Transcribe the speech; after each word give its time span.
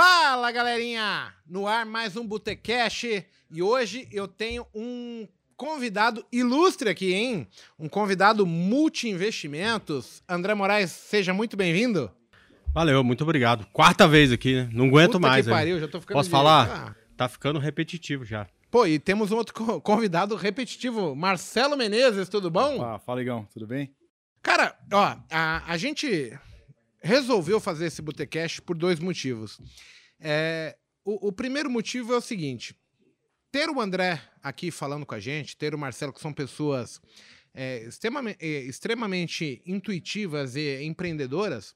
Fala 0.00 0.52
galerinha! 0.52 1.32
No 1.48 1.66
ar 1.66 1.86
mais 1.86 2.18
um 2.18 2.26
Botecast 2.26 3.24
e 3.50 3.62
hoje 3.62 4.06
eu 4.12 4.28
tenho 4.28 4.66
um 4.74 5.26
convidado 5.56 6.22
ilustre 6.30 6.90
aqui, 6.90 7.14
hein? 7.14 7.48
Um 7.78 7.88
convidado 7.88 8.44
multi-investimentos. 8.44 10.22
André 10.28 10.54
Moraes, 10.54 10.90
seja 10.90 11.32
muito 11.32 11.56
bem-vindo. 11.56 12.10
Valeu, 12.74 13.02
muito 13.02 13.24
obrigado. 13.24 13.66
Quarta 13.72 14.06
vez 14.06 14.30
aqui, 14.30 14.56
né? 14.56 14.68
Não 14.70 14.88
aguento 14.88 15.12
Puta 15.12 15.28
mais. 15.28 15.46
Que 15.46 15.50
pariu, 15.50 15.80
já 15.80 15.88
tô 15.88 15.98
ficando 15.98 16.16
Posso 16.18 16.28
de- 16.28 16.30
falar? 16.32 16.68
Ah. 16.68 16.94
Tá 17.16 17.26
ficando 17.26 17.58
repetitivo 17.58 18.22
já. 18.22 18.46
Pô, 18.70 18.86
e 18.86 18.98
temos 18.98 19.32
um 19.32 19.36
outro 19.36 19.54
co- 19.54 19.80
convidado 19.80 20.36
repetitivo, 20.36 21.16
Marcelo 21.16 21.74
Menezes, 21.74 22.28
tudo 22.28 22.50
bom? 22.50 22.84
Ah, 22.84 22.98
fala, 22.98 23.22
Igão, 23.22 23.48
tudo 23.50 23.66
bem? 23.66 23.94
Cara, 24.42 24.76
ó, 24.92 25.16
a, 25.30 25.62
a 25.66 25.76
gente 25.78 26.38
resolveu 27.06 27.60
fazer 27.60 27.86
esse 27.86 28.02
Botecast 28.02 28.60
por 28.60 28.76
dois 28.76 28.98
motivos. 28.98 29.58
É, 30.20 30.76
o, 31.04 31.28
o 31.28 31.32
primeiro 31.32 31.70
motivo 31.70 32.12
é 32.12 32.16
o 32.16 32.20
seguinte: 32.20 32.76
ter 33.50 33.70
o 33.70 33.80
André 33.80 34.20
aqui 34.42 34.70
falando 34.70 35.06
com 35.06 35.14
a 35.14 35.20
gente, 35.20 35.56
ter 35.56 35.74
o 35.74 35.78
Marcelo, 35.78 36.12
que 36.12 36.20
são 36.20 36.32
pessoas 36.32 37.00
é, 37.54 37.84
extremamente, 37.84 38.38
é, 38.44 38.60
extremamente 38.62 39.62
intuitivas 39.64 40.56
e 40.56 40.82
empreendedoras, 40.82 41.74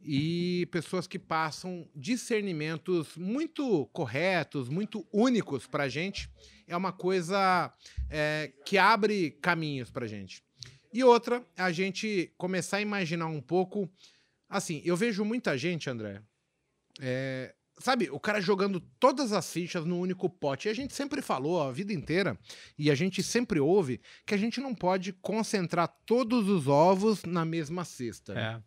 e 0.00 0.66
pessoas 0.70 1.06
que 1.06 1.18
passam 1.18 1.88
discernimentos 1.94 3.16
muito 3.16 3.86
corretos, 3.86 4.68
muito 4.68 5.06
únicos 5.12 5.66
para 5.66 5.84
a 5.84 5.88
gente, 5.88 6.30
é 6.66 6.76
uma 6.76 6.92
coisa 6.92 7.72
é, 8.08 8.52
que 8.64 8.78
abre 8.78 9.32
caminhos 9.42 9.90
para 9.90 10.04
a 10.04 10.08
gente. 10.08 10.42
E 10.92 11.04
outra, 11.04 11.44
a 11.56 11.70
gente 11.70 12.32
começar 12.36 12.78
a 12.78 12.82
imaginar 12.82 13.26
um 13.26 13.40
pouco. 13.40 13.88
Assim, 14.50 14.82
eu 14.84 14.96
vejo 14.96 15.24
muita 15.24 15.56
gente, 15.56 15.88
André. 15.88 16.20
é, 17.00 17.54
sabe, 17.80 18.10
o 18.10 18.20
cara 18.20 18.40
jogando 18.40 18.80
todas 18.98 19.32
as 19.32 19.50
fichas 19.52 19.84
no 19.84 19.98
único 19.98 20.28
pote. 20.28 20.68
E 20.68 20.70
a 20.70 20.74
gente 20.74 20.94
sempre 20.94 21.22
falou 21.22 21.62
a 21.62 21.72
vida 21.72 21.92
inteira, 21.92 22.38
e 22.78 22.90
a 22.90 22.94
gente 22.94 23.22
sempre 23.22 23.58
ouve, 23.58 24.00
que 24.26 24.34
a 24.34 24.38
gente 24.38 24.60
não 24.60 24.74
pode 24.74 25.12
concentrar 25.12 25.88
todos 26.04 26.48
os 26.48 26.68
ovos 26.68 27.24
na 27.24 27.44
mesma 27.44 27.84
cesta. 27.84 28.38
É. 28.38 28.60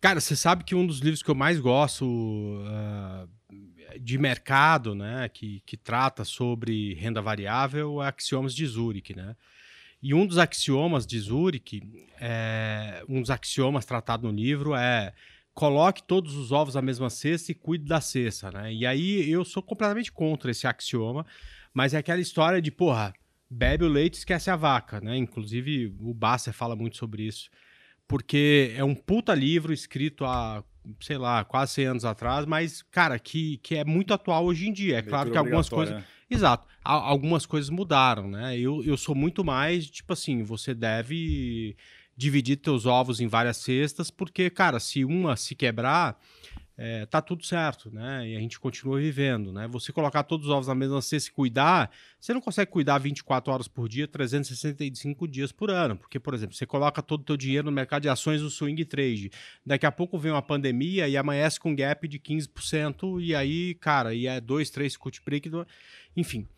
Cara, 0.00 0.20
você 0.20 0.34
sabe 0.34 0.64
que 0.64 0.74
um 0.74 0.86
dos 0.86 0.98
livros 1.00 1.22
que 1.22 1.30
eu 1.30 1.34
mais 1.34 1.60
gosto 1.60 2.62
ah, 2.66 3.26
de 3.98 4.16
mercado, 4.16 4.94
né, 4.94 5.28
que, 5.28 5.62
que 5.66 5.76
trata 5.76 6.24
sobre 6.24 6.94
renda 6.94 7.20
variável 7.20 8.02
é 8.02 8.08
Axiomas 8.08 8.54
de 8.54 8.66
Zurich, 8.66 9.14
né? 9.14 9.36
E 10.02 10.14
um 10.14 10.26
dos 10.26 10.38
axiomas 10.38 11.06
de 11.06 11.18
Zurich, 11.18 11.82
é, 12.20 13.04
um 13.08 13.20
dos 13.20 13.30
axiomas 13.30 13.84
tratado 13.84 14.26
no 14.26 14.34
livro 14.34 14.74
é 14.74 15.12
coloque 15.52 16.02
todos 16.02 16.34
os 16.36 16.52
ovos 16.52 16.74
na 16.74 16.82
mesma 16.82 17.10
cesta 17.10 17.52
e 17.52 17.54
cuide 17.54 17.84
da 17.84 18.00
cesta, 18.00 18.50
né? 18.50 18.72
E 18.72 18.86
aí 18.86 19.30
eu 19.30 19.44
sou 19.44 19.62
completamente 19.62 20.10
contra 20.10 20.50
esse 20.50 20.66
axioma, 20.66 21.26
mas 21.74 21.92
é 21.92 21.98
aquela 21.98 22.20
história 22.20 22.62
de, 22.62 22.70
porra, 22.70 23.12
bebe 23.50 23.84
o 23.84 23.88
leite 23.88 24.14
e 24.14 24.18
esquece 24.18 24.50
a 24.50 24.56
vaca, 24.56 25.00
né? 25.00 25.16
Inclusive 25.16 25.94
o 26.00 26.14
Basser 26.14 26.54
fala 26.54 26.74
muito 26.74 26.96
sobre 26.96 27.24
isso 27.24 27.50
porque 28.10 28.74
é 28.76 28.82
um 28.82 28.92
puta 28.92 29.32
livro 29.32 29.72
escrito 29.72 30.24
há, 30.24 30.64
sei 31.00 31.16
lá, 31.16 31.44
quase 31.44 31.74
100 31.74 31.86
anos 31.86 32.04
atrás, 32.04 32.44
mas, 32.44 32.82
cara, 32.82 33.16
que, 33.20 33.58
que 33.58 33.76
é 33.76 33.84
muito 33.84 34.12
atual 34.12 34.44
hoje 34.46 34.68
em 34.68 34.72
dia. 34.72 34.98
É 34.98 35.02
claro 35.02 35.30
que 35.30 35.38
algumas 35.38 35.68
coisas. 35.68 35.94
né? 35.94 36.04
Exato. 36.30 36.66
algumas 36.84 37.44
coisas 37.44 37.68
mudaram, 37.68 38.28
né? 38.28 38.56
Eu, 38.58 38.84
eu 38.84 38.96
sou 38.96 39.14
muito 39.14 39.44
mais, 39.44 39.90
tipo 39.90 40.12
assim, 40.12 40.42
você 40.42 40.72
deve 40.72 41.76
dividir 42.16 42.56
teus 42.56 42.86
ovos 42.86 43.20
em 43.20 43.26
várias 43.26 43.56
cestas, 43.56 44.10
porque, 44.10 44.50
cara, 44.50 44.78
se 44.78 45.04
uma 45.04 45.36
se 45.36 45.54
quebrar. 45.54 46.20
É, 46.82 47.04
tá 47.04 47.20
tudo 47.20 47.44
certo, 47.44 47.90
né? 47.92 48.26
E 48.26 48.34
a 48.34 48.40
gente 48.40 48.58
continua 48.58 48.98
vivendo, 48.98 49.52
né? 49.52 49.68
Você 49.68 49.92
colocar 49.92 50.22
todos 50.22 50.46
os 50.46 50.52
ovos 50.52 50.66
na 50.66 50.74
mesma 50.74 51.02
cesta 51.02 51.28
e 51.28 51.32
cuidar, 51.32 51.90
você 52.18 52.32
não 52.32 52.40
consegue 52.40 52.70
cuidar 52.70 52.96
24 52.96 53.52
horas 53.52 53.68
por 53.68 53.86
dia, 53.86 54.08
365 54.08 55.28
dias 55.28 55.52
por 55.52 55.70
ano. 55.70 55.94
Porque, 55.96 56.18
por 56.18 56.32
exemplo, 56.32 56.54
você 56.56 56.64
coloca 56.64 57.02
todo 57.02 57.20
o 57.20 57.24
teu 57.24 57.36
dinheiro 57.36 57.66
no 57.66 57.72
mercado 57.72 58.00
de 58.02 58.08
ações 58.08 58.40
do 58.40 58.48
swing 58.48 58.82
trade. 58.86 59.30
Daqui 59.64 59.84
a 59.84 59.92
pouco 59.92 60.18
vem 60.18 60.32
uma 60.32 60.40
pandemia 60.40 61.06
e 61.06 61.18
amanhece 61.18 61.60
com 61.60 61.70
um 61.70 61.76
gap 61.76 62.08
de 62.08 62.18
15%, 62.18 63.20
e 63.20 63.34
aí, 63.34 63.74
cara, 63.74 64.14
e 64.14 64.26
é 64.26 64.40
2, 64.40 64.70
3 64.70 64.96
cut 64.96 65.20
break. 65.22 65.50
do- 65.50 65.66
Enfim. 66.16 66.48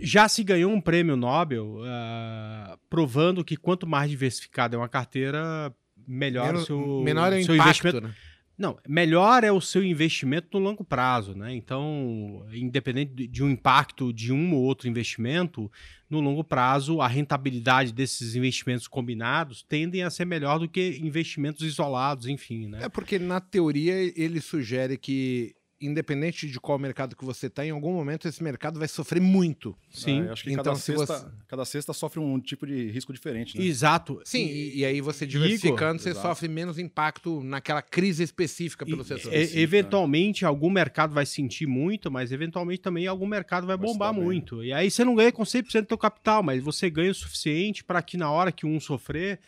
Já 0.00 0.28
se 0.28 0.42
ganhou 0.44 0.72
um 0.72 0.80
prêmio 0.80 1.14
Nobel 1.16 1.78
ah, 1.84 2.78
provando 2.90 3.44
que 3.44 3.56
quanto 3.56 3.86
mais 3.86 4.10
diversificada 4.10 4.76
é 4.76 4.78
uma 4.78 4.88
carteira, 4.88 5.74
melhor 6.06 6.46
Menos- 6.48 6.62
o 6.64 6.66
seu, 6.66 7.00
menor 7.02 7.32
é 7.32 7.38
o 7.40 7.44
seu 7.44 7.54
impacto, 7.54 7.68
investimento. 7.88 8.00
né? 8.08 8.14
Não, 8.56 8.78
melhor 8.88 9.42
é 9.42 9.50
o 9.50 9.60
seu 9.60 9.82
investimento 9.82 10.48
no 10.52 10.64
longo 10.64 10.84
prazo, 10.84 11.34
né? 11.34 11.52
Então, 11.54 12.46
independente 12.52 13.26
de- 13.26 13.42
um 13.42 13.50
impacto 13.50 14.12
de 14.12 14.32
um 14.32 14.54
ou 14.54 14.62
outro 14.62 14.88
investimento, 14.88 15.70
no 16.08 16.20
longo 16.20 16.44
prazo, 16.44 17.00
a 17.00 17.08
rentabilidade 17.08 17.92
desses 17.92 18.36
investimentos 18.36 18.86
combinados 18.86 19.62
tendem 19.62 20.02
a 20.04 20.10
ser 20.10 20.24
melhor 20.24 20.58
do 20.58 20.68
que 20.68 20.98
investimentos 21.02 21.62
isolados, 21.66 22.26
enfim, 22.28 22.68
né? 22.68 22.84
É 22.84 22.88
porque, 22.88 23.18
na 23.18 23.40
teoria, 23.40 23.94
ele 24.16 24.40
sugere 24.40 24.96
que, 24.96 25.54
independente 25.86 26.48
de 26.48 26.58
qual 26.60 26.78
mercado 26.78 27.14
que 27.16 27.24
você 27.24 27.46
está, 27.46 27.64
em 27.64 27.70
algum 27.70 27.92
momento 27.92 28.26
esse 28.28 28.42
mercado 28.42 28.78
vai 28.78 28.88
sofrer 28.88 29.20
muito. 29.20 29.76
Sim, 29.90 30.22
Ah, 30.28 30.32
acho 30.32 30.44
que 30.44 30.50
Então, 30.52 30.64
cada, 30.64 30.76
se 30.76 30.82
cesta, 30.96 31.06
você- 31.18 31.26
cada 31.46 31.64
cesta 31.64 31.92
sofre 31.92 32.20
um 32.20 32.40
tipo 32.40 32.66
de 32.66 32.90
risco 32.90 33.12
diferente, 33.12 33.58
né? 33.58 33.64
exato. 33.64 34.20
Sim, 34.24 34.46
E- 34.46 34.78
e, 34.78 34.84
aí 34.84 35.00
você 35.00 35.26
diversificando, 35.26 36.00
você 36.00 36.10
exato. 36.10 36.26
sofre 36.28 36.48
menos 36.48 36.78
impacto 36.78 37.42
naquela 37.42 37.82
crise 37.82 38.22
específica 38.22 38.84
pelo 38.84 39.02
E- 39.02 39.04
setor. 39.04 39.32
e- 39.32 39.46
sim, 39.46 39.58
eventualmente 39.58 40.44
algum 40.44 40.70
mercado 40.70 41.14
vai 41.14 41.26
sentir 41.26 41.66
muito, 41.66 42.10
mas 42.10 42.32
eventualmente 42.32 42.80
também 42.80 43.06
algum 43.06 43.26
mercado 43.26 43.66
vai 43.66 43.76
bombar 43.76 44.12
muito. 44.12 44.62
E 44.64 44.72
aí 44.72 44.90
você 44.90 45.04
não 45.04 45.14
ganha 45.14 45.32
com 45.32 45.44
100% 45.44 45.84
do 45.84 45.88
teu 45.88 45.98
capital, 45.98 46.42
mas 46.42 46.62
você 46.62 46.88
ganha 46.90 47.10
o 47.10 47.14
suficiente 47.14 47.82
para 47.84 48.00
que 48.02 48.16
na 48.16 48.30
hora 48.30 48.50
que 48.52 48.66
um 48.66 48.80
sofrer, 48.80 49.38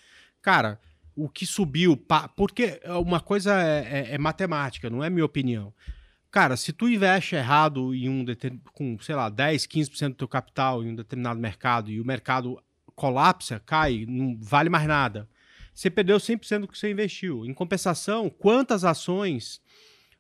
cara, 0.42 0.80
o 1.18 1.30
que 1.30 1.47
subiu, 1.47 1.97
porque 2.36 2.78
uma 3.03 3.20
coisa 3.20 3.54
é, 3.62 4.10
é- 4.10 4.14
é 4.16 4.18
matemática, 4.18 4.91
não 4.91 5.03
é 5.03 5.08
minha 5.08 5.24
opinião. 5.24 5.72
Cara, 6.36 6.54
se 6.54 6.70
tu 6.70 6.86
investe 6.86 7.34
errado 7.34 7.94
em 7.94 8.10
um 8.10 8.22
com, 8.74 8.98
sei 9.00 9.14
lá, 9.14 9.30
10, 9.30 9.66
15% 9.66 10.08
do 10.08 10.14
teu 10.16 10.28
capital 10.28 10.84
em 10.84 10.91
um 10.91 10.94
determinado 10.94 11.41
mercado 11.41 11.91
e 11.91 11.98
o 11.98 12.04
mercado 12.04 12.62
colapsa, 12.94 13.58
cai, 13.58 14.04
não 14.06 14.36
vale 14.38 14.69
mais 14.69 14.86
nada. 14.86 15.26
Você 15.72 15.88
perdeu 15.88 16.19
100% 16.19 16.60
do 16.60 16.69
que 16.69 16.78
você 16.78 16.91
investiu. 16.91 17.47
Em 17.47 17.54
compensação, 17.54 18.28
quantas 18.28 18.84
ações 18.84 19.62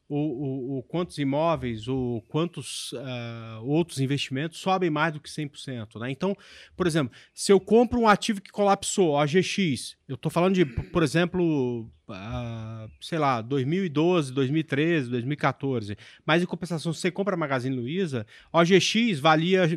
ou, 0.08 0.38
ou- 0.40 0.70
ou 0.76 0.82
quantos 0.82 1.18
imóveis 1.18 1.88
ou 1.88 2.22
quantos 2.22 2.94
ah, 2.96 3.60
outros 3.64 3.98
investimentos 4.00 4.58
sobem 4.58 4.88
mais 4.90 5.12
do 5.12 5.20
que 5.20 5.28
100%, 5.28 5.98
né? 6.00 6.10
Então, 6.10 6.36
por 6.76 6.86
exemplo, 6.86 7.12
se 7.34 7.52
eu 7.52 7.58
compro 7.60 7.98
um 8.00 8.08
ativo 8.08 8.40
que 8.40 8.50
colapsou, 8.50 9.18
a 9.18 9.26
GX, 9.26 9.96
eu 10.08 10.14
estou 10.14 10.30
falando 10.30 10.54
de, 10.54 10.64
por 10.64 11.02
exemplo, 11.02 11.90
ah, 12.08 12.86
sei 13.00 13.18
lá, 13.18 13.40
2012, 13.42 14.32
2013, 14.32 15.10
2014, 15.10 15.96
mas 16.24 16.42
em 16.42 16.46
compensação, 16.46 16.92
se 16.92 17.00
você 17.00 17.10
compra 17.10 17.34
a 17.34 17.38
Magazine 17.38 17.74
Luiza, 17.74 18.24
a 18.52 18.60
OGX 18.60 19.18
valia, 19.18 19.68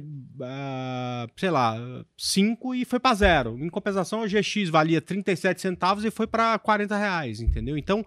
ah, 0.42 1.28
sei 1.36 1.50
lá, 1.50 1.76
5 2.18 2.76
e 2.76 2.86
foi 2.86 3.00
para 3.00 3.16
zero. 3.16 3.58
Em 3.60 3.70
compensação, 3.70 4.22
a 4.22 4.26
OGX 4.26 4.70
valia 4.70 5.02
37 5.02 5.60
centavos 5.60 6.06
e 6.06 6.12
foi 6.12 6.28
para 6.28 6.58
40 6.60 6.96
reais, 6.98 7.42
entendeu? 7.42 7.78
Então, 7.78 8.06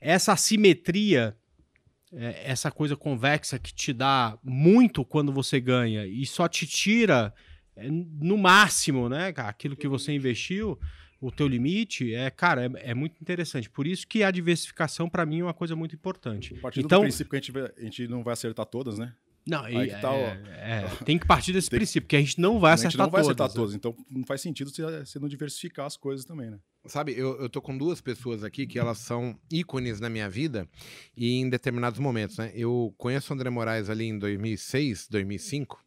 essa 0.00 0.32
assimetria, 0.32 1.36
essa 2.12 2.70
coisa 2.70 2.96
convexa 2.96 3.58
que 3.58 3.72
te 3.72 3.92
dá 3.92 4.36
muito 4.42 5.04
quando 5.04 5.32
você 5.32 5.60
ganha 5.60 6.06
e 6.06 6.26
só 6.26 6.48
te 6.48 6.66
tira 6.66 7.32
é, 7.76 7.88
no 7.88 8.36
máximo, 8.36 9.08
né, 9.08 9.32
cara, 9.32 9.48
aquilo 9.48 9.76
que 9.76 9.86
você 9.88 10.12
investiu, 10.12 10.78
o 11.20 11.30
teu 11.30 11.46
limite, 11.46 12.14
é, 12.14 12.28
cara, 12.30 12.64
é, 12.66 12.90
é 12.90 12.94
muito 12.94 13.16
interessante. 13.20 13.68
Por 13.70 13.86
isso 13.86 14.06
que 14.06 14.22
a 14.22 14.30
diversificação, 14.30 15.08
para 15.08 15.24
mim, 15.24 15.40
é 15.40 15.44
uma 15.44 15.54
coisa 15.54 15.76
muito 15.76 15.94
importante. 15.94 16.54
Partindo 16.54 16.86
Então, 16.86 17.00
do 17.00 17.02
princípio 17.04 17.30
que 17.30 17.36
a 17.36 17.38
gente, 17.40 17.52
vai- 17.52 17.70
a 17.76 17.80
gente 17.82 18.08
não 18.08 18.22
vai 18.22 18.32
acertar 18.32 18.66
todas, 18.66 18.98
né? 18.98 19.12
não, 19.46 19.64
Aí 19.64 19.74
e- 19.76 19.94
que 19.94 20.00
tá 20.00 20.12
é, 20.14 20.42
é, 20.84 21.04
tem 21.04 21.18
que 21.18 21.26
partir 21.26 21.52
desse 21.52 21.70
que- 21.70 21.76
princípio, 21.76 22.08
que 22.08 22.16
a 22.16 22.20
gente 22.20 22.38
não 22.40 22.58
vai 22.60 22.72
a 22.72 22.76
gente 22.76 22.86
acertar 22.88 23.06
não 23.06 23.10
vai 23.10 23.22
todas. 23.22 23.28
acertar 23.36 23.48
né? 23.48 23.54
todas, 23.54 23.74
então 23.74 23.96
não 24.10 24.24
faz 24.24 24.40
sentido 24.42 24.70
você, 24.70 24.82
você 25.04 25.18
não 25.18 25.28
diversificar 25.28 25.86
as 25.86 25.96
coisas 25.96 26.24
também, 26.26 26.50
né? 26.50 26.58
Sabe, 26.86 27.12
eu, 27.12 27.38
eu 27.38 27.48
tô 27.48 27.60
com 27.60 27.76
duas 27.76 28.00
pessoas 28.00 28.42
aqui 28.42 28.66
que 28.66 28.78
elas 28.78 28.98
são 28.98 29.38
ícones 29.50 30.00
na 30.00 30.08
minha 30.08 30.30
vida 30.30 30.66
e 31.14 31.34
em 31.34 31.48
determinados 31.48 32.00
momentos, 32.00 32.38
né? 32.38 32.50
Eu 32.54 32.94
conheço 32.96 33.32
o 33.32 33.34
André 33.34 33.50
Moraes 33.50 33.90
ali 33.90 34.06
em 34.06 34.18
2006, 34.18 35.06
2005, 35.08 35.84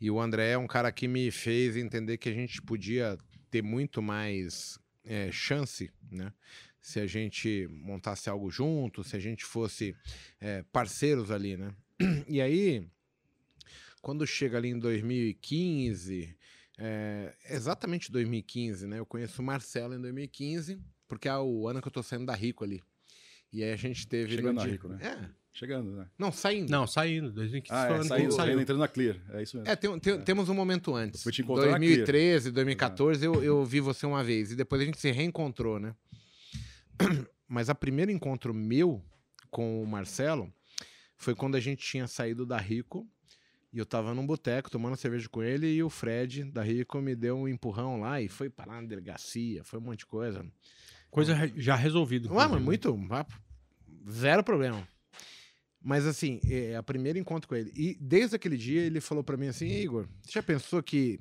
e 0.00 0.10
o 0.10 0.18
André 0.18 0.52
é 0.52 0.58
um 0.58 0.66
cara 0.66 0.90
que 0.90 1.06
me 1.06 1.30
fez 1.30 1.76
entender 1.76 2.16
que 2.16 2.28
a 2.28 2.32
gente 2.32 2.62
podia 2.62 3.18
ter 3.50 3.62
muito 3.62 4.00
mais 4.00 4.78
é, 5.04 5.30
chance, 5.30 5.90
né? 6.10 6.32
Se 6.80 7.00
a 7.00 7.06
gente 7.06 7.68
montasse 7.70 8.30
algo 8.30 8.50
junto, 8.50 9.04
se 9.04 9.14
a 9.14 9.20
gente 9.20 9.44
fosse 9.44 9.94
é, 10.40 10.62
parceiros 10.72 11.30
ali, 11.30 11.56
né? 11.56 11.74
E 12.26 12.40
aí, 12.40 12.86
quando 14.00 14.26
chega 14.26 14.56
ali 14.56 14.68
em 14.68 14.78
2015, 14.78 16.34
é, 16.78 17.34
exatamente 17.50 18.10
2015, 18.12 18.86
né? 18.86 18.98
Eu 18.98 19.06
conheço 19.06 19.42
o 19.42 19.44
Marcelo 19.44 19.94
em 19.94 20.00
2015, 20.00 20.80
porque 21.06 21.28
é 21.28 21.36
o 21.36 21.66
ano 21.68 21.82
que 21.82 21.88
eu 21.88 21.92
tô 21.92 22.02
saindo 22.02 22.26
da 22.26 22.34
Rico 22.34 22.62
ali. 22.64 22.82
E 23.52 23.62
aí 23.64 23.72
a 23.72 23.76
gente 23.76 24.06
teve. 24.06 24.34
Chegando 24.34 24.60
dia- 24.60 24.70
Rico, 24.72 24.88
né? 24.88 24.98
É. 25.02 25.38
Chegando, 25.50 25.90
né? 25.96 26.06
Não, 26.16 26.30
saindo. 26.30 26.70
Não, 26.70 26.86
saindo. 26.86 27.32
2015 27.32 27.74
Ah, 27.74 27.86
é, 27.88 28.04
saindo, 28.04 28.32
saindo, 28.32 28.60
entrando 28.60 28.78
na 28.78 28.86
Clear. 28.86 29.16
É 29.30 29.42
isso 29.42 29.56
mesmo. 29.56 29.68
É, 29.68 29.74
tem- 29.74 29.98
tem- 29.98 30.20
temos 30.20 30.48
um 30.48 30.54
momento 30.54 30.94
antes. 30.94 31.22
Foi 31.22 31.32
te 31.32 31.42
encontrar 31.42 31.66
na 31.72 31.78
2013, 31.78 32.52
2014, 32.52 33.24
eu, 33.26 33.42
eu 33.42 33.64
vi 33.64 33.80
você 33.80 34.06
uma 34.06 34.22
vez. 34.22 34.52
E 34.52 34.54
depois 34.56 34.80
a 34.80 34.84
gente 34.84 35.00
se 35.00 35.10
reencontrou, 35.10 35.80
né? 35.80 35.96
Mas 37.48 37.68
a 37.68 37.74
primeiro 37.74 38.10
encontro 38.12 38.52
meu 38.54 39.02
com 39.50 39.82
o 39.82 39.86
Marcelo 39.86 40.52
foi 41.16 41.34
quando 41.34 41.56
a 41.56 41.60
gente 41.60 41.84
tinha 41.84 42.06
saído 42.06 42.46
da 42.46 42.58
Rico. 42.58 43.08
E 43.72 43.78
eu 43.78 43.84
tava 43.86 44.14
num 44.14 44.26
boteco 44.26 44.70
tomando 44.70 44.96
cerveja 44.96 45.28
com 45.28 45.42
ele. 45.42 45.66
E 45.66 45.82
o 45.82 45.90
Fred 45.90 46.44
da 46.44 46.62
Rico 46.62 47.00
me 47.00 47.14
deu 47.14 47.36
um 47.36 47.46
empurrão 47.48 48.00
lá 48.00 48.20
e 48.20 48.28
foi 48.28 48.48
parar 48.48 48.80
na 48.80 48.88
delegacia. 48.88 49.62
Foi 49.64 49.78
um 49.78 49.82
monte 49.82 50.00
de 50.00 50.06
coisa. 50.06 50.44
Coisa 51.10 51.34
re- 51.34 51.52
já 51.56 51.74
resolvida. 51.76 52.28
Ué, 52.28 52.34
mas 52.34 52.60
inclusive. 52.60 52.64
muito. 52.64 52.98
ah, 53.12 53.26
Zero 54.10 54.42
problema. 54.42 54.86
Mas 55.80 56.06
assim, 56.06 56.40
é 56.44 56.78
o 56.78 56.82
primeiro 56.82 57.18
encontro 57.18 57.48
com 57.48 57.54
ele. 57.54 57.70
E 57.74 57.96
desde 58.00 58.34
aquele 58.36 58.56
dia 58.56 58.82
ele 58.82 59.00
falou 59.00 59.22
pra 59.22 59.36
mim 59.36 59.48
assim: 59.48 59.68
Igor, 59.68 60.08
você 60.22 60.32
já 60.32 60.42
pensou 60.42 60.82
que 60.82 61.20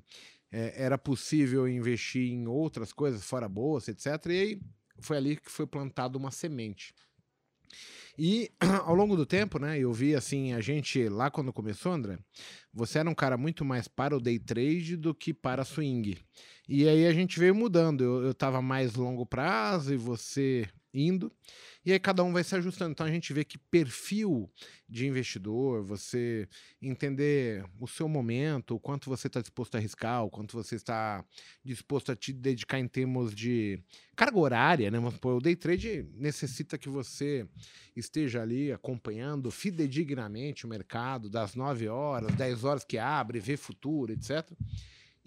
é, 0.52 0.84
era 0.84 0.98
possível 0.98 1.68
investir 1.68 2.32
em 2.32 2.48
outras 2.48 2.92
coisas 2.92 3.24
fora 3.24 3.48
bolsa, 3.48 3.92
etc. 3.92 4.08
E 4.28 4.32
aí 4.32 4.62
foi 5.00 5.18
ali 5.18 5.36
que 5.38 5.52
foi 5.52 5.68
plantada 5.68 6.18
uma 6.18 6.32
semente. 6.32 6.94
E 8.18 8.52
ao 8.86 8.96
longo 8.96 9.16
do 9.16 9.26
tempo, 9.26 9.60
né, 9.60 9.80
eu 9.80 9.94
vi 9.94 10.16
assim, 10.16 10.54
a 10.54 10.62
gente 10.62 11.08
lá 11.08 11.30
quando 11.30 11.54
começou, 11.54 11.92
André, 11.92 12.18
você 12.74 13.00
era 13.00 13.10
um 13.10 13.16
cara 13.16 13.38
muito 13.38 13.64
mais 13.64 13.88
para 13.88 14.16
o 14.16 14.20
day 14.20 14.40
trade 14.40 14.98
do 14.98 15.14
que 15.14 15.34
para 15.34 15.64
swing. 15.64 16.18
E 16.68 16.88
aí 16.88 17.06
a 17.06 17.14
gente 17.14 17.40
veio 17.40 17.56
mudando. 17.56 18.04
Eu, 18.04 18.24
eu 18.24 18.34
tava 18.34 18.62
mais 18.62 18.96
longo 18.96 19.26
prazo 19.26 19.94
e 19.94 19.98
você 19.98 20.68
indo. 20.98 21.32
E 21.86 21.94
aí 21.94 22.00
cada 22.00 22.24
um 22.24 22.34
vai 22.34 22.44
se 22.44 22.56
ajustando. 22.56 22.92
Então 22.92 23.06
a 23.06 23.12
gente 23.12 23.32
vê 23.32 23.46
que 23.46 23.58
perfil 23.58 24.52
de 24.90 25.08
investidor, 25.08 25.84
você 25.84 26.48
entender 26.82 27.64
o 27.80 27.88
seu 27.88 28.10
momento, 28.10 28.76
o 28.76 28.80
quanto 28.80 29.10
você 29.10 29.28
está 29.28 29.40
disposto 29.40 29.76
a 29.76 29.78
arriscar, 29.78 30.24
o 30.24 30.30
quanto 30.30 30.56
você 30.56 30.76
está 30.76 31.24
disposto 31.64 32.12
a 32.12 32.16
te 32.16 32.34
dedicar 32.34 32.80
em 32.80 32.88
termos 32.88 33.34
de 33.34 33.82
carga 34.16 34.38
horária, 34.38 34.92
né? 34.92 35.00
Vamos 35.00 35.20
o 35.24 35.40
day 35.40 35.56
trade 35.56 36.06
necessita 36.16 36.78
que 36.78 36.90
você 36.90 37.48
esteja 37.96 38.42
ali 38.42 38.72
acompanhando 38.72 39.52
fidedignamente 39.52 40.66
o 40.66 40.70
mercado 40.70 41.30
das 41.30 41.56
9 41.56 41.88
horas, 41.88 42.34
10 42.36 42.64
horas 42.64 42.84
que 42.84 42.98
abre, 42.98 43.40
vê 43.40 43.56
futuro, 43.56 44.12
etc. 44.12 44.52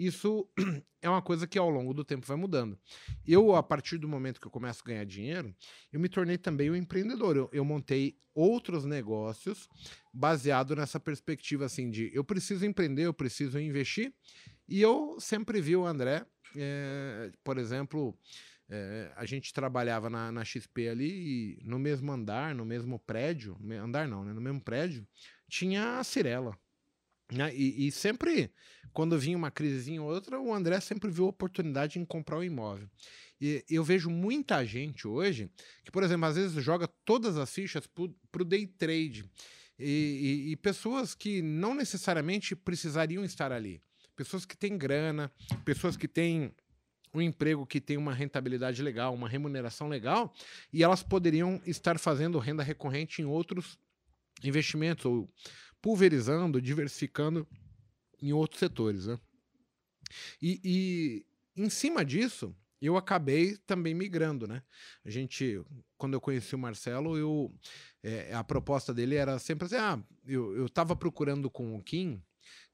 Isso 0.01 0.49
é 1.03 1.11
uma 1.11 1.21
coisa 1.21 1.47
que 1.47 1.59
ao 1.59 1.69
longo 1.69 1.93
do 1.93 2.03
tempo 2.03 2.27
vai 2.27 2.37
mudando. 2.37 2.79
Eu, 3.27 3.55
a 3.55 3.63
partir 3.63 3.99
do 3.99 4.09
momento 4.09 4.41
que 4.41 4.47
eu 4.47 4.51
começo 4.51 4.81
a 4.83 4.89
ganhar 4.89 5.05
dinheiro, 5.05 5.55
eu 5.93 6.01
me 6.01 6.09
tornei 6.09 6.39
também 6.39 6.71
um 6.71 6.75
empreendedor. 6.75 7.37
Eu, 7.37 7.51
eu 7.53 7.63
montei 7.67 8.17
outros 8.35 8.87
negócios 8.87 9.69
baseado 10.11 10.75
nessa 10.75 10.99
perspectiva 10.99 11.67
assim 11.67 11.91
de 11.91 12.11
eu 12.15 12.25
preciso 12.25 12.65
empreender, 12.65 13.03
eu 13.03 13.13
preciso 13.13 13.61
investir. 13.61 14.11
E 14.67 14.81
eu 14.81 15.21
sempre 15.21 15.61
vi 15.61 15.77
o 15.77 15.85
André, 15.85 16.25
eh, 16.57 17.31
por 17.45 17.59
exemplo, 17.59 18.17
eh, 18.71 19.13
a 19.17 19.27
gente 19.27 19.53
trabalhava 19.53 20.09
na, 20.09 20.33
na 20.33 20.45
XP 20.47 20.89
ali 20.89 21.11
e 21.11 21.59
no 21.63 21.79
mesmo 21.79 22.11
andar, 22.11 22.55
no 22.55 22.65
mesmo 22.65 22.99
prédio, 22.99 23.55
andar 23.83 24.09
não, 24.09 24.25
né? 24.25 24.33
No 24.33 24.41
mesmo 24.41 24.63
prédio, 24.63 25.07
tinha 25.47 25.99
a 25.99 26.05
Cirela. 26.05 26.57
Né? 27.33 27.55
E, 27.55 27.87
e 27.87 27.93
sempre, 27.93 28.51
quando 28.93 29.19
vinha 29.19 29.37
uma 29.37 29.51
crisezinha 29.51 30.03
ou 30.03 30.09
outra, 30.11 30.41
o 30.41 30.53
André 30.53 30.81
sempre 30.81 31.11
viu 31.11 31.27
oportunidade 31.27 31.99
em 31.99 32.05
comprar 32.05 32.39
o 32.39 32.45
imóvel. 32.45 32.89
E 33.41 33.65
eu 33.71 33.83
vejo 33.83 34.11
muita 34.11 34.65
gente 34.67 35.07
hoje 35.09 35.49
que, 35.85 35.91
por 35.91 36.03
exemplo, 36.03 36.27
às 36.27 36.37
vezes 36.37 36.63
joga 36.63 36.87
todas 37.05 37.37
as 37.39 37.51
fichas 37.53 37.87
para 37.87 38.43
o 38.43 38.45
day 38.45 38.67
trade. 38.67 39.25
E, 39.79 40.45
e- 40.49 40.53
e 40.53 40.57
pessoas 40.57 41.15
que 41.15 41.41
não 41.41 41.75
necessariamente 41.75 42.55
precisariam 42.55 43.25
estar 43.25 43.51
ali. 43.51 43.81
Pessoas 44.15 44.45
que 44.45 44.55
têm 44.57 44.77
grana, 44.77 45.33
pessoas 45.65 45.97
que 45.97 46.07
têm 46.07 46.53
um 47.15 47.23
emprego 47.23 47.67
que 47.67 47.81
tem 47.81 47.97
uma 47.97 48.13
rentabilidade 48.13 48.83
legal, 48.83 49.15
uma 49.15 49.29
remuneração 49.29 49.89
legal, 49.89 50.33
e 50.73 50.83
elas 50.85 51.03
poderiam 51.03 51.61
estar 51.67 51.99
fazendo 51.99 52.39
renda 52.39 52.63
recorrente 52.63 53.23
em 53.23 53.25
outros 53.25 53.79
investimentos, 54.45 55.05
ou 55.07 55.29
pulverizando, 55.81 56.61
diversificando 56.61 57.47
em 58.21 58.33
outros 58.33 58.59
setores. 58.59 59.07
Né? 59.07 59.19
E, 60.41 60.61
e 60.65 61.63
em 61.63 61.71
cima 61.71 62.05
disso, 62.05 62.55
eu 62.81 62.97
acabei 62.97 63.57
também 63.59 63.95
migrando, 63.95 64.47
né? 64.47 64.63
A 65.05 65.11
gente, 65.11 65.63
quando 65.99 66.15
eu 66.15 66.21
conheci 66.21 66.55
o 66.55 66.59
Marcelo, 66.59 67.17
eu, 67.17 67.55
é, 68.03 68.33
a 68.33 68.43
proposta 68.43 68.95
dele 68.95 69.17
era 69.17 69.39
sempre 69.39 69.67
assim: 69.67 69.77
ah, 69.77 70.03
eu, 70.27 70.57
eu 70.57 70.69
tava 70.69 70.97
procurando 70.97 71.51
com 71.51 71.77
o 71.77 71.83
Kim 71.83 72.23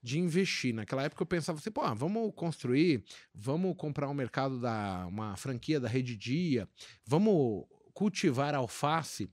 de 0.00 0.20
investir. 0.20 0.72
Naquela 0.72 1.02
época 1.02 1.22
eu 1.22 1.26
pensava 1.26 1.58
assim, 1.58 1.70
pô, 1.70 1.80
ah, 1.80 1.92
vamos 1.92 2.32
construir, 2.34 3.04
vamos 3.34 3.74
comprar 3.76 4.08
um 4.08 4.14
mercado 4.14 4.60
da 4.60 5.04
uma 5.08 5.36
franquia 5.36 5.80
da 5.80 5.88
Rede 5.88 6.16
Dia, 6.16 6.68
vamos 7.04 7.66
cultivar 7.92 8.54
alface. 8.54 9.28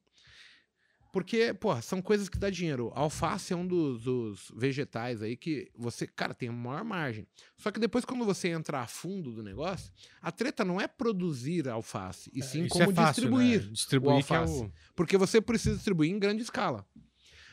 Porque, 1.13 1.53
pô, 1.53 1.79
são 1.79 2.01
coisas 2.01 2.27
que 2.27 2.39
dá 2.39 2.49
dinheiro. 2.49 2.91
Alface 2.95 3.53
é 3.53 3.55
um 3.55 3.67
dos, 3.67 4.01
dos 4.01 4.51
vegetais 4.55 5.21
aí 5.21 5.37
que 5.37 5.69
você, 5.75 6.07
cara, 6.07 6.33
tem 6.33 6.49
a 6.49 6.51
maior 6.51 6.83
margem. 6.83 7.27
Só 7.55 7.69
que 7.69 7.79
depois, 7.79 8.03
quando 8.03 8.25
você 8.25 8.47
entra 8.47 8.79
a 8.79 8.87
fundo 8.87 9.31
do 9.31 9.43
negócio, 9.43 9.93
a 10.19 10.31
treta 10.31 10.65
não 10.65 10.81
é 10.81 10.87
produzir 10.87 11.69
alface, 11.69 12.31
e 12.33 12.41
sim 12.41 12.63
Isso 12.63 12.69
como 12.69 12.89
é 12.89 12.93
fácil, 12.95 13.21
distribuir. 13.21 13.61
né? 13.61 13.71
Distribuir 13.71 14.11
é 14.13 14.15
alface. 14.17 14.63
o... 14.63 14.73
Porque 14.95 15.15
você 15.15 15.39
precisa 15.39 15.75
distribuir 15.75 16.09
em 16.11 16.17
grande 16.17 16.41
escala. 16.41 16.83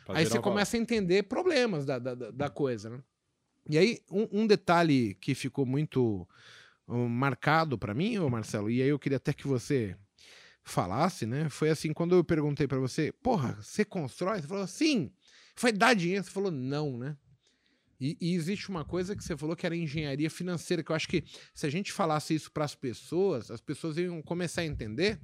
Pra 0.07 0.19
aí 0.19 0.25
você 0.25 0.39
o 0.39 0.43
começa 0.43 0.79
a 0.79 0.81
entender 0.81 1.25
problemas 1.25 1.85
da, 1.85 1.99
da, 1.99 2.15
da- 2.15 2.49
coisa, 2.49 2.89
né? 2.89 3.03
E 3.69 3.77
aí, 3.77 3.99
um, 4.11 4.41
um 4.41 4.47
detalhe 4.47 5.17
que 5.17 5.35
ficou 5.35 5.67
muito 5.67 6.27
hum, 6.89 7.07
marcado 7.09 7.77
pra 7.77 7.93
mim, 7.93 8.17
ô 8.17 8.31
Marcelo, 8.31 8.71
e 8.71 8.81
aí 8.81 8.89
eu 8.89 8.99
queria 8.99 9.19
até 9.19 9.35
que 9.35 9.47
você 9.47 9.95
falasse, 10.73 11.27
né? 11.27 11.49
Foi 11.49 11.71
assim, 11.71 11.93
quando 11.93 12.15
eu 12.15 12.25
perguntei 12.25 12.67
pra 12.67 12.79
você, 12.79 13.13
porra, 13.23 13.59
você 13.61 13.85
constrói? 13.85 14.41
Você 14.41 14.49
falou, 14.49 14.67
sim. 14.67 15.11
Foi 15.57 15.73
dar 15.73 15.95
dinheiro? 15.95 16.25
Você 16.25 16.31
falou, 16.31 16.51
não, 16.51 16.97
né? 16.99 17.17
E, 18.01 18.17
e 18.21 18.35
existe 18.35 18.71
uma 18.71 18.85
coisa 18.85 19.15
que 19.15 19.23
você 19.23 19.37
falou 19.37 19.55
que 19.55 19.67
era 19.67 19.77
engenharia 19.77 20.31
financeira, 20.31 20.83
que 20.83 20.91
eu 20.91 20.97
acho 20.97 21.09
que 21.09 21.23
se 21.53 21.67
a 21.67 21.71
gente 21.71 21.93
falasse 21.93 22.35
isso 22.35 22.51
para 22.51 22.65
as 22.65 22.75
pessoas, 22.75 23.51
as 23.51 23.61
pessoas 23.61 23.99
iam 23.99 24.23
começar 24.23 24.63
a 24.63 24.67
entender 24.67 25.21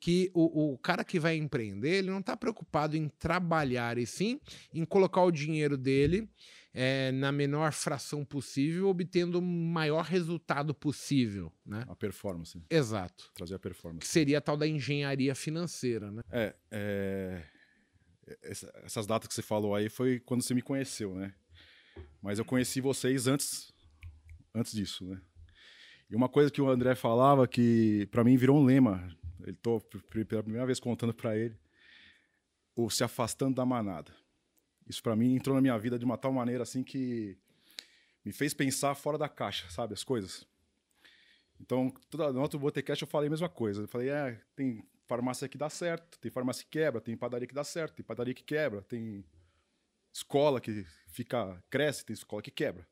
que 0.00 0.30
o, 0.34 0.72
o 0.72 0.78
cara 0.78 1.04
que 1.04 1.18
vai 1.18 1.36
empreender, 1.36 1.98
ele 1.98 2.10
não 2.10 2.20
está 2.20 2.36
preocupado 2.36 2.96
em 2.96 3.08
trabalhar, 3.08 3.98
e 3.98 4.06
sim 4.06 4.40
em 4.72 4.84
colocar 4.84 5.22
o 5.22 5.30
dinheiro 5.30 5.76
dele 5.76 6.28
eh, 6.74 7.10
na 7.12 7.32
menor 7.32 7.72
fração 7.72 8.24
possível, 8.24 8.88
obtendo 8.88 9.38
o 9.38 9.42
maior 9.42 10.04
resultado 10.04 10.74
possível, 10.74 11.52
né? 11.64 11.84
A 11.88 11.96
performance. 11.96 12.62
Exato. 12.70 13.30
Trazer 13.34 13.54
a 13.54 13.58
Que 13.58 13.62
performance. 13.62 14.06
seria 14.06 14.38
a 14.38 14.40
tal 14.40 14.56
da 14.56 14.66
engenharia 14.66 15.34
financeira, 15.34 16.10
né? 16.10 16.22
É, 16.30 16.54
é, 16.70 17.44
essa- 18.42 18.72
essas 18.84 19.06
datas 19.06 19.28
que 19.28 19.34
você 19.34 19.42
falou 19.42 19.74
aí 19.74 19.88
foi 19.88 20.20
quando 20.20 20.42
você 20.42 20.54
me 20.54 20.62
conheceu, 20.62 21.14
né? 21.14 21.34
Mas 22.22 22.38
eu 22.38 22.44
conheci 22.44 22.80
vocês 22.80 23.26
antes, 23.26 23.72
antes 24.54 24.72
disso, 24.72 25.04
né? 25.04 25.20
E 26.10 26.16
uma 26.16 26.28
coisa 26.28 26.50
que 26.50 26.60
o 26.60 26.68
André 26.70 26.94
falava 26.94 27.46
que 27.46 28.06
pra 28.10 28.24
mim 28.24 28.36
virou 28.36 28.58
um 28.58 28.64
lema. 28.64 29.08
Ele 29.42 29.56
tô 29.56 29.80
pela 30.26 30.42
primeira 30.42 30.66
vez 30.66 30.80
contando 30.80 31.12
pra 31.14 31.36
ele 31.36 31.56
o 32.76 32.88
se 32.90 33.02
afastando 33.04 33.54
da 33.56 33.64
manada. 33.66 34.12
Isso 34.88 35.02
pra 35.02 35.14
mim 35.14 35.34
entrou 35.34 35.54
na 35.54 35.60
minha 35.60 35.78
vida 35.78 35.98
de 35.98 36.04
uma 36.04 36.16
tal 36.16 36.32
maneira 36.32 36.62
assim 36.62 36.82
que 36.82 37.36
me 38.24 38.32
fez 38.32 38.54
pensar 38.54 38.94
fora 38.94 39.18
da 39.18 39.28
caixa, 39.28 39.68
sabe, 39.70 39.94
as 39.94 40.02
coisas. 40.02 40.46
Então, 41.60 41.92
toda, 42.08 42.32
no 42.32 42.40
outro 42.40 42.58
Botecast 42.58 43.02
eu 43.02 43.08
falei 43.08 43.26
a 43.26 43.30
mesma 43.30 43.48
coisa. 43.48 43.82
Eu 43.82 43.88
falei, 43.88 44.08
é, 44.08 44.40
tem 44.54 44.82
farmácia 45.06 45.48
que 45.48 45.58
dá 45.58 45.68
certo, 45.68 46.18
tem 46.18 46.30
farmácia 46.30 46.64
que 46.64 46.70
quebra, 46.70 47.00
tem 47.00 47.16
padaria 47.16 47.46
que 47.46 47.54
dá 47.54 47.64
certo, 47.64 47.96
tem 47.96 48.04
padaria 48.04 48.34
que 48.34 48.44
quebra, 48.44 48.82
tem 48.82 49.24
escola 50.12 50.60
que 50.60 50.86
fica 51.08 51.62
cresce, 51.70 52.04
tem 52.04 52.14
escola 52.14 52.42
que 52.42 52.50
quebra. 52.50 52.86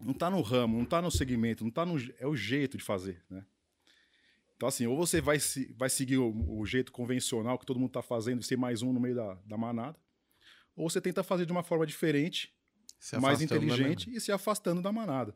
Não 0.00 0.14
tá 0.14 0.30
no 0.30 0.40
ramo, 0.40 0.78
não 0.78 0.84
tá 0.84 1.02
no 1.02 1.10
segmento, 1.10 1.64
não 1.64 1.70
tá 1.70 1.84
no 1.84 1.96
é 2.18 2.26
o 2.26 2.36
jeito 2.36 2.76
de 2.76 2.84
fazer, 2.84 3.22
né? 3.28 3.44
Então 4.56 4.68
assim, 4.68 4.86
ou 4.86 4.96
você 4.96 5.20
vai, 5.20 5.38
se, 5.38 5.72
vai 5.76 5.90
seguir 5.90 6.18
o, 6.18 6.60
o 6.60 6.64
jeito 6.64 6.92
convencional 6.92 7.58
que 7.58 7.66
todo 7.66 7.78
mundo 7.78 7.90
tá 7.90 8.02
fazendo, 8.02 8.42
ser 8.42 8.56
mais 8.56 8.82
um 8.82 8.92
no 8.92 9.00
meio 9.00 9.14
da, 9.16 9.34
da 9.44 9.56
manada, 9.56 9.98
ou 10.78 10.88
você 10.88 11.00
tenta 11.00 11.22
fazer 11.22 11.44
de 11.44 11.52
uma 11.52 11.62
forma 11.62 11.84
diferente, 11.84 12.52
Se 12.98 13.18
mais 13.18 13.42
inteligente 13.42 14.10
e 14.14 14.20
se 14.20 14.32
afastando 14.32 14.80
da 14.80 14.92
manada. 14.92 15.34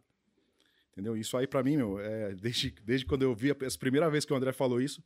Entendeu? 0.92 1.16
Isso 1.16 1.36
aí 1.36 1.46
pra 1.46 1.62
mim, 1.62 1.76
meu, 1.76 1.98
é, 1.98 2.34
desde, 2.34 2.70
desde 2.84 3.06
quando 3.06 3.22
eu 3.22 3.34
vi 3.34 3.50
a, 3.50 3.54
a 3.54 3.78
primeira 3.78 4.10
vez 4.10 4.24
que 4.24 4.32
o 4.32 4.36
André 4.36 4.52
falou 4.52 4.80
isso, 4.80 5.02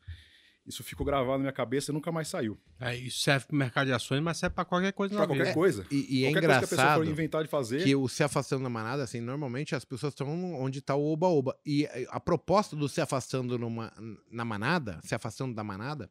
isso 0.67 0.83
ficou 0.83 1.07
gravado 1.07 1.35
na 1.35 1.39
minha 1.39 1.53
cabeça 1.53 1.93
e 1.93 1.95
nunca 1.95 2.11
mais 2.11 2.27
saiu. 2.27 2.59
É, 2.81 2.97
isso 2.97 3.21
serve 3.21 3.47
pro 3.47 3.57
mercado 3.57 3.87
de 3.87 3.93
ações, 3.93 4.21
mas 4.21 4.37
serve 4.37 4.53
pra 4.53 4.65
qualquer 4.65 4.93
coisa 4.93 5.15
na 5.15 5.21
Pra 5.21 5.29
qualquer 5.29 5.45
vida. 5.45 5.55
coisa. 5.55 5.87
E, 5.93 6.23
e 6.23 6.25
é 6.25 6.33
qualquer 6.33 6.41
coisa 6.49 6.59
que 6.59 6.65
a 6.65 6.69
pessoa 6.69 6.75
engraçado 6.83 7.05
for 7.05 7.11
inventar 7.11 7.45
de 7.45 7.49
fazer, 7.49 7.85
que 7.85 7.95
o 7.95 8.09
se 8.09 8.25
afastando 8.25 8.65
da 8.65 8.69
manada, 8.69 9.05
assim, 9.05 9.21
normalmente 9.21 9.77
as 9.77 9.85
pessoas 9.85 10.13
estão 10.13 10.27
onde 10.55 10.81
está 10.81 10.97
o 10.97 11.05
oba-oba. 11.13 11.57
E 11.65 11.87
a 12.09 12.19
proposta 12.19 12.75
do 12.75 12.89
se 12.89 13.01
afastando 13.01 13.57
numa, 13.57 13.93
na 14.29 14.45
manada, 14.45 14.99
se 15.05 15.15
afastando 15.15 15.55
da 15.55 15.63
manada, 15.63 16.11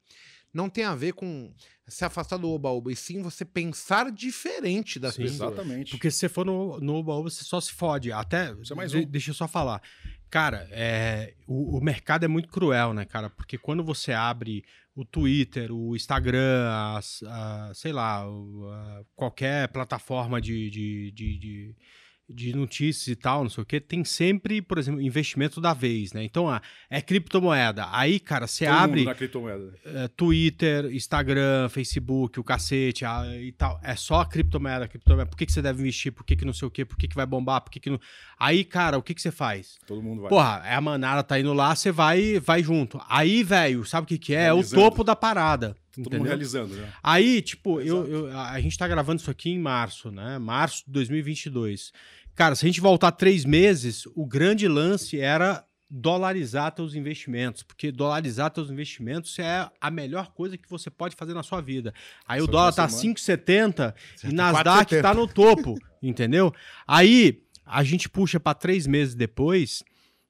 não 0.56 0.70
tem 0.70 0.84
a 0.86 0.96
ver 0.96 1.14
com 1.14 1.54
se 1.88 2.04
afastar 2.04 2.38
do 2.38 2.50
oba-oba, 2.50 2.92
e 2.92 2.96
sim 2.96 3.22
você 3.22 3.46
pensar 3.46 4.12
diferente 4.12 4.98
das 5.00 5.14
Sim. 5.14 5.24
pessoas. 5.24 5.54
Exatamente. 5.54 5.92
Porque 5.92 6.10
se 6.10 6.18
você 6.18 6.30
for 6.30 6.44
no, 6.46 6.80
no 6.80 6.96
Oba-Oba, 6.96 7.30
você 7.30 7.44
só 7.44 7.62
se 7.62 7.72
fode. 7.74 8.12
Até. 8.12 8.52
Isso 8.54 8.74
é 8.74 8.76
mais 8.76 8.90
de- 8.92 8.98
um. 8.98 9.06
Deixa 9.06 9.30
eu 9.30 9.36
só 9.36 9.48
falar. 9.48 9.82
Cara, 10.30 10.68
é, 10.72 11.36
o, 11.46 11.78
o 11.78 11.82
mercado 11.84 12.26
é 12.26 12.28
muito 12.28 12.50
cruel, 12.50 12.94
né, 12.94 13.06
cara? 13.06 13.30
Porque 13.30 13.58
quando 13.58 13.84
você 13.84 14.12
abre 14.14 14.64
o 14.96 15.06
Twitter, 15.06 15.72
o 15.72 15.96
Instagram, 15.96 16.68
as- 16.98 17.22
a- 17.28 17.72
sei 17.76 17.92
lá, 17.94 18.24
a- 18.24 19.04
qualquer 19.16 19.68
plataforma 19.68 20.42
de, 20.42 20.70
de, 20.72 21.12
de, 21.12 21.38
de, 22.28 22.56
notícias 22.56 23.08
e 23.08 23.16
tal, 23.16 23.44
não 23.44 23.50
sei 23.50 23.62
o 23.62 23.66
quê, 23.66 23.80
tem 23.80 24.04
sempre, 24.04 24.62
por 24.62 24.78
exemplo, 24.78 25.02
investimento 25.02 25.62
da 25.62 25.74
vez, 25.74 26.12
né? 26.14 26.24
Então, 26.24 26.50
ah, 26.50 26.62
é 26.90 27.02
criptomoeda. 27.02 27.88
Aí, 27.92 28.20
cara, 28.20 28.48
você 28.48 28.66
abre 28.66 29.02
mundo 29.02 29.10
na 29.10 29.16
criptomoeda. 29.16 29.74
é, 29.86 30.08
Twitter, 30.08 30.86
Instagram, 30.94 31.70
Facebook, 31.70 32.40
o 32.40 32.44
cacete 32.44 33.06
ah, 33.06 33.24
e 33.40 33.52
tal. 33.52 33.80
É 33.84 33.96
só 33.96 34.22
a 34.22 34.26
criptomoeda, 34.26 34.88
criptomoeda. 34.88 35.30
Por 35.30 35.38
que, 35.38 35.46
que 35.46 35.52
você 35.52 35.62
deve 35.62 35.82
investir? 35.82 36.12
Por 36.12 36.24
que, 36.24 36.36
que 36.36 36.46
não 36.46 36.54
sei 36.54 36.68
o 36.68 36.72
quê? 36.72 36.84
Por 36.84 36.98
que, 36.98 37.08
que 37.08 37.16
vai 37.16 37.26
bombar? 37.26 37.62
Por 37.62 37.70
que, 37.72 37.80
que 37.80 37.90
não. 37.90 38.00
Aí, 38.40 38.64
cara, 38.64 38.98
o 38.98 39.04
que, 39.04 39.14
que 39.14 39.22
você 39.22 39.32
faz? 39.32 39.78
Todo 39.86 40.02
mundo 40.02 40.22
vai. 40.22 40.30
Porra, 40.30 40.62
é 40.66 40.74
a 40.74 40.82
manada 40.82 41.24
tá 41.24 41.40
indo 41.40 41.54
lá, 41.54 41.76
você 41.76 41.92
vai 41.92 42.40
vai 42.40 42.64
junto. 42.64 43.00
Aí, 43.08 43.44
velho, 43.44 43.86
sabe 43.86 44.06
o 44.06 44.08
que, 44.08 44.18
que 44.18 44.34
é? 44.34 44.46
É 44.46 44.52
o 44.54 44.56
Realizando. 44.56 44.82
topo 44.82 45.04
da 45.04 45.16
parada. 45.16 45.76
Todo 45.92 46.04
mundo 46.04 46.08
Entendeu? 46.16 46.28
realizando, 46.28 46.76
né? 46.76 46.92
Aí, 47.02 47.42
tipo, 47.42 47.80
eu, 47.80 48.06
eu- 48.06 48.38
a 48.38 48.52
a 48.52 48.60
gente 48.60 48.78
tá 48.78 48.86
gravando 48.86 49.22
isso 49.22 49.32
aqui 49.32 49.50
em 49.50 49.60
março, 49.60 50.12
né? 50.12 50.38
Março 50.38 50.84
de 50.86 50.92
2022. 50.92 51.94
Cara, 52.36 52.56
se 52.56 52.66
a 52.66 52.68
gente 52.68 52.82
voltar 52.82 53.12
três 53.12 53.46
meses, 53.46 54.06
o 54.16 54.26
grande 54.26 54.68
lance 54.68 55.20
era 55.20 55.66
dolarizar 55.90 56.72
teus 56.72 56.96
investimentos, 56.96 57.64
porque 57.64 57.92
dolarizar 57.92 58.52
teus 58.52 58.70
investimentos 58.70 59.38
é 59.40 59.70
a 59.80 59.92
melhor 59.92 60.32
coisa 60.34 60.58
que 60.58 60.70
você 60.70 60.90
pode 60.90 61.16
fazer 61.16 61.34
na 61.34 61.44
sua 61.44 61.62
vida. 61.62 61.94
Aí 62.28 62.42
o 62.42 62.48
dólar 62.48 62.74
tá 62.74 62.90
semana. 62.90 63.16
5,70 63.16 63.96
e 64.26 64.34
Nasdaq 64.34 64.96
4,70. 64.96 65.02
tá 65.02 65.14
no 65.14 65.28
topo, 65.28 65.76
entendeu? 66.04 66.54
Aí 66.88 67.44
a 67.66 67.84
gente 67.84 68.10
puxa 68.10 68.40
para 68.40 68.54
três 68.54 68.86
meses 68.86 69.16
depois 69.16 69.84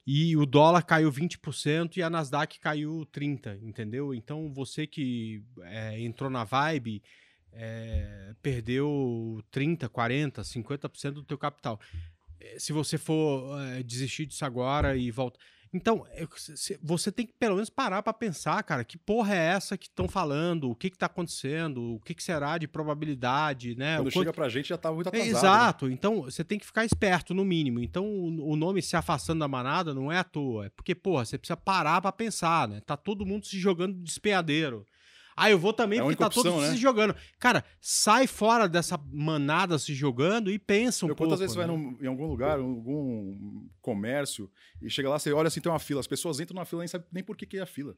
e 0.05 0.37
o 0.37 0.45
dólar 0.45 0.83
caiu 0.83 1.11
20% 1.11 1.97
e 1.97 2.03
a 2.03 2.09
Nasdaq 2.09 2.59
caiu 2.59 3.07
30%, 3.11 3.63
entendeu? 3.63 4.13
Então 4.13 4.53
você 4.53 4.85
que 4.85 5.41
é, 5.63 5.99
entrou 5.99 6.29
na 6.29 6.43
vibe 6.43 7.01
é, 7.55 8.33
perdeu 8.41 9.41
30%, 9.51 9.89
40%, 9.89 10.41
50% 10.43 11.11
do 11.11 11.23
teu 11.23 11.37
capital. 11.37 11.79
É, 12.39 12.59
Se 12.59 12.73
você 12.73 12.97
for 12.97 13.59
é, 13.61 13.81
desistir 13.83 14.25
disso 14.25 14.45
agora 14.45 14.95
e 14.95 15.09
volta... 15.11 15.39
Então, 15.73 16.05
é, 16.11 16.25
você 16.81 17.11
tem 17.11 17.25
que 17.25 17.33
pelo 17.33 17.55
menos 17.55 17.69
parar 17.69 18.01
para 18.01 18.13
pensar, 18.13 18.63
cara, 18.63 18.85
que 18.85 18.97
porra 18.97 19.35
é 19.35 19.39
essa 19.47 19.77
que 19.77 19.87
estão 19.87 20.07
falando? 20.07 20.69
O 20.69 20.75
que 20.75 20.89
que 20.89 20.97
tá 20.97 21.07
acontecendo? 21.07 21.95
O 21.95 21.99
que 21.99 22.13
que 22.13 22.23
será 22.23 22.57
de 22.57 22.65
probabilidade, 22.65 23.75
né? 23.75 23.97
Quando 23.97 24.07
O 24.07 24.11
chega 24.11 24.25
quanto- 24.27 24.35
pra 24.35 24.47
gente 24.47 24.69
já 24.69 24.77
tá 24.77 24.89
muito 24.89 25.07
é, 25.07 25.09
atrasado. 25.09 25.33
né? 25.33 25.37
Exato. 25.39 25.89
Então, 25.89 26.21
você 26.21 26.45
tem 26.45 26.57
que 26.57 26.65
ficar 26.65 26.85
esperto, 26.85 27.33
no 27.33 27.43
mínimo. 27.43 27.81
Então, 27.81 28.05
o, 28.07 28.55
nome 28.55 28.81
se 28.81 28.95
afastando 28.95 29.39
da 29.41 29.49
manada 29.49 29.93
não 29.93 30.09
é 30.09 30.17
à 30.19 30.23
toa. 30.23 30.67
É 30.67 30.69
porque, 30.69 30.95
porra, 30.95 31.25
você 31.25 31.37
precisa 31.37 31.57
parar 31.57 31.99
pra 31.99 32.11
pensar, 32.11 32.69
né? 32.69 32.79
Tá 32.85 32.95
todo 32.95 33.25
mundo 33.25 33.45
se 33.45 33.59
jogando 33.59 33.95
de 33.95 34.03
despeadeiro. 34.03 34.85
Ah, 35.35 35.49
eu 35.51 35.59
vou 35.59 35.73
também 35.73 35.99
É 35.99 36.01
porque 36.01 36.15
tá 36.15 36.29
todo 36.29 36.49
né? 36.61 36.71
se 36.71 36.77
jogando. 36.77 37.13
Cara, 37.39 37.63
sai 37.81 38.25
fora 38.25 38.69
dessa 38.69 38.97
manada 39.11 39.77
se 39.77 39.93
jogando 39.93 40.49
e 40.49 40.57
pensa 40.57 41.05
um 41.05 41.09
Meu, 41.09 41.15
pouco. 41.15 41.29
quantas 41.29 41.39
vezes 41.41 41.53
você 41.53 41.59
né? 41.59 41.67
vai 41.67 41.75
num- 41.75 41.97
em 42.01 42.07
algum 42.07 42.25
lugar, 42.25 42.57
em 42.59 42.63
algum 42.63 43.67
comércio, 43.81 44.49
e 44.81 44.89
chega 44.89 45.09
lá, 45.09 45.19
você 45.19 45.31
olha 45.33 45.47
assim, 45.47 45.59
tem 45.61 45.71
uma 45.71 45.79
fila. 45.79 45.99
As 45.99 46.07
pessoas 46.07 46.39
entram 46.39 46.55
na 46.55 46.65
fila 46.65 46.81
e 46.81 46.83
nem 46.83 46.87
sabem 46.87 47.07
nem 47.11 47.23
por 47.23 47.35
que, 47.35 47.45
que 47.45 47.57
é 47.57 47.61
a 47.61 47.65
fila. 47.65 47.95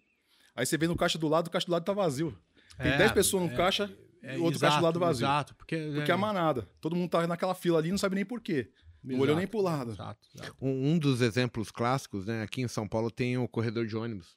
Aí 0.56 0.66
você 0.66 0.78
vê 0.78 0.88
no 0.88 0.96
caixa 0.96 1.18
do 1.20 1.28
lado, 1.28 1.48
o 1.48 1.52
caixa 1.52 1.68
do 1.68 1.72
lado 1.72 1.84
tá 1.86 1.94
vazio. 1.94 2.36
Tem 2.78 2.92
É, 2.92 2.98
10 2.98 3.12
pessoas 3.12 3.44
no 3.44 3.50
é, 3.52 3.56
caixa 3.56 3.92
É, 4.24 4.36
e 4.38 4.40
outro 4.42 4.60
caixa 4.60 4.78
do 4.80 4.84
lado 4.84 4.98
exato, 4.98 5.06
vazio. 5.06 5.26
Exato, 5.26 5.56
porque, 5.56 5.92
Porque 5.96 6.12
é 6.12 6.14
a 6.14 6.18
manada. 6.18 6.68
Todo 6.82 6.96
mundo 6.96 7.10
tá 7.10 7.26
naquela 7.28 7.54
fila 7.54 7.78
ali 7.78 7.90
e 7.90 7.92
não 7.92 7.98
sabe 8.00 8.16
nem 8.16 8.26
por 8.26 8.42
quê. 8.42 8.72
Não 9.04 9.20
olhou 9.20 9.36
nem 9.36 9.46
pro 9.48 9.62
lado. 9.62 9.92
Exato, 9.92 10.28
exato. 10.36 10.56
Um, 10.60 10.94
um 10.94 11.00
dos 11.00 11.22
exemplos 11.22 11.70
clássicos, 11.72 12.26
né? 12.26 12.42
Aqui 12.42 12.62
em 12.62 12.68
São 12.68 12.88
Paulo 12.88 13.10
tem 13.12 13.38
o 13.38 13.48
corredor 13.48 13.86
de 13.86 13.96
ônibus. 13.96 14.36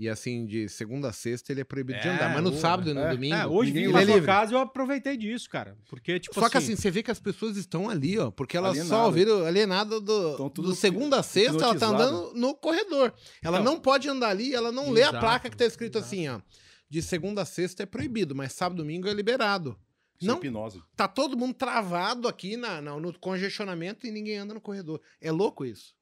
E 0.00 0.08
assim, 0.08 0.46
de 0.46 0.68
segunda 0.68 1.08
a 1.08 1.12
sexta 1.12 1.52
ele 1.52 1.60
é 1.60 1.64
proibido 1.64 1.98
de 2.00 2.06
É, 2.06 2.12
andar. 2.14 2.32
Mas 2.32 2.44
no 2.44 2.50
o- 2.50 2.56
sábado 2.56 2.88
e 2.90 2.94
no 2.94 3.00
é. 3.00 3.10
domingo. 3.10 3.34
É, 3.34 3.46
hoje 3.46 3.72
vim 3.72 3.88
na 3.88 4.00
é 4.02 4.06
sua 4.06 4.22
casa 4.22 4.54
eu 4.54 4.58
aproveitei 4.58 5.16
disso, 5.16 5.50
cara. 5.50 5.76
Porque, 5.90 6.20
tipo 6.20 6.38
Só 6.38 6.48
que 6.48 6.56
assim, 6.56 6.76
você 6.76 6.88
vê 6.88 7.02
que 7.02 7.10
as 7.10 7.18
pessoas 7.18 7.56
estão 7.56 7.90
ali, 7.90 8.16
ó, 8.16 8.30
porque 8.30 8.56
elas 8.56 8.76
só 8.76 8.82
Alienado. 8.82 9.04
ouviram 9.06 9.44
alienado 9.44 10.00
do, 10.00 10.48
do 10.50 10.74
segunda 10.74 11.18
a 11.18 11.22
sexta, 11.24 11.64
ela 11.64 11.74
tá 11.74 11.86
andando 11.88 12.32
no 12.34 12.54
corredor. 12.54 13.12
Ela 13.42 13.60
Então. 13.60 13.72
não 13.74 13.80
pode 13.80 14.08
andar 14.08 14.28
ali, 14.28 14.54
ela 14.54 14.70
não 14.70 14.90
lê 14.90 15.02
a 15.02 15.08
Exato, 15.08 15.18
placa 15.20 15.50
que 15.50 15.56
tá 15.56 15.64
escrito 15.64 15.98
exato. 15.98 16.06
assim, 16.14 16.28
ó. 16.28 16.40
De 16.88 17.02
segunda 17.02 17.42
a 17.42 17.44
sexta 17.44 17.82
é 17.82 17.86
proibido, 17.86 18.36
mas 18.36 18.52
sábado 18.52 18.78
e 18.80 18.82
domingo 18.84 19.08
é 19.08 19.12
liberado. 19.12 19.76
Isso 20.20 20.30
é 20.30 20.32
Não, 20.32 20.38
hipnose. 20.38 20.80
tá 20.96 21.06
todo 21.08 21.36
mundo 21.36 21.54
travado 21.54 22.26
aqui 22.28 22.56
na, 22.56 22.80
na- 22.80 22.98
no 22.98 23.12
congestionamento 23.18 24.06
e 24.06 24.10
ninguém 24.12 24.36
anda 24.38 24.54
no 24.54 24.60
corredor. 24.60 25.00
É 25.20 25.30
louco 25.32 25.64
isso. 25.64 25.92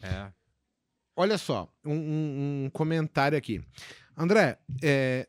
É. 0.00 0.32
Olha 1.14 1.36
só, 1.36 1.68
um, 1.84 1.92
um- 1.94 2.64
um 2.66 2.70
comentário 2.70 3.36
aqui. 3.36 3.62
André, 4.16 4.58
é, 4.82 5.26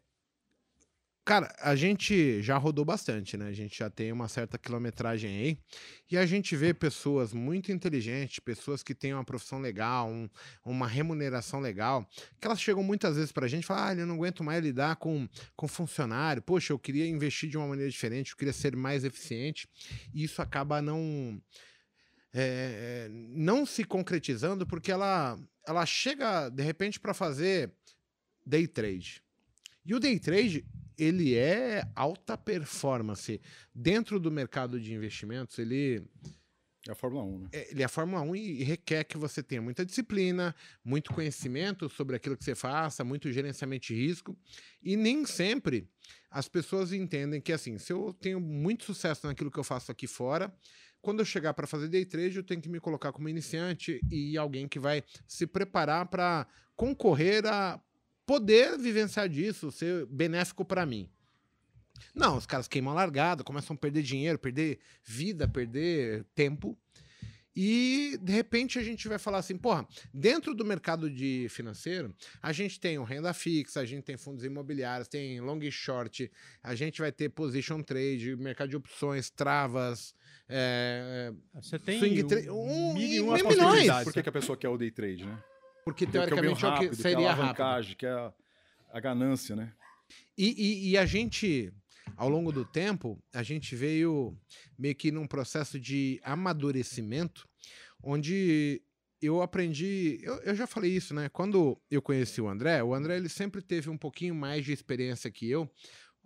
cara, 1.26 1.54
a 1.62 1.76
gente 1.76 2.42
já 2.42 2.58
rodou 2.58 2.84
bastante, 2.86 3.36
né? 3.38 3.48
A 3.48 3.54
gente 3.54 3.78
já 3.80 3.90
tem 3.90 4.12
uma 4.12 4.28
certa 4.30 4.58
quilometragem 4.58 5.30
aí. 5.30 5.58
E 6.10 6.18
a 6.18 6.26
gente 6.26 6.56
vê 6.56 6.74
pessoas 6.74 7.34
muito 7.34 7.72
inteligentes, 7.72 8.40
pessoas 8.40 8.82
que 8.84 8.96
têm 8.96 9.14
uma 9.14 9.24
profissão 9.26 9.60
legal, 9.60 10.10
um- 10.10 10.30
uma 10.66 10.88
remuneração 10.88 11.60
legal, 11.60 12.08
que 12.40 12.48
elas 12.48 12.62
chegam 12.62 12.84
muitas 12.84 13.16
vezes 13.18 13.32
pra 13.34 13.48
gente 13.48 13.64
e 13.64 13.68
falam: 13.68 13.84
ah, 13.86 13.94
eu 13.96 14.08
não 14.08 14.16
aguento 14.16 14.44
mais 14.44 14.64
lidar 14.64 14.96
com, 14.98 15.28
com 15.56 15.68
funcionário. 15.68 16.42
Poxa, 16.42 16.72
eu 16.74 16.80
queria 16.80 17.08
investir 17.08 17.50
de 17.50 17.58
uma 17.58 17.68
maneira 17.68 17.90
diferente, 17.92 18.32
eu 18.32 18.38
queria 18.38 18.54
ser 18.54 18.76
mais 18.76 19.04
eficiente. 19.04 19.68
E 20.14 20.24
isso 20.24 20.42
acaba 20.42 20.82
não 20.82 21.42
é, 22.34 23.08
não 23.12 23.66
se 23.66 23.84
concretizando 23.84 24.66
porque 24.66 24.92
ela, 24.92 25.38
ela 25.68 25.86
chega 25.86 26.50
de 26.50 26.64
repente 26.64 27.00
para 27.00 27.14
fazer 27.14 27.72
day 28.46 28.68
trade. 28.68 29.22
E 29.86 29.94
o 29.94 30.00
day 30.00 30.20
trade 30.20 30.66
ele 30.98 31.36
é 31.36 31.84
alta 31.96 32.38
performance 32.38 33.42
dentro 33.74 34.20
do 34.20 34.32
mercado 34.32 34.80
de 34.80 34.94
investimentos. 34.94 35.58
Ele 35.58 36.04
É 36.88 36.92
a 36.92 36.96
Fórmula 36.96 37.24
1, 37.24 37.40
né? 37.40 37.50
é, 37.52 37.72
ele 37.72 37.82
é 37.82 37.86
a 37.86 37.90
Fórmula 37.90 38.22
1 38.22 38.36
e 38.36 38.64
requer 38.64 39.04
que 39.04 39.18
você 39.18 39.42
tenha 39.42 39.62
muita 39.62 39.86
disciplina, 39.86 40.56
muito 40.84 41.14
conhecimento 41.14 41.90
sobre 41.90 42.16
aquilo 42.16 42.38
que 42.38 42.44
você 42.44 42.56
faça, 42.56 43.04
muito 43.04 43.32
gerenciamento 43.32 43.88
de 43.88 43.96
risco. 43.96 44.38
E 44.82 44.96
nem 44.96 45.26
sempre 45.26 45.90
as 46.30 46.48
pessoas 46.48 46.92
entendem 46.94 47.42
que, 47.42 47.54
assim, 47.54 47.78
se 47.78 47.94
eu 47.94 48.14
tenho 48.14 48.40
muito 48.40 48.86
sucesso 48.86 49.28
naquilo 49.28 49.52
que 49.52 49.60
eu 49.60 49.64
faço 49.64 49.92
aqui 49.92 50.08
fora, 50.08 50.54
quando 51.04 51.20
eu 51.20 51.26
chegar 51.26 51.54
para 51.54 51.68
fazer 51.68 51.90
day 51.90 52.06
trade, 52.06 52.38
eu 52.38 52.44
tenho 52.44 52.62
que 52.62 52.70
me 52.70 52.80
colocar 52.80 53.12
como 53.12 53.28
iniciante 53.28 54.00
e 54.10 54.38
alguém 54.38 54.70
que 54.70 54.80
vai 54.80 55.04
se 55.28 55.46
preparar 55.46 56.08
para 56.08 56.48
concorrer 56.78 57.46
a 57.46 57.78
poder 58.26 58.80
vivenciar 58.80 59.28
disso, 59.28 59.70
ser 59.70 60.06
benéfico 60.06 60.64
para 60.64 60.86
mim. 60.86 61.10
Não, 62.16 62.38
os 62.38 62.46
caras 62.46 62.70
queimam 62.70 62.94
a 62.94 62.96
largada, 62.96 63.44
começam 63.44 63.76
a 63.76 63.78
perder 63.78 64.02
dinheiro, 64.02 64.40
perder 64.40 64.80
vida, 65.04 65.46
perder 65.46 66.26
tempo. 66.34 66.78
E 67.56 68.18
de 68.22 68.32
repente 68.32 68.80
a 68.80 68.84
gente 68.84 69.08
vai 69.08 69.20
falar 69.20 69.40
assim, 69.40 69.58
porra, 69.58 69.86
dentro 70.14 70.56
do 70.56 70.66
mercado 70.66 71.10
de 71.10 71.48
financeiro, 71.50 72.16
a 72.42 72.54
gente 72.54 72.80
tem 72.80 72.98
o 72.98 73.04
renda 73.04 73.34
fixa, 73.34 73.82
a 73.82 73.86
gente 73.86 74.04
tem 74.04 74.16
fundos 74.16 74.44
imobiliários, 74.44 75.10
tem 75.10 75.40
long 75.42 75.60
e 75.62 75.72
short, 75.72 76.32
a 76.64 76.74
gente 76.74 77.02
vai 77.02 77.12
ter 77.12 77.30
position 77.30 77.84
trade, 77.84 78.36
mercado 78.38 78.70
de 78.70 78.78
opções, 78.78 79.30
travas, 79.30 80.16
é, 80.56 81.34
Você 81.56 81.80
tem 81.80 81.98
Swing 82.00 82.24
um, 82.50 82.54
um- 82.54 82.94
mil 82.94 83.08
e 83.08 83.20
uma 83.20 83.38
milhões. 83.38 84.04
Por 84.04 84.14
que, 84.14 84.22
que 84.24 84.30
a 84.30 84.32
pessoa 84.32 84.58
quer 84.58 84.70
o 84.70 84.78
day 84.78 84.92
trade, 84.92 85.26
né? 85.26 85.42
porque 85.84 86.06
Porque 86.06 86.18
é 86.18 86.22
teoricamente 86.22 86.64
é 86.64 86.68
o 86.68 86.72
que 86.72 86.76
rápido, 86.86 86.96
seria 86.96 87.18
que 87.18 87.24
é 87.24 87.28
a 87.28 87.34
rápido. 87.34 87.96
que 87.98 88.06
é 88.06 88.10
a, 88.12 88.34
a 88.94 89.00
ganância, 89.00 89.56
né? 89.56 89.74
E, 90.38 90.48
e- 90.58 90.90
e 90.92 90.98
a 90.98 91.06
gente, 91.06 91.74
ao 92.16 92.30
longo 92.30 92.52
do 92.52 92.64
tempo, 92.64 93.22
a 93.34 93.42
gente 93.44 93.76
veio 93.76 94.38
meio 94.78 94.96
que 94.96 95.12
num 95.12 95.28
processo 95.28 95.80
de 95.80 96.20
amadurecimento, 96.24 97.48
onde 98.02 98.82
eu 99.22 99.42
aprendi. 99.42 100.20
Eu, 100.22 100.36
eu 100.44 100.56
já 100.56 100.68
falei 100.68 100.92
isso, 100.92 101.14
né? 101.14 101.30
Quando 101.30 101.80
eu 101.90 102.02
conheci 102.02 102.40
o 102.42 102.48
André, 102.48 102.84
o 102.84 102.94
André 102.94 103.18
ele 103.18 103.30
sempre 103.30 103.62
teve 103.62 103.90
um 103.90 103.98
pouquinho 103.98 104.36
mais 104.36 104.64
de 104.64 104.72
experiência 104.72 105.30
que 105.32 105.50
eu. 105.50 105.70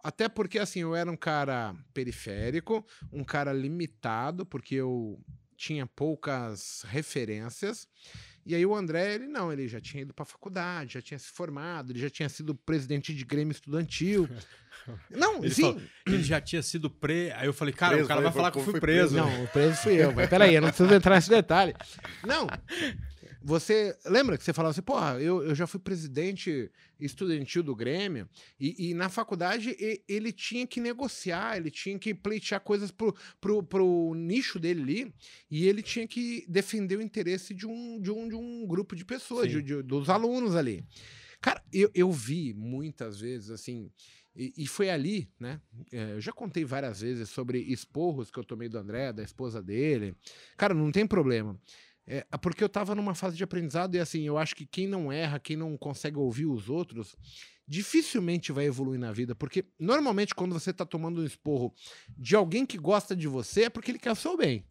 Até 0.04 0.30
porque, 0.30 0.60
assim, 0.60 0.82
eu 0.82 0.96
era 0.96 1.12
um 1.12 1.18
cara 1.18 1.76
periférico, 1.94 2.86
um 3.12 3.24
cara 3.24 3.52
limitado, 3.52 4.46
porque 4.46 4.76
eu 4.76 5.20
tinha 5.58 5.86
poucas 5.88 6.84
referências. 6.88 7.88
E 8.46 8.56
aí 8.56 8.66
o 8.66 8.74
André, 8.74 9.16
ele 9.16 9.28
não, 9.28 9.52
ele 9.52 9.68
já 9.68 9.82
tinha 9.82 10.04
ido 10.04 10.14
para 10.14 10.24
faculdade, 10.24 10.94
já 10.94 11.02
tinha 11.02 11.20
se 11.20 11.28
formado, 11.28 11.92
ele 11.92 12.00
já 12.00 12.10
tinha 12.10 12.30
sido 12.30 12.56
presidente 12.56 13.14
de 13.14 13.26
Grêmio 13.26 13.52
Estudantil. 13.52 14.30
Não, 15.12 15.44
Ele 15.44 15.54
sim. 15.54 15.64
falou, 15.64 15.82
Ele 16.06 16.24
já 16.24 16.40
tinha 16.40 16.62
sido 16.62 16.90
preso. 16.90 17.36
Aí 17.36 17.46
eu 17.46 17.52
falei, 17.52 17.74
cara, 17.74 17.94
Preso, 17.96 18.06
o 18.06 18.08
cara 18.08 18.22
vai 18.22 18.32
falar 18.32 18.52
que 18.52 18.60
eu 18.60 18.64
fui 18.64 18.80
preso. 18.80 19.16
preso. 19.16 19.16
Não, 19.18 19.44
o 19.44 19.48
preso 19.50 19.76
fui 19.82 20.02
eu, 20.02 20.14
mas 20.14 20.30
peraí, 20.30 20.56
eu 20.56 20.62
não 20.62 20.70
preciso 20.70 20.94
entrar 20.94 21.16
nesse 21.16 21.30
detalhe. 21.30 21.76
Não. 22.26 22.48
Você 23.42 23.98
lembra 24.06 24.38
que 24.38 24.44
você 24.44 24.54
falava 24.54 24.72
assim, 24.72 24.82
porra, 24.82 25.20
eu, 25.22 25.44
eu 25.44 25.54
já 25.56 25.68
fui 25.68 25.80
presidente 25.80 26.72
estudantil 27.00 27.62
do 27.62 27.76
Grêmio, 27.76 28.28
e, 28.60 28.90
e 28.90 28.94
na 28.94 29.10
faculdade 29.10 29.76
e- 29.80 30.04
ele 30.08 30.32
tinha 30.32 30.66
que 30.66 30.80
negociar, 30.82 31.58
ele 31.58 31.70
tinha 31.70 31.98
que 32.00 32.14
pleitear 32.14 32.60
coisas 32.62 32.90
pro, 32.92 33.16
pro, 33.40 33.62
pro 33.64 34.14
nicho 34.16 34.60
dele 34.60 34.82
ali, 34.82 35.14
e 35.52 35.68
ele 35.68 35.82
tinha 35.84 36.08
que 36.08 36.46
defender 36.48 36.98
o 36.98 37.02
interesse 37.02 37.54
de 37.54 37.68
um, 37.68 38.02
de 38.02 38.12
um, 38.12 38.28
de 38.28 38.36
um 38.36 38.66
grupo 38.66 38.96
de 38.96 39.06
pessoas, 39.06 39.50
de- 39.50 39.62
de- 39.62 39.84
dos 39.84 40.10
alunos 40.10 40.56
ali. 40.56 40.84
Cara, 41.40 41.64
eu, 41.72 41.90
eu 41.94 42.12
vi 42.12 42.54
muitas 42.56 43.20
vezes, 43.20 43.52
assim, 43.52 43.92
e, 44.36 44.54
e 44.58 44.68
foi 44.68 44.90
ali, 44.90 45.30
né? 45.40 45.62
é, 45.92 46.14
eu 46.14 46.22
já 46.22 46.32
contei 46.32 46.66
várias 46.66 47.02
vezes 47.02 47.30
sobre 47.30 47.60
esporros 47.60 48.30
que 48.32 48.40
eu 48.40 48.44
tomei 48.44 48.68
do 48.70 48.78
André, 48.78 49.14
da 49.14 49.24
esposa 49.24 49.62
dele. 49.62 50.16
Cara, 50.56 50.74
não 50.74 50.92
tem 50.92 51.06
problema. 51.08 51.60
É, 52.10 52.26
porque 52.42 52.64
eu 52.64 52.70
tava 52.70 52.96
numa 52.96 53.14
fase 53.14 53.36
de 53.36 53.44
aprendizado 53.44 53.94
e 53.96 54.00
assim, 54.00 54.22
eu 54.24 54.38
acho 54.38 54.56
que 54.56 54.66
quem 54.66 54.88
não 54.88 55.12
erra, 55.12 55.40
quem 55.40 55.58
não 55.58 55.76
consegue 55.78 56.18
ouvir 56.18 56.46
os 56.46 56.70
outros, 56.70 57.18
dificilmente 57.68 58.52
vai 58.54 58.64
evoluir 58.66 58.98
na 59.00 59.12
vida. 59.12 59.36
Porque 59.36 59.66
normalmente 59.78 60.34
quando 60.34 60.54
você 60.54 60.72
tá 60.72 60.86
tomando 60.86 61.20
um 61.22 61.26
esporro 61.26 61.74
de 62.18 62.34
alguém 62.34 62.66
que 62.66 62.78
gosta 62.78 63.14
de 63.14 63.28
você, 63.28 63.64
é 63.64 63.70
porque 63.70 63.92
ele 63.92 64.00
quer 64.00 64.12
o 64.12 64.16
seu 64.16 64.38
bem. 64.38 64.66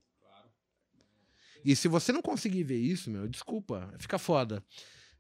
E 1.65 1.75
se 1.77 1.89
você 1.89 2.11
não 2.13 2.23
conseguir 2.23 2.63
ver 2.63 2.79
isso, 2.79 3.11
meu, 3.11 3.29
desculpa, 3.29 3.93
fica 3.99 4.19
foda. 4.19 4.65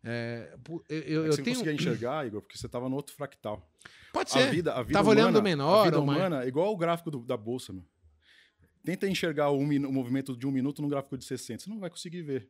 É, 0.02 0.54
eu, 0.88 1.04
eu, 1.06 1.25
É 1.25 1.28
eu 1.28 1.32
você 1.32 1.38
não 1.38 1.44
tenho. 1.44 1.56
conseguia 1.56 1.73
enxergar, 1.75 2.26
Igor, 2.26 2.40
porque 2.40 2.56
você 2.56 2.68
tava 2.68 2.88
no 2.88 2.96
outro 2.96 3.14
fractal. 3.14 3.68
Pode 4.12 4.30
A 4.30 4.32
ser. 4.32 4.50
vida, 4.52 4.73
a 4.73 4.82
vida 4.82 4.92
Tava 4.92 5.11
humana, 5.11 5.23
olhando 5.23 5.42
menor 5.42 5.80
A 5.80 5.85
vida 5.85 6.00
humana 6.00 6.44
é 6.44 6.49
igual 6.49 6.73
o 6.73 6.76
gráfico 6.76 7.11
do- 7.11 7.25
da 7.25 7.37
bolsa, 7.37 7.73
meu. 7.73 7.85
Tenta 8.86 9.08
enxergar 9.08 9.50
minu- 9.66 9.88
o 9.88 9.92
movimento 9.92 10.36
de 10.36 10.46
um 10.46 10.52
minuto 10.52 10.80
num 10.80 10.88
gráfico 10.88 11.18
de 11.18 11.24
60, 11.24 11.64
você 11.64 11.68
não 11.68 11.80
vai 11.80 11.90
conseguir 11.90 12.22
ver. 12.22 12.48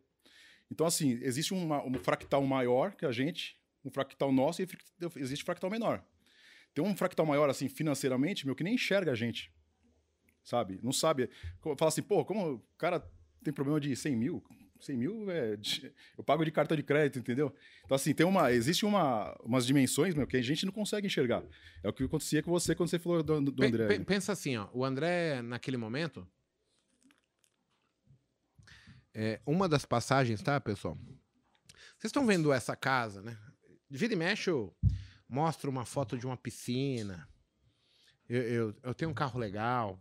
Então, 0.70 0.86
assim, 0.86 1.12
existe 1.22 1.54
uma- 1.54 1.82
um 1.82 1.94
fractal 1.94 2.44
maior 2.44 2.94
que 2.94 3.06
a 3.06 3.10
gente, 3.10 3.58
um 3.82 3.90
fractal 3.90 4.30
nosso 4.30 4.60
e 4.60 4.68
existe 5.16 5.42
fractal 5.46 5.70
menor. 5.70 6.04
Tem 6.74 6.84
um 6.84 6.94
fractal 6.94 7.24
maior, 7.24 7.48
assim, 7.48 7.70
financeiramente, 7.70 8.44
meu, 8.44 8.54
que 8.54 8.62
nem 8.62 8.74
enxerga 8.74 9.12
a 9.12 9.14
gente. 9.14 9.50
Sabe? 10.44 10.78
Não 10.82 10.92
sabe. 10.92 11.30
Fala 11.78 11.88
assim, 11.88 12.02
pô, 12.02 12.22
como 12.22 12.56
o 12.56 12.62
cara 12.76 13.00
tem 13.42 13.54
problema 13.54 13.80
de 13.80 13.96
100 13.96 14.14
mil? 14.14 14.44
100 14.80 14.96
mil 14.96 15.30
é. 15.30 15.56
de- 15.56 15.92
Eu 16.16 16.24
pago 16.24 16.44
de 16.44 16.50
cartão 16.50 16.76
de 16.76 16.82
crédito, 16.82 17.18
entendeu? 17.18 17.54
Então, 17.84 17.94
assim, 17.94 18.12
tem 18.14 18.26
uma. 18.26 18.52
Existe 18.52 18.84
uma, 18.84 19.32
umas 19.42 19.66
dimensões, 19.66 20.14
meu, 20.14 20.26
que 20.26 20.36
a 20.36 20.42
gente 20.42 20.64
não 20.66 20.72
consegue 20.72 21.06
enxergar. 21.06 21.42
É 21.82 21.88
o 21.88 21.92
que 21.92 22.04
acontecia 22.04 22.42
com 22.42 22.50
você 22.50 22.74
quando 22.74 22.88
você 22.88 22.98
falou 22.98 23.22
do, 23.22 23.40
do 23.40 23.64
André. 23.64 23.86
pe- 23.88 24.04
pensa 24.04 24.32
assim, 24.32 24.56
ó, 24.56 24.68
o 24.72 24.84
André, 24.84 25.42
naquele 25.42 25.76
momento. 25.76 26.26
É, 29.14 29.40
uma 29.46 29.68
das 29.68 29.84
passagens, 29.84 30.42
tá, 30.42 30.60
pessoal? 30.60 30.98
Vocês 31.98 32.10
estão 32.10 32.26
vendo 32.26 32.52
essa 32.52 32.76
casa, 32.76 33.22
né? 33.22 33.38
Vira 33.88 34.12
e 34.12 34.16
mexe, 34.16 34.50
eu 34.50 34.76
mostro 35.28 35.70
uma 35.70 35.86
foto 35.86 36.18
de 36.18 36.26
uma 36.26 36.36
piscina. 36.36 37.26
Eu, 38.28 38.42
eu, 38.42 38.74
eu 38.82 38.94
tenho 38.94 39.10
um 39.10 39.14
carro 39.14 39.38
legal. 39.38 39.98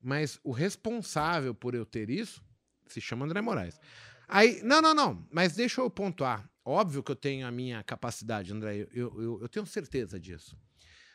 Mas 0.00 0.38
o 0.44 0.52
responsável 0.52 1.54
por 1.54 1.74
eu 1.74 1.86
ter 1.86 2.10
isso 2.10 2.44
se 2.92 3.00
chama 3.00 3.24
André 3.24 3.40
Moraes. 3.40 3.78
Aí, 4.26 4.60
não, 4.62 4.82
não, 4.82 4.94
não, 4.94 5.26
mas 5.32 5.54
deixa 5.54 5.80
eu 5.80 5.88
pontuar. 5.90 6.48
Óbvio 6.64 7.02
que 7.02 7.10
eu 7.10 7.16
tenho 7.16 7.46
a 7.46 7.50
minha 7.50 7.82
capacidade, 7.82 8.52
André, 8.52 8.86
eu, 8.92 9.20
eu, 9.20 9.38
eu- 9.42 9.48
tenho 9.48 9.64
certeza 9.64 10.20
disso. 10.20 10.54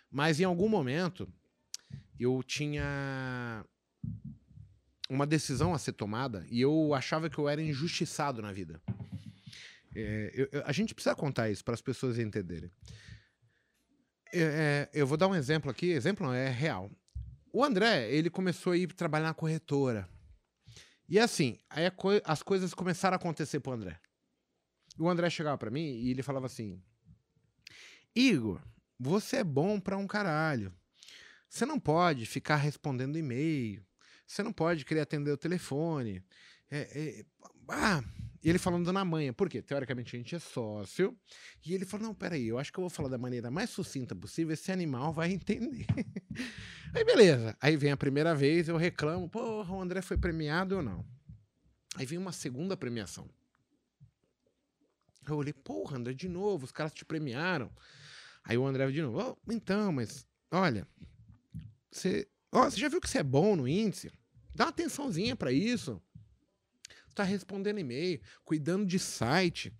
Mas 0.09 0.39
em 0.39 0.43
algum 0.43 0.67
momento 0.67 1.31
eu 2.19 2.41
tinha 2.43 3.63
uma 5.09 5.27
decisão 5.27 5.73
a 5.73 5.77
ser 5.77 5.93
tomada 5.93 6.45
e 6.49 6.59
eu 6.61 6.93
achava 6.93 7.29
que 7.29 7.37
eu 7.37 7.47
era 7.47 7.61
injustiçado 7.61 8.41
na 8.41 8.51
vida. 8.51 8.81
É, 9.95 10.31
eu- 10.33 10.49
eu- 10.51 10.63
a 10.65 10.71
gente 10.71 10.95
precisa 10.95 11.15
contar 11.15 11.51
isso 11.51 11.63
para 11.63 11.75
as 11.75 11.81
pessoas 11.81 12.17
entenderem. 12.17 12.71
É, 14.33 14.39
é, 14.41 14.89
eu 14.91 15.05
vou 15.05 15.17
dar 15.17 15.27
um 15.27 15.35
exemplo 15.35 15.69
aqui, 15.69 15.91
exemplo 15.91 16.25
não, 16.25 16.33
é 16.33 16.49
real. 16.49 16.89
O 17.51 17.63
André, 17.63 18.09
ele 18.11 18.31
começou 18.31 18.73
a 18.73 18.77
ir 18.77 18.87
trabalhar 18.93 19.25
na 19.27 19.33
corretora. 19.35 20.09
E 21.13 21.19
assim, 21.19 21.59
aí 21.69 21.85
a 21.85 21.91
coi- 21.91 22.23
as 22.25 22.41
coisas 22.41 22.73
começaram 22.73 23.13
a 23.13 23.17
acontecer 23.17 23.59
pro 23.59 23.71
André. 23.71 23.99
O 24.97 25.07
André 25.07 25.29
chegava 25.29 25.59
para 25.59 25.69
mim 25.69 25.91
e 25.91 26.09
ele 26.09 26.23
falava 26.23 26.47
assim: 26.47 26.81
Igor, 28.15 28.59
você 28.99 29.37
é 29.37 29.43
bom 29.43 29.79
pra 29.79 29.95
um 29.95 30.07
caralho. 30.07 30.73
Você 31.47 31.67
não 31.67 31.79
pode 31.79 32.25
ficar 32.25 32.55
respondendo 32.55 33.15
e-mail. 33.15 33.85
Você 34.25 34.41
não 34.41 34.51
pode 34.51 34.83
querer 34.85 35.01
atender 35.01 35.29
o 35.29 35.37
telefone. 35.37 36.23
É, 36.71 36.79
é, 37.19 37.25
ah, 37.69 38.03
e 38.43 38.49
ele 38.49 38.59
falando 38.59 38.91
na 38.91 39.05
manhã. 39.05 39.31
Por 39.31 39.49
quê? 39.49 39.61
Teoricamente 39.61 40.15
a 40.15 40.19
gente 40.19 40.35
é 40.35 40.39
sócio. 40.39 41.17
E 41.65 41.73
ele 41.73 41.85
falou: 41.85 42.07
não, 42.07 42.13
peraí, 42.13 42.47
eu 42.47 42.59
acho 42.59 42.73
que 42.73 42.77
eu 42.77 42.81
vou 42.83 42.89
falar 42.89 43.07
da 43.07 43.17
maneira 43.17 43.49
mais 43.49 43.69
sucinta 43.69 44.13
possível. 44.13 44.53
Esse 44.53 44.71
animal 44.71 45.13
vai 45.13 45.31
entender. 45.31 45.85
Aí 46.93 47.05
beleza. 47.05 47.55
Aí 47.61 47.77
vem 47.77 47.91
a 47.91 47.97
primeira 47.97 48.35
vez, 48.35 48.67
eu 48.67 48.75
reclamo: 48.75 49.29
porra, 49.29 49.73
o 49.73 49.81
André 49.81 50.01
foi 50.01 50.17
premiado 50.17 50.75
ou 50.75 50.83
não? 50.83 51.05
Aí 51.95 52.05
vem 52.05 52.19
uma 52.19 52.33
segunda 52.33 52.75
premiação. 52.75 53.29
Eu 55.25 55.37
olhei: 55.37 55.53
porra, 55.53 55.97
André, 55.97 56.13
de 56.13 56.27
novo, 56.27 56.65
os 56.65 56.71
caras 56.71 56.93
te 56.93 57.05
premiaram. 57.05 57.71
Aí 58.43 58.57
o 58.57 58.65
André 58.67 58.91
de 58.91 59.01
novo, 59.01 59.19
"Ó, 59.19 59.35
então, 59.49 59.93
mas 59.93 60.27
olha, 60.51 60.85
você, 61.89 62.27
ó, 62.51 62.69
você 62.69 62.77
já 62.77 62.89
viu 62.89 62.99
que 62.99 63.09
você 63.09 63.19
é 63.19 63.23
bom 63.23 63.55
no 63.55 63.65
índice? 63.65 64.11
Dá 64.53 64.65
uma 64.65 64.69
atençãozinha 64.71 65.33
pra 65.33 65.49
isso. 65.51 66.01
Tá 67.13 67.23
respondendo 67.23 67.79
e-mail, 67.79 68.19
cuidando 68.43 68.85
de 68.85 68.97
site. 68.99 69.73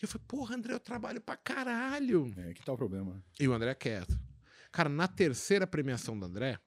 E 0.00 0.04
eu 0.04 0.08
falei, 0.08 0.24
porra, 0.26 0.56
André, 0.56 0.72
eu 0.74 0.80
trabalho 0.80 1.20
pra 1.20 1.36
caralho. 1.36 2.32
É, 2.36 2.52
que 2.54 2.64
tal 2.64 2.74
o 2.74 2.78
problema? 2.78 3.22
E 3.38 3.46
o 3.46 3.52
André 3.52 3.70
é 3.70 3.74
quieto. 3.74 4.18
Cara, 4.72 4.88
na 4.88 5.06
terceira 5.06 5.66
premiação 5.66 6.18
do 6.18 6.24
André, 6.26 6.58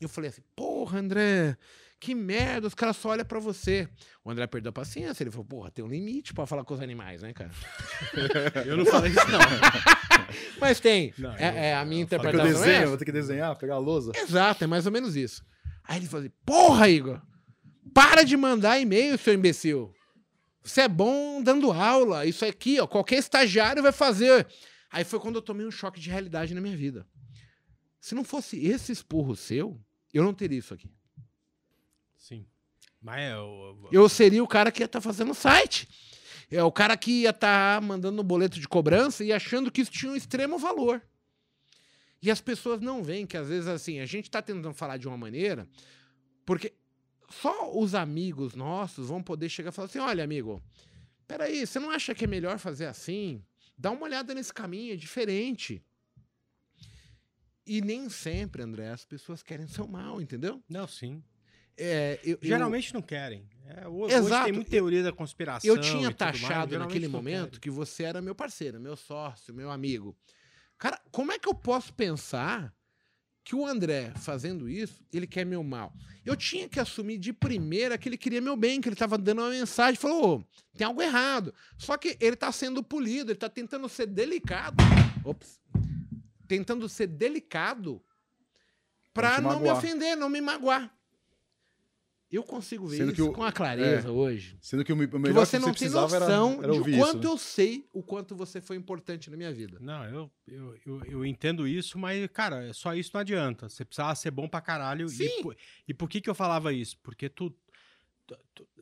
eu 0.00 0.08
falei 0.08 0.30
assim, 0.30 0.42
porra, 0.54 0.98
André, 0.98 1.56
que 2.00 2.14
merda, 2.14 2.66
os 2.66 2.74
caras 2.74 2.96
só 2.96 3.10
olham 3.10 3.24
pra 3.24 3.38
você. 3.40 3.88
O 4.24 4.30
André 4.30 4.46
perdeu 4.46 4.70
a 4.70 4.72
paciência, 4.72 5.22
ele 5.24 5.30
falou, 5.30 5.44
porra, 5.44 5.70
tem 5.70 5.84
um 5.84 5.88
limite 5.88 6.32
pra 6.32 6.46
falar 6.46 6.64
com 6.64 6.74
os 6.74 6.80
animais, 6.80 7.22
né, 7.22 7.32
cara? 7.32 7.50
Eu 8.64 8.76
não 8.76 8.86
falei 8.86 9.10
isso, 9.10 9.20
não. 9.28 9.40
Mas 10.60 10.80
tem. 10.80 11.12
Não, 11.18 11.32
é, 11.34 11.48
eu- 11.50 11.54
é 11.54 11.74
a 11.74 11.84
minha 11.84 12.06
que 12.06 12.14
eu 12.14 12.18
interpretação. 12.18 12.46
é 12.46 12.52
desenho, 12.52 12.72
essa. 12.76 12.82
eu 12.84 12.88
vou 12.88 12.98
ter 12.98 13.04
que 13.04 13.12
desenhar, 13.12 13.56
pegar 13.56 13.74
a 13.74 13.78
lousa. 13.78 14.12
Exato, 14.16 14.64
é 14.64 14.66
mais 14.66 14.86
ou 14.86 14.92
menos 14.92 15.16
isso. 15.16 15.44
Aí 15.84 15.98
ele 15.98 16.06
falou 16.06 16.24
assim: 16.24 16.34
Porra, 16.46 16.88
Igor, 16.88 17.20
para 17.92 18.22
de 18.22 18.36
mandar 18.36 18.78
e-mail, 18.80 19.18
seu 19.18 19.34
imbecil. 19.34 19.92
Você 20.62 20.82
é 20.82 20.88
bom 20.88 21.42
dando 21.42 21.70
aula. 21.70 22.24
Isso 22.24 22.44
aqui, 22.44 22.80
ó, 22.80 22.86
qualquer 22.86 23.18
estagiário 23.18 23.82
vai 23.82 23.92
fazer. 23.92 24.46
Aí 24.90 25.04
foi 25.04 25.20
quando 25.20 25.36
eu 25.36 25.42
tomei 25.42 25.66
um 25.66 25.70
choque 25.70 26.00
de 26.00 26.08
realidade 26.08 26.54
na 26.54 26.60
minha 26.60 26.76
vida. 26.76 27.06
Se 28.00 28.14
não 28.14 28.24
fosse 28.24 28.64
esse 28.64 28.92
esporro 28.92 29.36
seu, 29.36 29.78
eu 30.12 30.22
não 30.22 30.32
teria 30.32 30.58
isso 30.58 30.72
aqui. 30.72 30.90
Sim. 32.16 32.46
Mas 33.00 33.20
é 33.20 33.36
o. 33.36 33.88
Eu 33.92 34.08
seria 34.08 34.42
o 34.42 34.48
cara 34.48 34.72
que 34.72 34.82
ia 34.82 34.86
estar 34.86 35.00
fazendo 35.00 35.32
o 35.32 35.34
site. 35.34 35.88
É 36.50 36.62
o 36.62 36.72
cara 36.72 36.96
que 36.96 37.22
ia 37.22 37.30
estar 37.30 37.82
mandando 37.82 38.22
um 38.22 38.24
boleto 38.24 38.60
de 38.60 38.68
cobrança 38.68 39.24
e 39.24 39.32
achando 39.32 39.70
que 39.70 39.80
isso 39.80 39.90
tinha 39.90 40.12
um 40.12 40.16
extremo 40.16 40.58
valor. 40.58 41.02
E 42.22 42.30
as 42.30 42.40
pessoas 42.40 42.80
não 42.80 43.02
veem 43.02 43.26
que 43.26 43.36
às 43.36 43.48
vezes 43.48 43.68
assim, 43.68 44.00
a 44.00 44.06
gente 44.06 44.26
está 44.26 44.40
tentando 44.40 44.72
falar 44.72 44.96
de 44.96 45.06
uma 45.06 45.16
maneira, 45.16 45.68
porque 46.46 46.72
só 47.40 47.76
os 47.78 47.94
amigos 47.94 48.54
nossos 48.54 49.08
vão 49.08 49.22
poder 49.22 49.48
chegar 49.48 49.70
e 49.70 49.72
falar 49.72 49.86
assim: 49.86 49.98
olha, 49.98 50.22
amigo, 50.24 50.62
peraí, 51.26 51.66
você 51.66 51.78
não 51.78 51.90
acha 51.90 52.14
que 52.14 52.24
é 52.24 52.28
melhor 52.28 52.58
fazer 52.58 52.86
assim? 52.86 53.42
Dá 53.76 53.90
uma 53.90 54.04
olhada 54.04 54.34
nesse 54.34 54.52
caminho, 54.54 54.92
é 54.94 54.96
diferente. 54.96 55.82
E 57.66 57.80
nem 57.80 58.08
sempre, 58.10 58.62
André, 58.62 58.90
as 58.90 59.04
pessoas 59.04 59.42
querem 59.42 59.66
seu 59.66 59.86
mal, 59.86 60.20
entendeu? 60.20 60.62
Não, 60.68 60.86
sim. 60.86 61.22
É, 61.76 62.20
eu- 62.22 62.32
eu- 62.32 62.38
Geralmente 62.42 62.92
não 62.94 63.02
querem. 63.02 63.48
É, 63.66 63.88
ho- 63.88 64.02
hoje 64.02 64.14
Exato. 64.14 64.44
tem 64.44 64.52
muita 64.52 64.70
teoria 64.70 65.02
da 65.02 65.12
conspiração. 65.12 65.68
Eu 65.68 65.80
tinha 65.80 66.02
mais, 66.02 66.14
taxado 66.16 66.70
geralmente 66.70 66.78
naquele 66.78 67.08
momento 67.08 67.44
querem. 67.52 67.60
que 67.60 67.70
você 67.70 68.04
era 68.04 68.20
meu 68.22 68.34
parceiro, 68.34 68.78
meu 68.78 68.94
sócio, 68.96 69.52
meu 69.54 69.70
amigo. 69.70 70.16
Cara, 70.78 71.00
como 71.10 71.32
é 71.32 71.38
que 71.38 71.48
eu 71.48 71.54
posso 71.54 71.92
pensar 71.94 72.72
que 73.44 73.54
o 73.54 73.66
André, 73.66 74.10
fazendo 74.16 74.68
isso, 74.68 75.04
ele 75.12 75.26
quer 75.26 75.44
meu 75.44 75.62
mal? 75.62 75.92
Eu 76.24 76.34
tinha 76.34 76.66
que 76.66 76.80
assumir 76.80 77.18
de 77.18 77.32
primeira 77.32 77.98
que 77.98 78.08
ele 78.08 78.16
queria 78.16 78.40
meu 78.40 78.56
bem, 78.56 78.80
que 78.80 78.88
ele 78.88 78.94
estava 78.94 79.18
dando 79.18 79.42
uma 79.42 79.50
mensagem, 79.50 80.00
falou, 80.00 80.38
"Ô, 80.38 80.44
tem 80.76 80.86
algo 80.86 81.02
errado. 81.02 81.52
Só 81.76 81.96
que 81.98 82.16
ele 82.20 82.34
está 82.34 82.50
sendo 82.50 82.82
polido, 82.82 83.30
ele 83.30 83.36
está 83.36 83.48
tentando 83.48 83.88
ser 83.88 84.06
delicado. 84.06 84.76
Ops. 85.22 85.60
Tentando 86.48 86.88
ser 86.88 87.06
delicado 87.06 88.02
para 89.12 89.36
te 89.36 89.42
não 89.42 89.60
me 89.60 89.70
ofender, 89.70 90.16
não 90.16 90.28
me 90.28 90.40
magoar. 90.40 90.92
Eu 92.34 92.42
consigo 92.42 92.86
ver 92.86 92.96
Sendo 92.96 93.12
que 93.12 93.20
isso 93.20 93.30
o- 93.30 93.32
com 93.32 93.42
a 93.44 93.52
clareza 93.52 94.10
hoje 94.10 94.56
Sendo 94.60 94.84
que 94.84 94.92
o 94.92 94.96
me- 94.96 95.04
o 95.04 95.08
que 95.08 95.18
melhor 95.18 95.46
você 95.46 95.56
que 95.58 95.64
não 95.64 95.72
você 95.72 95.78
tem 95.78 95.88
precisava 95.90 96.16
era, 96.16 96.26
noção 96.26 96.62
era 96.62 96.72
de 96.72 96.78
quanto 96.98 97.16
isso. 97.18 97.18
né? 97.18 97.26
eu 97.26 97.38
sei 97.38 97.88
o 97.92 98.02
quanto 98.02 98.34
você 98.36 98.60
foi 98.60 98.76
importante 98.76 99.30
na 99.30 99.36
minha 99.36 99.52
vida. 99.52 99.78
Não, 99.80 100.04
eu, 100.06 100.30
eu, 100.46 100.76
eu, 100.86 101.04
eu 101.04 101.24
entendo 101.26 101.66
isso, 101.68 101.98
mas, 101.98 102.26
cara, 102.32 102.72
só 102.72 102.94
isso 102.94 103.10
não 103.14 103.20
adianta. 103.20 103.68
Você 103.68 103.84
precisava 103.84 104.14
ser 104.14 104.30
bom 104.30 104.48
pra 104.48 104.60
caralho. 104.60 105.06
E, 105.06 105.10
Sim. 105.10 105.42
por- 105.42 105.56
e 105.86 105.94
por 105.94 106.08
que 106.08 106.20
que 106.20 106.28
eu 106.28 106.34
falava 106.34 106.72
isso? 106.72 106.98
Porque 107.02 107.28
tu, 107.28 107.54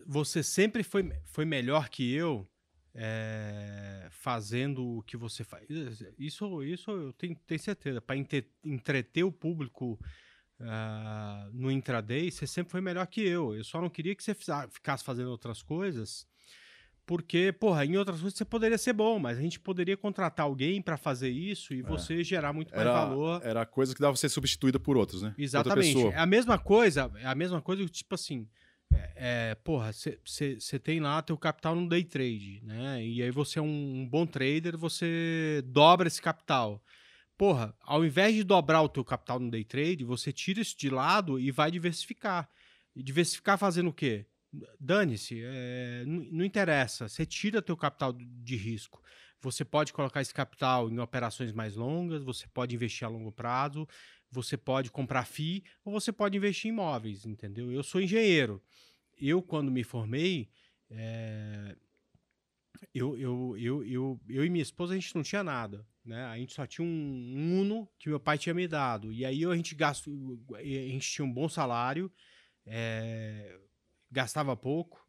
você 0.07 0.43
sempre 0.43 0.83
foi, 0.83 1.13
foi 1.25 1.45
melhor 1.45 1.89
que 1.89 2.13
eu 2.15 2.49
é, 2.95 4.07
fazendo 4.11 4.99
o 4.99 5.03
que 5.03 5.17
você 5.17 5.43
faz. 5.45 5.67
Isso, 6.19 6.63
isso 6.63 6.91
eu 6.91 7.13
tenho, 7.15 7.35
tenho 7.47 7.61
certeza. 7.61 8.01
Para 8.01 8.17
entreter 8.65 9.25
o 9.25 9.33
público 9.33 9.99
uh, 10.61 11.51
no 11.53 11.71
intraday, 11.71 12.31
você 12.31 12.47
sempre 12.47 12.71
foi 12.71 12.81
melhor 12.81 13.07
que 13.07 13.21
eu. 13.21 13.55
Eu 13.55 13.65
só 13.65 13.81
não 13.81 13.89
queria 13.89 14.15
que 14.15 14.23
você 14.23 14.35
ficasse 14.71 15.05
fazendo 15.05 15.31
outras 15.31 15.63
coisas, 15.63 16.27
porque, 17.05 17.53
porra, 17.53 17.85
em 17.85 17.97
outras 17.97 18.21
coisas 18.21 18.39
você 18.39 18.45
poderia 18.45 18.79
ser 18.79 18.93
bom, 18.93 19.19
mas 19.19 19.37
a 19.39 19.41
gente 19.41 19.59
poderia 19.59 19.97
contratar 19.97 20.47
alguém 20.47 20.81
para 20.81 20.97
fazer 20.97 21.31
isso 21.31 21.75
e 21.75 21.81
é. 21.81 21.83
você 21.83 22.23
gerar 22.23 22.53
muito 22.53 22.71
mais 22.71 22.83
era, 22.83 22.93
valor. 22.93 23.41
Era 23.45 23.67
coisa 23.67 23.95
que 23.95 24.01
dava 24.01 24.17
ser 24.17 24.29
substituída 24.29 24.79
por 24.79 24.97
outros, 24.97 25.23
né? 25.23 25.35
Exatamente. 25.37 26.07
É 26.07 26.19
a 26.19 26.27
mesma 26.27 26.59
coisa, 26.59 27.11
é 27.17 27.27
a 27.27 27.35
mesma 27.35 27.61
coisa, 27.61 27.85
tipo 27.87 28.15
assim. 28.15 28.49
É, 28.95 29.51
é 29.51 29.55
porra, 29.57 29.91
você 29.93 30.79
tem 30.79 31.01
lá 31.01 31.21
teu 31.23 31.37
capital 31.37 31.75
no 31.75 31.89
day 31.89 32.05
trade, 32.05 32.63
né? 32.63 33.05
E 33.05 33.23
aí 33.23 33.31
você 33.31 33.59
é 33.59 33.63
um, 33.63 34.03
um 34.03 34.09
bom 34.09 34.25
trader, 34.25 34.77
você 34.77 35.63
dobra 35.67 36.07
esse 36.07 36.23
capital 36.23 36.81
porra, 37.43 37.77
ao 37.81 38.05
invés 38.05 38.37
de 38.37 38.45
dobrar 38.45 38.83
o 38.83 38.89
teu 38.89 39.05
capital 39.05 39.41
no 39.41 39.51
day 39.51 39.65
trade, 39.65 40.05
você 40.05 40.33
tira 40.33 40.61
isso 40.61 40.79
de 40.79 40.89
lado 40.89 41.41
e 41.41 41.51
vai 41.51 41.73
diversificar. 41.73 42.49
E 42.95 43.03
diversificar 43.03 43.59
fazendo 43.59 43.91
o 43.91 43.93
quê? 43.93 44.27
Dane-se, 44.79 45.43
é, 45.43 46.05
não, 46.07 46.45
interessa. 46.45 47.09
Você 47.09 47.27
tira 47.27 47.61
teu 47.61 47.77
capital 47.77 48.13
de 48.13 48.55
risco. 48.55 49.03
Você 49.41 49.65
pode 49.65 49.93
colocar 49.93 50.21
esse 50.21 50.33
capital 50.33 50.89
em 50.89 51.01
operações 51.01 51.53
mais 51.53 51.75
longas, 51.75 52.23
você 52.23 52.47
pode 52.47 52.77
investir 52.77 53.05
a 53.05 53.11
longo 53.11 53.33
prazo, 53.33 53.89
você 54.31 54.57
pode 54.57 54.93
comprar 54.93 55.25
FII 55.25 55.65
ou 55.85 55.93
você 55.93 56.13
pode 56.13 56.37
investir 56.37 56.71
em 56.71 56.75
imóveis, 56.75 57.27
entendeu? 57.27 57.73
Eu 57.73 57.83
sou 57.83 58.01
engenheiro. 58.01 58.63
Eu, 59.21 59.43
quando 59.43 59.69
me 59.69 59.83
formei, 59.83 60.49
é, 60.89 61.75
eu, 62.95 63.19
eu, 63.19 63.57
eu, 63.59 63.85
eu, 63.85 64.21
eu 64.29 64.45
e 64.45 64.49
minha 64.49 64.63
esposa, 64.63 64.93
a 64.93 64.97
gente 64.97 65.17
não 65.17 65.25
tinha 65.25 65.43
nada. 65.43 65.85
Né? 66.05 66.25
A 66.25 66.37
gente 66.37 66.53
só 66.53 66.67
tinha 66.67 66.87
um, 66.87 67.61
Uno 67.61 67.89
que 67.99 68.09
meu 68.09 68.19
pai 68.19 68.37
tinha 68.37 68.55
me 68.55 68.67
dado. 68.67 69.13
E 69.13 69.25
aí 69.25 69.45
a 69.45 69.55
gente 69.55 69.75
gastou, 69.75 70.39
a 70.55 70.63
gente 70.63 71.09
tinha 71.09 71.25
um 71.25 71.33
bom 71.33 71.49
salário, 71.49 72.11
é, 72.67 73.59
gastava 74.11 74.57
pouco, 74.57 75.07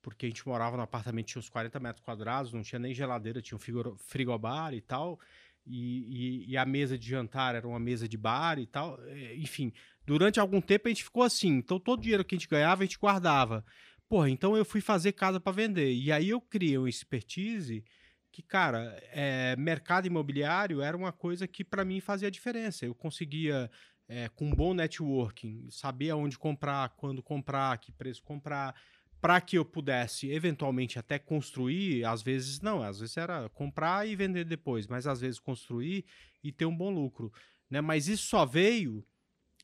porque 0.00 0.26
a 0.26 0.28
gente 0.28 0.46
morava 0.46 0.76
no 0.76 0.82
apartamento, 0.82 1.26
tinha 1.26 1.40
uns 1.40 1.48
40 1.48 1.78
metros 1.78 2.04
quadrados, 2.04 2.52
não 2.52 2.62
tinha 2.62 2.78
nem 2.78 2.92
geladeira, 2.92 3.40
tinha 3.40 3.56
um 3.56 3.96
frigobar 3.98 4.74
e 4.74 4.80
tal. 4.80 5.20
E, 5.64 6.44
e, 6.48 6.50
e, 6.50 6.56
a 6.56 6.66
mesa 6.66 6.98
de 6.98 7.08
jantar 7.08 7.54
era 7.54 7.68
uma 7.68 7.78
mesa 7.78 8.08
de 8.08 8.16
bar 8.16 8.58
e 8.58 8.66
tal. 8.66 9.00
É, 9.06 9.36
enfim, 9.36 9.72
durante 10.04 10.40
algum 10.40 10.60
tempo 10.60 10.88
a 10.88 10.90
gente 10.90 11.04
ficou 11.04 11.22
assim. 11.22 11.50
Então 11.50 11.78
todo 11.78 12.00
o 12.00 12.02
dinheiro 12.02 12.24
que 12.24 12.34
a 12.34 12.38
gente 12.38 12.48
ganhava, 12.48 12.82
a 12.82 12.86
gente 12.86 12.98
guardava. 12.98 13.64
Porra, 14.08 14.28
então 14.28 14.56
eu 14.56 14.64
fui 14.64 14.80
fazer 14.80 15.12
casa 15.12 15.38
para 15.38 15.52
vender. 15.52 15.92
E 15.94 16.10
aí 16.10 16.30
eu 16.30 16.40
criei 16.40 16.76
uma 16.76 16.88
expertise 16.88 17.84
que, 18.32 18.42
cara, 18.42 18.98
é, 19.12 19.54
mercado 19.56 20.06
imobiliário 20.06 20.80
era 20.80 20.96
uma 20.96 21.12
coisa 21.12 21.46
que 21.46 21.62
para 21.62 21.84
mim 21.84 22.00
fazia 22.00 22.30
diferença. 22.30 22.86
Eu 22.86 22.94
conseguia, 22.94 23.70
é, 24.08 24.28
com 24.30 24.46
um 24.46 24.54
bom 24.54 24.72
networking, 24.72 25.68
saber 25.70 26.10
aonde 26.10 26.38
comprar, 26.38 26.88
quando 26.96 27.22
comprar, 27.22 27.76
que 27.76 27.92
preço 27.92 28.22
comprar, 28.22 28.74
para 29.20 29.38
que 29.40 29.58
eu 29.58 29.64
pudesse 29.64 30.30
eventualmente 30.30 30.98
até 30.98 31.18
construir. 31.18 32.06
Às 32.06 32.22
vezes 32.22 32.60
não, 32.62 32.82
às 32.82 33.00
vezes 33.00 33.18
era 33.18 33.50
comprar 33.50 34.08
e 34.08 34.16
vender 34.16 34.46
depois, 34.46 34.86
mas 34.86 35.06
às 35.06 35.20
vezes 35.20 35.38
construir 35.38 36.06
e 36.42 36.50
ter 36.50 36.64
um 36.64 36.76
bom 36.76 36.90
lucro. 36.90 37.30
Né? 37.68 37.82
Mas 37.82 38.08
isso 38.08 38.26
só 38.26 38.46
veio 38.46 39.06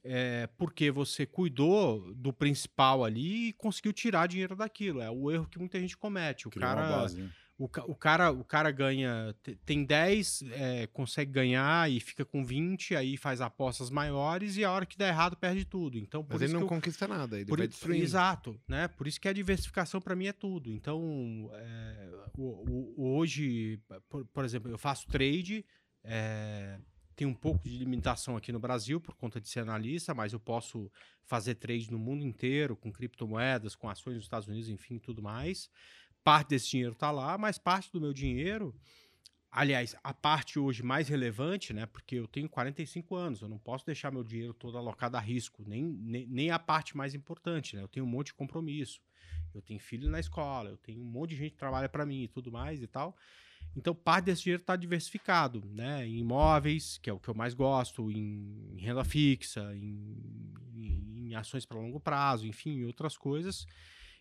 é, 0.05 0.47
porque 0.59 0.91
você 0.91 1.25
cuidou 1.25 2.15
do 2.15 2.35
principal 2.35 3.03
ali 3.03 3.49
e 3.49 3.53
conseguiu 3.55 3.95
tirar 3.95 4.29
dinheiro 4.29 4.55
daquilo. 4.55 5.01
É 5.01 5.11
o 5.11 5.31
erro 5.31 5.49
que 5.49 5.59
muita 5.59 5.81
gente 5.81 5.97
comete. 5.97 6.47
O 6.47 6.51
Criou 6.51 6.69
cara. 6.69 6.89
Base, 6.89 7.23
né? 7.23 7.31
O, 7.59 7.65
o, 7.65 7.95
cara, 7.97 8.31
o 8.31 8.45
cara 8.45 8.71
ganha, 8.71 9.35
tem 9.67 9.85
10, 9.85 10.45
é, 10.53 10.87
consegue 10.87 11.33
ganhar 11.33 11.91
e 11.91 11.99
fica 11.99 12.25
com 12.25 12.45
20, 12.45 12.95
aí 12.95 13.17
faz 13.17 13.41
apostas 13.41 13.91
maiores 13.91 14.57
e 14.57 14.65
a 14.65 14.71
hora 14.71 14.87
que 14.87 14.97
dá 14.97 15.09
errado 15.09 15.37
perde 15.37 15.65
tudo. 15.65 15.99
Então, 15.99 16.25
Mas 16.29 16.41
ele 16.41 16.53
não 16.53 16.61
eu, 16.61 16.67
conquista 16.69 17.09
nada, 17.09 17.35
ele 17.35 17.47
por, 17.47 17.59
vai 17.59 17.67
destruindo. 17.67 18.05
Exato, 18.05 18.61
né? 18.69 18.87
Por 18.87 19.09
isso 19.09 19.21
que 19.21 19.27
a 19.27 19.33
diversificação 19.33 20.01
para 20.01 20.15
mim 20.15 20.29
é 20.29 20.33
tudo. 20.33 20.73
Então, 20.73 21.51
é, 21.53 22.11
o, 22.39 22.95
o, 22.97 23.17
hoje, 23.17 23.81
por, 24.09 24.25
por, 24.27 24.45
exemplo, 24.45 24.71
eu 24.71 24.79
faço 24.79 25.09
trade, 25.09 25.67
é, 26.05 26.79
tem 27.17 27.27
um 27.27 27.35
pouco 27.35 27.69
de 27.69 27.77
limitação 27.77 28.37
aqui 28.37 28.53
no 28.53 28.61
Brasil 28.61 29.01
por 29.01 29.17
conta 29.17 29.41
de 29.41 29.49
ser 29.49 29.59
analista, 29.59 30.15
mas 30.15 30.33
eu 30.33 30.39
posso 30.39 30.89
fazer 31.25 31.57
trade 31.57 31.91
no 31.91 31.99
mundo 31.99 32.25
inteiro 32.25 32.77
com 32.77 32.93
criptomoedas, 32.93 33.75
com 33.75 33.89
ações 33.89 34.15
nos 34.15 34.23
Estados 34.23 34.47
Unidos, 34.47 34.69
enfim, 34.69 34.97
tudo 34.97 35.21
mais 35.21 35.69
parte 36.25 36.51
desse 36.51 36.71
dinheiro 36.71 36.93
está 36.93 37.11
lá, 37.11 37.39
mas 37.39 37.59
parte 37.59 37.91
do 37.93 38.01
meu 38.01 38.13
dinheiro, 38.13 38.75
aliás, 39.51 39.97
a 40.03 40.13
parte 40.13 40.59
hoje 40.59 40.83
mais 40.83 41.09
relevante, 41.09 41.73
né? 41.73 41.87
Porque 41.87 42.17
eu 42.17 42.27
tenho 42.27 42.49
45 42.49 43.17
anos, 43.17 43.41
eu 43.41 43.49
não 43.49 43.59
posso 43.59 43.85
deixar 43.87 44.11
meu 44.11 44.23
dinheiro 44.23 44.55
todo 44.55 44.77
alocado 44.77 45.17
a 45.17 45.21
risco, 45.21 45.65
nem, 45.67 45.83
nem, 45.83 46.27
nem 46.27 46.51
a 46.51 46.59
parte 46.59 46.97
mais 46.97 47.15
importante, 47.15 47.77
né? 47.77 47.83
Eu 47.83 47.89
tenho 47.89 48.05
um 48.07 48.09
monte 48.09 48.29
de 48.29 48.35
compromisso, 48.35 49.01
eu 49.55 49.63
tenho 49.63 49.81
filho 49.81 50.11
na 50.11 50.21
escola, 50.21 50.71
eu 50.71 50.77
tenho 50.77 51.01
um 51.01 51.07
monte 51.07 51.31
de 51.31 51.37
gente 51.37 51.53
que 51.53 51.59
trabalha 51.59 51.89
para 51.89 52.05
mim 52.05 52.23
e 52.23 52.29
tudo 52.29 52.53
mais 52.53 52.83
e 52.83 52.87
tal. 52.87 53.17
Então, 53.77 53.95
parte 53.95 54.27
desse 54.27 54.43
dinheiro 54.43 54.63
está 54.63 54.77
diversificado, 54.77 55.63
né? 55.73 56.07
Em 56.07 56.19
imóveis, 56.19 56.99
que 56.99 57.09
é 57.09 57.13
o 57.13 57.19
que 57.19 57.29
eu 57.29 57.35
mais 57.35 57.55
gosto, 57.55 58.11
em, 58.11 58.77
renda 58.79 59.05
fixa, 59.05 59.75
em, 59.75 60.53
em, 60.75 61.29
em 61.29 61.35
ações 61.35 61.65
para 61.65 61.79
longo 61.79 62.01
prazo, 62.01 62.47
enfim, 62.47 62.81
em 62.81 62.85
outras 62.85 63.17
coisas. 63.17 63.67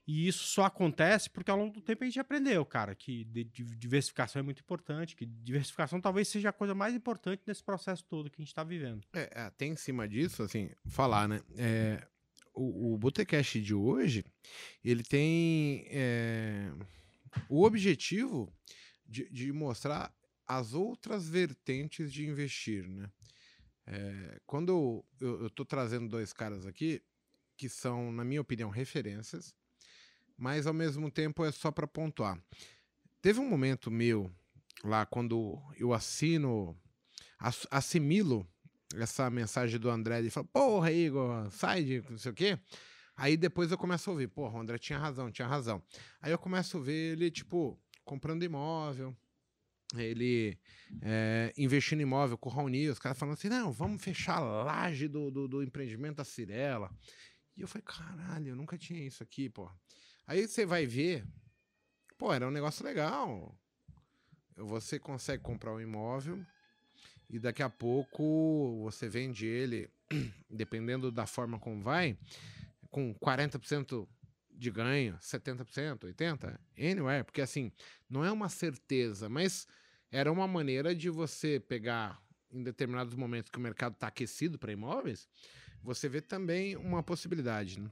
E 0.07 0.25
isso 0.25 0.45
só 0.45 0.63
acontece 0.63 1.29
porque 1.29 1.51
ao 1.51 1.57
longo 1.57 1.73
do 1.73 1.81
tempo 1.81 2.01
a 2.01 2.07
gente 2.07 2.17
aprendeu, 2.17 2.65
cara, 2.65 2.95
que 2.95 3.25
diversificação 3.25 4.39
é 4.39 4.43
muito 4.43 4.61
importante, 4.61 5.17
que 5.17 5.25
diversificação 5.25 5.99
talvez 5.99 6.29
seja 6.29 6.47
a 6.47 6.53
coisa 6.53 6.73
mais 6.73 6.95
importante 6.95 7.43
nesse 7.45 7.61
processo 7.61 8.05
todo 8.05 8.29
que 8.29 8.37
a 8.37 8.41
gente 8.41 8.47
está 8.47 8.63
vivendo. 8.63 9.05
É, 9.11 9.41
até 9.41 9.65
em 9.65 9.75
cima 9.75 10.07
disso, 10.07 10.43
assim, 10.43 10.69
falar, 10.87 11.27
né? 11.27 11.41
É, 11.57 12.07
o, 12.53 12.93
o 12.93 12.97
Botecast 12.97 13.61
de 13.61 13.73
hoje, 13.73 14.23
ele 14.81 15.03
tem 15.03 15.85
é, 15.89 16.71
o 17.49 17.65
objetivo 17.65 18.49
de, 19.05 19.29
de, 19.29 19.51
mostrar 19.51 20.15
as 20.47 20.73
outras 20.73 21.27
vertentes 21.27 22.13
de 22.13 22.25
investir, 22.25 22.87
né? 22.87 23.11
É, 23.85 24.41
quando 24.45 25.05
eu 25.19 25.47
estou 25.47 25.65
trazendo 25.65 26.07
dois 26.07 26.31
caras 26.31 26.65
aqui, 26.65 27.01
que 27.57 27.67
são, 27.67 28.11
na 28.11 28.23
minha 28.23 28.41
opinião, 28.41 28.69
referências, 28.69 29.53
mas 30.37 30.67
ao 30.67 30.73
mesmo 30.73 31.09
tempo 31.09 31.43
é 31.43 31.51
só 31.51 31.71
para 31.71 31.87
pontuar. 31.87 32.39
Teve 33.21 33.39
um 33.39 33.49
momento 33.49 33.89
meu 33.89 34.31
lá 34.83 35.05
quando 35.05 35.59
eu 35.77 35.93
assino, 35.93 36.77
assimilo 37.71 38.47
essa 38.95 39.29
mensagem 39.29 39.79
do 39.79 39.89
André 39.89 40.21
e 40.21 40.29
falo, 40.29 40.47
porra, 40.47 40.91
Igor, 40.91 41.49
sai 41.51 41.83
de 41.83 42.03
não 42.09 42.17
sei 42.17 42.31
o 42.31 42.35
quê. 42.35 42.59
Aí 43.15 43.35
depois 43.35 43.71
eu 43.71 43.77
começo 43.77 44.09
a 44.09 44.13
ouvir, 44.13 44.27
porra, 44.27 44.57
o 44.57 44.61
André 44.61 44.77
tinha 44.77 44.99
razão, 44.99 45.31
tinha 45.31 45.47
razão. 45.47 45.81
Aí 46.21 46.31
eu 46.31 46.37
começo 46.37 46.77
a 46.77 46.81
ver 46.81 47.13
ele, 47.13 47.31
tipo, 47.31 47.79
comprando 48.05 48.43
imóvel, 48.43 49.17
ele 49.95 50.57
é, 51.01 51.51
investindo 51.57 51.99
em 51.99 52.03
imóvel 52.03 52.37
com 52.37 52.49
o 52.49 52.51
Raoni, 52.51 52.89
os 52.89 52.99
caras 52.99 53.17
falando 53.17 53.33
assim, 53.33 53.49
não, 53.49 53.71
vamos 53.71 54.03
fechar 54.03 54.37
a 54.37 54.63
laje 54.63 55.07
do, 55.07 55.31
do, 55.31 55.47
do 55.47 55.63
empreendimento 55.63 56.17
da 56.17 56.23
Cirela. 56.23 56.91
E 57.55 57.61
eu 57.61 57.67
falei, 57.67 57.83
caralho, 57.83 58.49
eu 58.49 58.55
nunca 58.55 58.77
tinha 58.77 59.03
isso 59.05 59.23
aqui, 59.23 59.49
porra. 59.49 59.75
Aí 60.27 60.45
você 60.45 60.65
vai 60.65 60.85
ver, 60.85 61.25
pô, 62.17 62.33
era 62.33 62.45
um 62.45 62.51
negócio 62.51 62.85
legal. 62.85 63.57
Você 64.57 64.99
consegue 64.99 65.41
comprar 65.41 65.73
um 65.73 65.79
imóvel 65.79 66.45
e 67.29 67.39
daqui 67.39 67.63
a 67.63 67.69
pouco 67.69 68.81
você 68.83 69.07
vende 69.07 69.45
ele, 69.45 69.89
dependendo 70.49 71.09
da 71.11 71.25
forma 71.25 71.57
como 71.57 71.81
vai, 71.81 72.17
com 72.91 73.15
40% 73.15 74.05
de 74.51 74.69
ganho, 74.69 75.17
70%, 75.19 75.99
80%, 75.99 76.59
anywhere, 76.77 77.23
porque 77.23 77.41
assim, 77.41 77.71
não 78.09 78.25
é 78.25 78.31
uma 78.31 78.49
certeza, 78.49 79.29
mas 79.29 79.65
era 80.11 80.29
uma 80.29 80.47
maneira 80.47 80.93
de 80.93 81.09
você 81.09 81.57
pegar 81.57 82.21
em 82.51 82.63
determinados 82.63 83.13
momentos 83.13 83.49
que 83.49 83.57
o 83.57 83.61
mercado 83.61 83.93
está 83.93 84.07
aquecido 84.07 84.57
para 84.57 84.73
imóveis, 84.73 85.29
você 85.81 86.09
vê 86.09 86.19
também 86.19 86.75
uma 86.75 87.03
possibilidade, 87.03 87.79
né? 87.79 87.91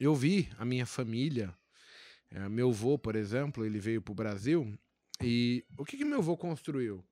Eu 0.00 0.14
vi 0.14 0.48
a 0.58 0.64
minha 0.64 0.86
família, 0.86 1.54
é, 2.30 2.48
meu 2.48 2.70
avô, 2.70 2.98
por 2.98 3.14
exemplo, 3.14 3.64
ele 3.64 3.78
veio 3.78 4.00
para 4.00 4.12
o 4.12 4.14
Brasil 4.14 4.78
e 5.22 5.64
o 5.76 5.84
que, 5.84 5.96
que 5.96 6.04
meu 6.04 6.18
avô 6.18 6.36
construiu? 6.36 7.04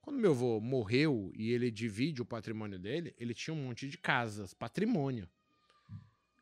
Quando 0.00 0.20
meu 0.20 0.30
avô 0.30 0.60
morreu 0.60 1.32
e 1.34 1.50
ele 1.50 1.70
divide 1.70 2.22
o 2.22 2.24
patrimônio 2.24 2.78
dele, 2.78 3.14
ele 3.18 3.34
tinha 3.34 3.54
um 3.54 3.64
monte 3.64 3.88
de 3.88 3.98
casas, 3.98 4.54
patrimônio. 4.54 5.28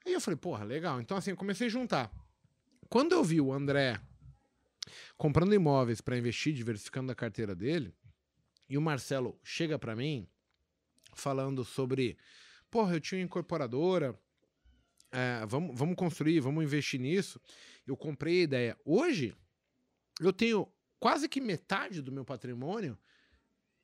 Aí 0.04 0.12
eu 0.12 0.20
falei, 0.20 0.36
porra, 0.36 0.64
legal. 0.64 1.00
Então 1.00 1.16
assim, 1.16 1.30
eu 1.30 1.36
comecei 1.36 1.68
a 1.68 1.70
juntar. 1.70 2.12
Quando 2.90 3.12
eu 3.12 3.24
vi 3.24 3.40
o 3.40 3.52
André 3.52 3.98
comprando 5.16 5.54
imóveis 5.54 6.00
para 6.00 6.18
investir, 6.18 6.52
diversificando 6.52 7.10
a 7.10 7.14
carteira 7.14 7.54
dele, 7.54 7.94
e 8.68 8.76
o 8.76 8.82
Marcelo 8.82 9.38
chega 9.42 9.78
para 9.78 9.96
mim 9.96 10.28
falando 11.14 11.64
sobre, 11.64 12.18
porra, 12.70 12.94
eu 12.94 13.00
tinha 13.00 13.20
uma 13.20 13.24
incorporadora, 13.24 14.18
é, 15.14 15.46
vamos, 15.46 15.78
vamos 15.78 15.94
construir, 15.94 16.40
vamos 16.40 16.64
investir 16.64 16.98
nisso. 16.98 17.40
Eu 17.86 17.96
comprei 17.96 18.40
a 18.40 18.42
ideia. 18.42 18.78
Hoje, 18.84 19.32
eu 20.20 20.32
tenho 20.32 20.68
quase 20.98 21.28
que 21.28 21.40
metade 21.40 22.02
do 22.02 22.10
meu 22.10 22.24
patrimônio 22.24 22.98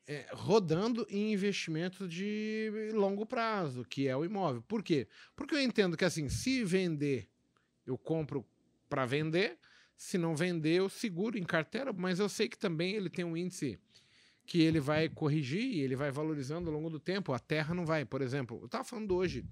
é, 0.08 0.26
rodando 0.32 1.06
em 1.08 1.32
investimentos 1.32 2.12
de 2.12 2.90
longo 2.92 3.24
prazo, 3.24 3.84
que 3.84 4.08
é 4.08 4.16
o 4.16 4.24
imóvel. 4.24 4.60
Por 4.62 4.82
quê? 4.82 5.06
Porque 5.36 5.54
eu 5.54 5.60
entendo 5.60 5.96
que 5.96 6.04
assim, 6.04 6.28
se 6.28 6.64
vender, 6.64 7.28
eu 7.86 7.96
compro 7.96 8.44
para 8.88 9.06
vender, 9.06 9.56
se 9.96 10.18
não 10.18 10.34
vender, 10.34 10.78
eu 10.78 10.88
seguro 10.88 11.38
em 11.38 11.44
carteira, 11.44 11.92
mas 11.92 12.18
eu 12.18 12.28
sei 12.28 12.48
que 12.48 12.58
também 12.58 12.94
ele 12.94 13.08
tem 13.08 13.24
um 13.24 13.36
índice 13.36 13.78
que 14.44 14.60
ele 14.60 14.80
vai 14.80 15.08
corrigir 15.08 15.62
e 15.62 15.80
ele 15.80 15.94
vai 15.94 16.10
valorizando 16.10 16.70
ao 16.70 16.74
longo 16.74 16.90
do 16.90 16.98
tempo. 16.98 17.32
A 17.32 17.38
terra 17.38 17.72
não 17.72 17.86
vai, 17.86 18.04
por 18.04 18.20
exemplo, 18.20 18.58
eu 18.60 18.66
estava 18.66 18.82
falando 18.82 19.14
hoje 19.14 19.44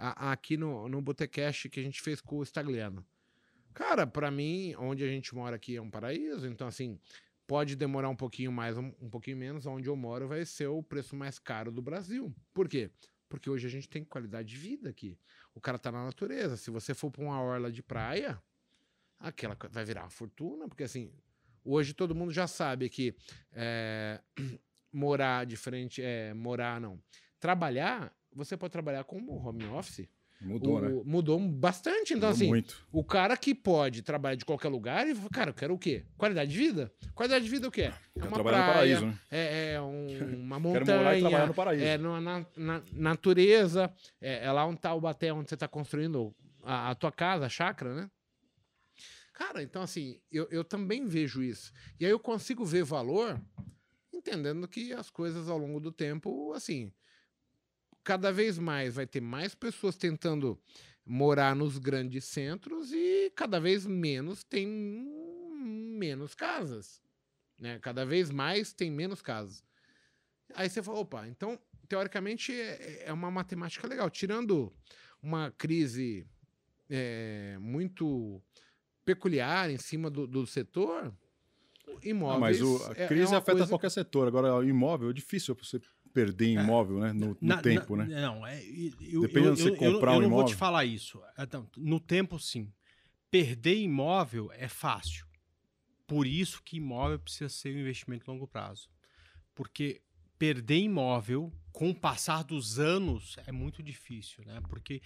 a, 0.00 0.32
aqui 0.32 0.56
no, 0.56 0.88
no 0.88 1.02
Botecast 1.02 1.68
que 1.68 1.78
a 1.78 1.82
gente 1.82 2.00
fez 2.00 2.20
com 2.20 2.38
o 2.38 2.42
Stagliano. 2.42 3.04
Cara, 3.74 4.06
para 4.06 4.30
mim, 4.30 4.74
onde 4.78 5.04
a 5.04 5.06
gente 5.06 5.34
mora 5.34 5.56
aqui 5.56 5.76
é 5.76 5.82
um 5.82 5.90
paraíso, 5.90 6.46
então 6.46 6.66
assim, 6.66 6.98
pode 7.46 7.76
demorar 7.76 8.08
um 8.08 8.16
pouquinho 8.16 8.50
mais, 8.50 8.76
um, 8.78 8.92
um 9.00 9.10
pouquinho 9.10 9.36
menos, 9.36 9.66
onde 9.66 9.88
eu 9.88 9.94
moro 9.94 10.26
vai 10.26 10.44
ser 10.44 10.66
o 10.66 10.82
preço 10.82 11.14
mais 11.14 11.38
caro 11.38 11.70
do 11.70 11.82
Brasil. 11.82 12.34
Por 12.54 12.68
quê? 12.68 12.90
Porque 13.28 13.48
hoje 13.48 13.66
a 13.66 13.70
gente 13.70 13.88
tem 13.88 14.04
qualidade 14.04 14.48
de 14.48 14.56
vida 14.56 14.88
aqui. 14.88 15.16
O 15.54 15.60
cara 15.60 15.78
tá 15.78 15.92
na 15.92 16.04
natureza. 16.04 16.56
Se 16.56 16.70
você 16.70 16.94
for 16.94 17.10
para 17.10 17.22
uma 17.22 17.40
orla 17.40 17.70
de 17.70 17.82
praia, 17.82 18.42
aquela 19.18 19.56
vai 19.70 19.84
virar 19.84 20.02
uma 20.02 20.10
fortuna, 20.10 20.66
porque 20.66 20.82
assim, 20.82 21.12
hoje 21.64 21.94
todo 21.94 22.14
mundo 22.14 22.32
já 22.32 22.46
sabe 22.46 22.88
que 22.88 23.14
é, 23.52 24.20
morar 24.92 25.46
diferente, 25.46 26.02
é, 26.02 26.34
morar 26.34 26.80
não, 26.80 27.00
trabalhar, 27.38 28.12
você 28.34 28.56
pode 28.56 28.72
trabalhar 28.72 29.04
como 29.04 29.32
home 29.36 29.64
office. 29.66 30.08
Mudou, 30.40 30.78
o, 30.78 30.80
né? 30.80 31.02
Mudou 31.04 31.38
bastante. 31.38 32.14
Então, 32.14 32.30
Mudou 32.30 32.30
assim, 32.30 32.48
muito. 32.48 32.86
o 32.90 33.04
cara 33.04 33.36
que 33.36 33.54
pode 33.54 34.00
trabalhar 34.00 34.36
de 34.36 34.44
qualquer 34.46 34.68
lugar, 34.68 35.06
e 35.06 35.14
cara, 35.30 35.50
eu 35.50 35.54
quero 35.54 35.74
o 35.74 35.78
quê? 35.78 36.06
Qualidade 36.16 36.50
de 36.50 36.56
vida? 36.56 36.90
Qualidade 37.14 37.44
de 37.44 37.50
vida 37.50 37.68
o 37.68 37.70
quê? 37.70 37.92
É 38.16 38.22
uma 38.22 38.30
trabalhar 38.32 38.58
no 38.58 38.64
praia, 38.64 38.72
paraíso, 38.74 39.06
né? 39.06 39.18
é, 39.30 39.72
é 39.74 39.80
um- 39.82 40.06
uma 40.40 40.58
Quero 40.60 40.86
morar 40.86 41.18
e 41.18 41.20
trabalhar 41.20 41.20
montanha, 41.20 41.46
no 41.46 41.54
paraíso. 41.54 41.84
é 41.84 41.98
na, 41.98 42.20
na- 42.20 42.46
na 42.56 42.82
natureza, 42.92 43.92
é, 44.18 44.46
é 44.46 44.50
lá 44.52 44.64
onde 44.64 44.80
tá 44.80 44.94
o 44.94 45.00
baté, 45.00 45.30
onde 45.30 45.50
você 45.50 45.56
tá 45.58 45.68
construindo 45.68 46.34
a, 46.62 46.90
a 46.90 46.94
tua 46.94 47.12
casa, 47.12 47.44
a 47.44 47.48
chácara, 47.50 47.94
né? 47.94 48.10
Cara, 49.34 49.62
então 49.62 49.82
assim, 49.82 50.20
eu, 50.30 50.46
eu 50.50 50.64
também 50.64 51.06
vejo 51.06 51.42
isso. 51.42 51.72
E 51.98 52.04
aí 52.04 52.10
eu 52.10 52.18
consigo 52.18 52.64
ver 52.64 52.82
valor 52.84 53.40
entendendo 54.12 54.66
que 54.68 54.92
as 54.92 55.08
coisas 55.10 55.48
ao 55.48 55.56
longo 55.56 55.80
do 55.80 55.90
tempo, 55.92 56.52
assim, 56.54 56.92
cada 58.10 58.32
vez 58.32 58.58
mais 58.58 58.96
vai 58.96 59.06
ter 59.06 59.20
mais 59.20 59.54
pessoas 59.54 59.94
tentando 59.96 60.58
morar 61.06 61.54
nos 61.54 61.78
grandes 61.78 62.24
centros 62.24 62.90
e 62.92 63.30
cada 63.36 63.60
vez 63.60 63.86
menos 63.86 64.42
tem 64.42 64.66
menos 64.66 66.34
casas, 66.34 67.00
né? 67.56 67.78
Cada 67.80 68.04
vez 68.04 68.28
mais 68.28 68.72
tem 68.72 68.90
menos 68.90 69.22
casas. 69.22 69.62
Aí 70.56 70.68
você 70.68 70.82
fala, 70.82 70.98
opa, 70.98 71.28
então 71.28 71.56
teoricamente 71.88 72.52
é, 72.52 73.04
é 73.06 73.12
uma 73.12 73.30
matemática 73.30 73.86
legal, 73.86 74.10
tirando 74.10 74.72
uma 75.22 75.52
crise 75.56 76.26
é, 76.88 77.56
muito 77.60 78.42
peculiar 79.04 79.70
em 79.70 79.78
cima 79.78 80.10
do, 80.10 80.26
do 80.26 80.44
setor, 80.48 81.14
Ah, 81.86 81.92
imóveis. 82.02 82.60
mas 82.60 82.60
o- 82.60 82.84
a 82.86 82.94
é- 82.96 83.04
é 83.04 83.06
crise 83.06 83.26
uma 83.32 83.38
afeta 83.38 83.52
coisa- 83.58 83.68
qualquer 83.68 83.90
setor. 83.92 84.26
Agora, 84.26 84.52
o 84.56 84.64
imóvel 84.64 85.10
é 85.10 85.12
difícil 85.12 85.54
você 85.54 85.80
perder 86.12 86.48
imóvel, 86.48 87.00
né? 87.00 87.12
No, 87.12 87.28
no 87.28 87.36
Na- 87.40 87.62
tempo, 87.62 87.96
na- 87.96 88.04
né? 88.06 88.20
Não, 88.20 88.46
é, 88.46 88.62
eu, 88.64 89.22
Depende 89.22 89.46
eu, 89.48 89.54
de 89.54 89.62
você 89.62 89.68
eu- 89.70 89.74
eu- 89.74 89.76
comprar 89.76 90.12
eu 90.12 90.18
um 90.18 90.22
não 90.22 90.30
vou 90.30 90.38
te 90.44 90.48
imóvel. 90.48 90.58
falar 90.58 90.84
isso. 90.84 91.20
Então, 91.38 91.68
no 91.76 91.98
tempo, 92.00 92.38
sim. 92.38 92.72
Perder 93.30 93.76
imóvel 93.76 94.50
é 94.52 94.68
fácil. 94.68 95.26
Por 96.06 96.26
isso 96.26 96.62
que 96.64 96.76
imóvel 96.78 97.18
precisa 97.20 97.48
ser 97.48 97.74
um 97.74 97.80
investimento 97.80 98.24
de 98.24 98.30
longo 98.30 98.48
prazo. 98.48 98.88
Porque 99.54 100.02
perder 100.38 100.78
imóvel 100.78 101.52
com 101.72 101.90
o 101.90 101.94
passar 101.94 102.42
dos 102.42 102.78
anos 102.78 103.36
é 103.46 103.52
muito 103.52 103.82
difícil, 103.82 104.44
né? 104.44 104.60
Porque 104.68 105.00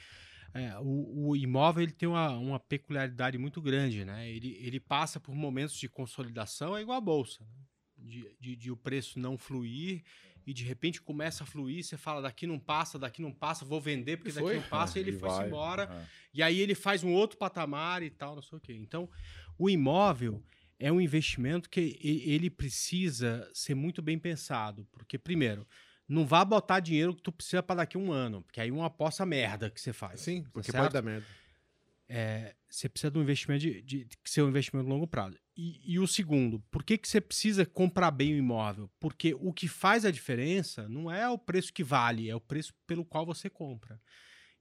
é, 0.54 0.78
o, 0.78 1.28
o 1.30 1.36
imóvel 1.36 1.82
ele 1.82 1.92
tem 1.92 2.08
uma, 2.08 2.30
uma 2.30 2.60
peculiaridade 2.60 3.36
muito 3.36 3.60
grande, 3.60 4.04
né? 4.04 4.30
Ele, 4.30 4.56
ele 4.60 4.80
passa 4.80 5.18
por 5.20 5.34
momentos 5.34 5.76
de 5.76 5.88
consolidação, 5.88 6.76
é 6.76 6.80
igual 6.80 6.96
a 6.96 7.00
bolsa, 7.00 7.44
né? 7.44 7.52
de, 7.96 8.36
de, 8.40 8.56
de 8.56 8.70
o 8.70 8.76
preço 8.76 9.18
não 9.18 9.36
fluir 9.38 10.02
e 10.46 10.52
de 10.52 10.64
repente 10.64 11.00
começa 11.00 11.44
a 11.44 11.46
fluir, 11.46 11.82
você 11.82 11.96
fala 11.96 12.22
daqui 12.22 12.46
não 12.46 12.58
passa, 12.58 12.98
daqui 12.98 13.22
não 13.22 13.32
passa, 13.32 13.64
vou 13.64 13.80
vender 13.80 14.16
porque 14.18 14.32
daqui 14.32 14.54
não 14.54 14.62
passa, 14.62 14.98
e 14.98 15.02
ele 15.02 15.12
E 15.12 15.18
foi 15.18 15.46
embora. 15.46 15.84
é. 15.84 16.06
E 16.34 16.42
aí 16.42 16.58
ele 16.60 16.74
faz 16.74 17.04
um 17.04 17.12
outro 17.12 17.38
patamar 17.38 18.02
e 18.02 18.10
tal, 18.10 18.34
não 18.34 18.42
sei 18.42 18.58
o 18.58 18.60
quê. 18.60 18.74
Então, 18.74 19.08
o 19.58 19.70
imóvel 19.70 20.42
é 20.78 20.90
um 20.90 21.00
investimento 21.00 21.70
que 21.70 21.98
ele 22.02 22.50
precisa 22.50 23.48
ser 23.54 23.74
muito 23.74 24.02
bem 24.02 24.18
pensado, 24.18 24.86
porque 24.90 25.16
primeiro, 25.16 25.66
não 26.08 26.26
vá 26.26 26.44
botar 26.44 26.80
dinheiro 26.80 27.14
que 27.14 27.22
tu 27.22 27.32
precisa 27.32 27.62
para 27.62 27.76
daqui 27.76 27.96
a 27.96 28.00
um 28.00 28.12
ano, 28.12 28.42
porque 28.42 28.60
aí 28.60 28.68
é 28.68 28.72
uma 28.72 28.86
aposta 28.86 29.24
merda 29.24 29.70
que 29.70 29.80
você 29.80 29.92
faz. 29.92 30.20
Sim, 30.20 30.44
porque 30.52 30.70
certo? 30.70 30.82
pode 30.84 30.92
dar 30.94 31.02
merda. 31.02 31.26
É, 32.08 32.54
você 32.68 32.88
precisa 32.88 33.10
de 33.10 33.18
um 33.18 33.22
investimento 33.22 33.60
de, 33.62 33.80
de, 33.80 34.04
de 34.04 34.18
ser 34.24 34.42
um 34.42 34.48
investimento 34.48 34.84
de 34.84 34.92
longo 34.92 35.06
prazo. 35.06 35.38
E, 35.56 35.94
e 35.94 35.98
o 36.00 36.06
segundo, 36.06 36.60
por 36.70 36.82
que, 36.82 36.98
que 36.98 37.08
você 37.08 37.20
precisa 37.20 37.64
comprar 37.64 38.10
bem 38.10 38.34
o 38.34 38.36
imóvel? 38.36 38.90
Porque 38.98 39.34
o 39.34 39.52
que 39.52 39.68
faz 39.68 40.04
a 40.04 40.10
diferença 40.10 40.88
não 40.88 41.10
é 41.10 41.28
o 41.28 41.38
preço 41.38 41.72
que 41.72 41.84
vale, 41.84 42.28
é 42.28 42.34
o 42.34 42.40
preço 42.40 42.74
pelo 42.86 43.04
qual 43.04 43.24
você 43.24 43.48
compra. 43.48 44.00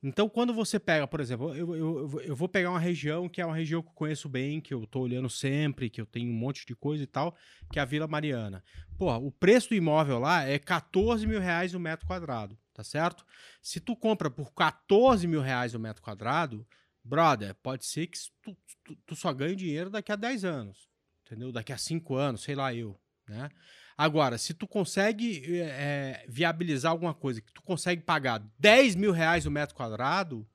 Então, 0.04 0.28
quando 0.28 0.54
você 0.54 0.78
pega, 0.78 1.08
por 1.08 1.22
exemplo, 1.22 1.56
eu, 1.56 1.76
eu, 1.76 2.22
eu 2.22 2.36
vou- 2.36 2.50
pegar 2.50 2.70
uma 2.72 2.80
região 2.80 3.30
que 3.30 3.40
é 3.42 3.46
uma 3.46 3.56
região 3.56 3.82
que 3.82 3.88
eu 3.88 3.94
conheço 3.94 4.28
bem, 4.28 4.60
que 4.60 4.74
eu 4.74 4.86
tô 4.86 5.00
olhando 5.00 5.30
sempre, 5.30 5.90
que 5.90 6.02
eu 6.02 6.06
tenho 6.06 6.30
um 6.30 6.36
monte 6.36 6.66
de 6.66 6.76
coisa 6.76 7.02
e 7.04 7.08
tal, 7.08 7.34
que 7.72 7.80
é 7.80 7.82
a 7.82 7.86
Vila 7.86 8.06
Mariana. 8.06 8.62
Porra, 8.98 9.18
o 9.18 9.32
preço 9.32 9.70
do 9.70 9.76
imóvel 9.76 10.20
lá 10.20 10.44
é 10.44 10.60
14 10.60 11.26
mil 11.26 11.40
reais 11.40 11.74
o 11.74 11.80
metro 11.80 12.06
quadrado, 12.06 12.58
tá 12.74 12.84
certo? 12.84 13.26
Se 13.62 13.80
tu 13.80 13.96
compra 13.96 14.30
por 14.30 14.54
14 14.54 15.26
mil 15.26 15.42
reais 15.42 15.74
o 15.74 15.80
metro 15.80 16.04
quadrado, 16.04 16.68
brother, 17.04 17.54
pode 17.56 17.86
ser 17.86 18.08
que 18.08 18.18
tu, 18.42 18.56
tu- 18.84 18.96
tu 19.06 19.16
só 19.16 19.32
ganhe 19.34 19.56
dinheiro 19.56 19.90
daqui 19.90 20.12
a 20.12 20.16
10 20.16 20.44
anos, 20.46 20.88
entendeu? 21.26 21.52
Daqui 21.52 21.74
a 21.74 21.78
5 21.78 22.16
anos, 22.16 22.42
sei 22.44 22.56
lá 22.56 22.74
eu, 22.74 23.00
né? 23.28 23.50
Agora, 23.98 24.38
se 24.40 24.54
tu 24.56 24.68
consegue 24.68 25.60
é, 25.60 25.66
é, 25.66 26.26
viabilizar 26.28 26.92
alguma 26.92 27.14
coisa 27.14 27.40
que 27.42 27.52
tu 27.54 27.62
consegue 27.62 28.02
pagar 28.02 28.44
10 28.58 28.96
mil 28.96 29.12
reais 29.12 29.46
o 29.46 29.52
metro 29.52 29.76
quadrado, 29.76 30.48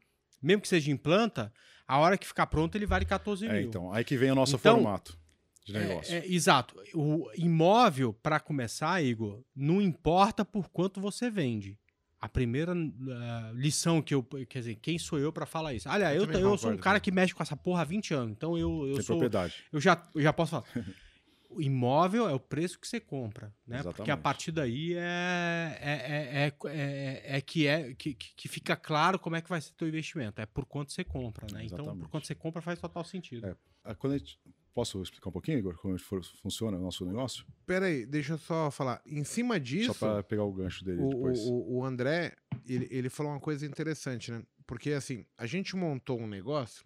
mesmo 0.42 0.62
que 0.62 0.68
seja 0.68 0.90
em 0.90 0.96
planta, 0.96 1.52
a 1.86 1.98
hora 1.98 2.18
que 2.18 2.26
ficar 2.26 2.46
pronto 2.48 2.74
ele 2.76 2.84
vale 2.86 3.04
14 3.04 3.46
mil. 3.46 3.54
É, 3.56 3.62
então, 3.62 3.92
aí 3.92 4.04
que 4.04 4.16
vem 4.16 4.30
o 4.32 4.34
nosso 4.34 4.56
Então, 4.56 4.74
formato 4.74 5.16
de 5.64 5.72
negócio. 5.72 6.12
É, 6.14 6.18
é, 6.18 6.26
exato. 6.26 6.74
O 6.94 7.30
imóvel, 7.36 8.12
para 8.12 8.40
começar, 8.40 9.00
Igor, 9.02 9.42
não 9.54 9.80
importa 9.80 10.44
por 10.44 10.68
quanto 10.68 11.00
você 11.00 11.30
vende. 11.30 11.78
A 12.20 12.28
primeira 12.28 12.72
ah, 12.74 13.52
lição 13.54 14.02
que 14.02 14.12
eu. 14.14 14.22
Quer 14.48 14.58
dizer, 14.58 14.74
quem 14.76 14.98
sou 14.98 15.18
eu 15.20 15.32
para 15.32 15.46
falar 15.46 15.72
isso? 15.74 15.88
Aliás, 15.88 16.16
Eu 16.16 16.24
eu, 16.24 16.40
eu 16.40 16.58
sou 16.58 16.72
um 16.72 16.76
cara 16.76 16.98
que 16.98 17.12
mexe 17.12 17.32
com 17.32 17.42
essa 17.42 17.56
porra 17.56 17.82
há 17.82 17.84
20 17.84 18.12
anos. 18.12 18.32
Então 18.32 18.58
eu, 18.58 18.86
eu 18.88 18.94
Tem 18.94 19.02
sou. 19.04 19.16
propriedade. 19.18 19.54
Eu 19.72 19.80
já, 19.80 20.02
eu 20.14 20.20
já 20.22 20.32
posso 20.32 20.50
falar. 20.52 20.64
O 21.50 21.62
imóvel 21.62 22.28
é 22.28 22.34
o 22.34 22.38
preço 22.38 22.78
que 22.78 22.86
você 22.86 23.00
compra, 23.00 23.46
né? 23.66 23.78
Porque 23.82 24.02
a 24.02 24.04
Exatamente. 24.04 24.22
partir 24.22 24.52
daí 24.52 24.92
é, 24.92 25.78
é, 25.80 25.92
é, 25.92 26.46
é, 26.46 26.52
é- 27.32 27.36
é 27.38 27.40
que, 27.40 27.66
é 27.66 27.94
que, 27.94 28.12
que 28.12 28.48
fica 28.48 28.76
claro 28.76 29.18
como 29.18 29.34
é 29.34 29.40
que 29.40 29.48
vai 29.48 29.58
ser 29.58 29.72
teu 29.72 29.88
investimento. 29.88 30.42
É 30.42 30.44
por 30.46 30.66
quanto 30.66 30.92
você 30.92 31.02
compra, 31.02 31.46
né? 31.50 31.64
Então, 31.64 31.78
por 31.78 31.82
Exatamente. 31.84 32.08
quanto 32.10 32.26
você 32.26 32.34
compra 32.34 32.60
faz 32.60 32.78
total 32.78 33.02
sentido. 33.02 33.46
É. 33.46 33.56
Ah, 33.82 33.94
Quando 33.94 34.12
a 34.12 34.18
gente- 34.18 34.38
Posso 34.74 35.02
explicar 35.02 35.28
um 35.28 35.32
pouquinho, 35.32 35.58
Igor, 35.58 35.76
como 35.78 35.96
funciona 36.42 36.76
o 36.76 36.80
nosso 36.80 37.04
negócio? 37.04 37.44
Pera 37.66 37.86
aí, 37.86 38.06
deixa 38.06 38.34
eu 38.34 38.38
só 38.38 38.70
falar. 38.70 39.02
Em 39.04 39.24
cima 39.24 39.58
disso, 39.58 39.92
Só 39.94 40.14
para 40.14 40.22
pegar 40.22 40.44
o 40.44 40.52
gancho 40.52 40.84
dele 40.84 41.02
o, 41.02 41.08
depois. 41.08 41.38
o, 41.40 41.78
o 41.78 41.84
André, 41.84 42.36
ele, 42.66 42.86
ele 42.90 43.10
falou 43.10 43.32
uma 43.32 43.40
coisa 43.40 43.66
interessante, 43.66 44.30
né? 44.30 44.42
Porque, 44.66 44.92
assim, 44.92 45.24
a 45.36 45.46
gente 45.46 45.74
montou 45.74 46.20
um 46.20 46.26
negócio, 46.26 46.84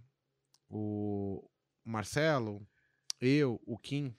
o 0.70 1.46
Marcelo, 1.84 2.66
eu, 3.20 3.60
o 3.66 3.76
Kim, 3.76 4.14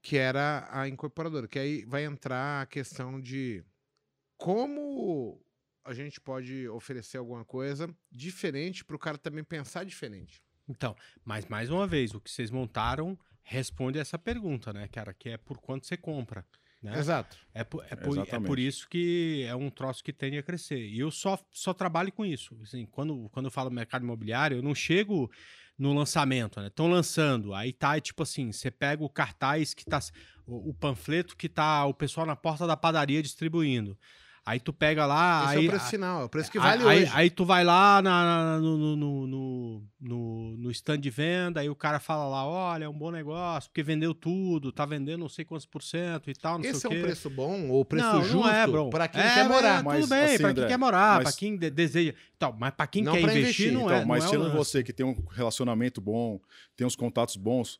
que 0.00 0.16
era 0.16 0.66
a 0.70 0.88
incorporadora, 0.88 1.46
que 1.46 1.58
aí 1.58 1.84
vai 1.84 2.04
entrar 2.04 2.62
a 2.62 2.66
questão 2.66 3.20
de 3.20 3.64
como 4.36 5.40
a 5.84 5.92
gente 5.92 6.20
pode 6.20 6.68
oferecer 6.68 7.18
alguma 7.18 7.44
coisa 7.44 7.88
diferente 8.10 8.84
para 8.84 8.96
o 8.96 8.98
cara 8.98 9.18
também 9.18 9.44
pensar 9.44 9.84
diferente. 9.84 10.42
Então, 10.68 10.96
mas 11.24 11.46
mais 11.46 11.70
uma 11.70 11.86
vez, 11.86 12.14
o 12.14 12.20
que 12.20 12.30
vocês 12.30 12.50
montaram 12.50 13.18
responde 13.42 13.98
essa 13.98 14.18
pergunta, 14.18 14.72
né, 14.72 14.88
cara? 14.88 15.12
Que 15.12 15.30
é 15.30 15.36
por 15.36 15.58
quanto 15.58 15.86
você 15.86 15.96
compra. 15.96 16.46
Né? 16.82 16.98
Exato. 16.98 17.36
É, 17.54 17.62
por, 17.62 17.84
é, 17.88 17.94
por, 17.94 18.18
é 18.18 18.40
por 18.40 18.58
isso 18.58 18.88
que 18.88 19.44
é 19.46 19.54
um 19.54 19.70
troço 19.70 20.02
que 20.02 20.12
tende 20.12 20.36
a 20.38 20.42
crescer. 20.42 20.84
E 20.84 20.98
eu 20.98 21.10
só, 21.10 21.38
só 21.52 21.72
trabalho 21.72 22.10
com 22.10 22.24
isso. 22.24 22.58
Assim, 22.62 22.86
quando, 22.86 23.28
quando 23.30 23.46
eu 23.46 23.50
falo 23.52 23.70
mercado 23.70 24.02
imobiliário, 24.02 24.58
eu 24.58 24.62
não 24.62 24.74
chego 24.74 25.30
no 25.78 25.92
lançamento, 25.92 26.60
né? 26.60 26.66
Estão 26.66 26.88
lançando. 26.88 27.54
Aí 27.54 27.72
tá, 27.72 28.00
tipo 28.00 28.24
assim, 28.24 28.50
você 28.50 28.70
pega 28.70 29.04
o 29.04 29.08
cartaz 29.08 29.74
que 29.74 29.84
tá. 29.84 30.00
O, 30.44 30.70
o 30.70 30.74
panfleto 30.74 31.36
que 31.36 31.48
tá 31.48 31.86
o 31.86 31.94
pessoal 31.94 32.26
na 32.26 32.34
porta 32.34 32.66
da 32.66 32.76
padaria 32.76 33.22
distribuindo. 33.22 33.96
Aí 34.44 34.58
tu 34.58 34.72
pega 34.72 35.06
lá. 35.06 35.44
Esse 35.46 35.58
aí, 35.58 35.64
é 35.64 35.68
o 35.68 35.70
preço 35.70 35.86
final, 35.90 36.20
é 36.22 36.24
o 36.24 36.28
preço 36.28 36.50
que 36.50 36.58
aí- 36.58 36.64
vale 36.64 36.88
aí, 36.88 37.02
hoje. 37.04 37.12
aí 37.14 37.30
tu 37.30 37.44
vai 37.44 37.62
lá 37.62 38.02
na- 38.02 38.58
no, 38.60 38.76
no, 38.76 38.96
no, 38.96 39.26
no, 39.28 39.82
no- 40.00 40.56
no 40.56 40.70
stand 40.72 40.98
de 40.98 41.10
venda, 41.10 41.60
aí 41.60 41.70
o 41.70 41.76
cara 41.76 42.00
fala 42.00 42.26
lá: 42.28 42.44
olha, 42.44 42.86
é 42.86 42.88
um 42.88 42.92
bom 42.92 43.12
negócio, 43.12 43.70
porque 43.70 43.84
vendeu 43.84 44.12
tudo, 44.12 44.72
tá 44.72 44.84
vendendo 44.84 45.20
não 45.20 45.28
sei 45.28 45.44
quantos 45.44 45.64
por 45.64 45.80
cento 45.80 46.28
e 46.28 46.34
tal, 46.34 46.58
não 46.58 46.64
Esse 46.64 46.78
é 46.78 46.80
sei 46.80 46.90
o 46.90 46.92
um 46.92 46.96
quê. 46.96 47.02
preço 47.02 47.30
bom 47.30 47.68
ou 47.68 47.84
preço 47.84 48.04
não, 48.06 48.20
justo 48.24 48.36
não 48.38 48.48
é, 48.48 48.66
bro. 48.66 48.90
para 48.90 49.06
quem 49.06 49.20
É, 49.22 49.32
quer 49.34 49.48
morar. 49.48 49.78
é, 49.78 49.82
Mas, 49.84 50.00
tudo 50.00 50.10
bem, 50.10 50.24
assim, 50.24 50.38
pra 50.38 50.54
quem 50.54 50.66
quer 50.66 50.76
morar, 50.76 51.14
mas- 51.16 51.22
pra 51.22 51.32
quem 51.38 51.56
de- 51.56 51.70
deseja. 51.70 52.14
Então, 52.36 52.56
mas 52.58 52.74
pra 52.74 52.86
quem 52.88 53.04
Não 53.04 53.12
quer 53.12 53.20
pra 53.22 53.30
investir, 53.38 53.66
investir. 53.68 53.72
não 53.72 53.82
Então, 53.82 53.96
é. 53.98 54.04
mas 54.04 54.24
não 54.24 54.26
é 54.26 54.30
tirando 54.32 54.52
o 54.52 54.56
você 54.56 54.82
que 54.82 54.92
tem 54.92 55.06
um 55.06 55.14
relacionamento 55.30 56.00
bom, 56.00 56.40
tem 56.76 56.84
uns 56.84 56.96
contatos 56.96 57.36
bons, 57.36 57.78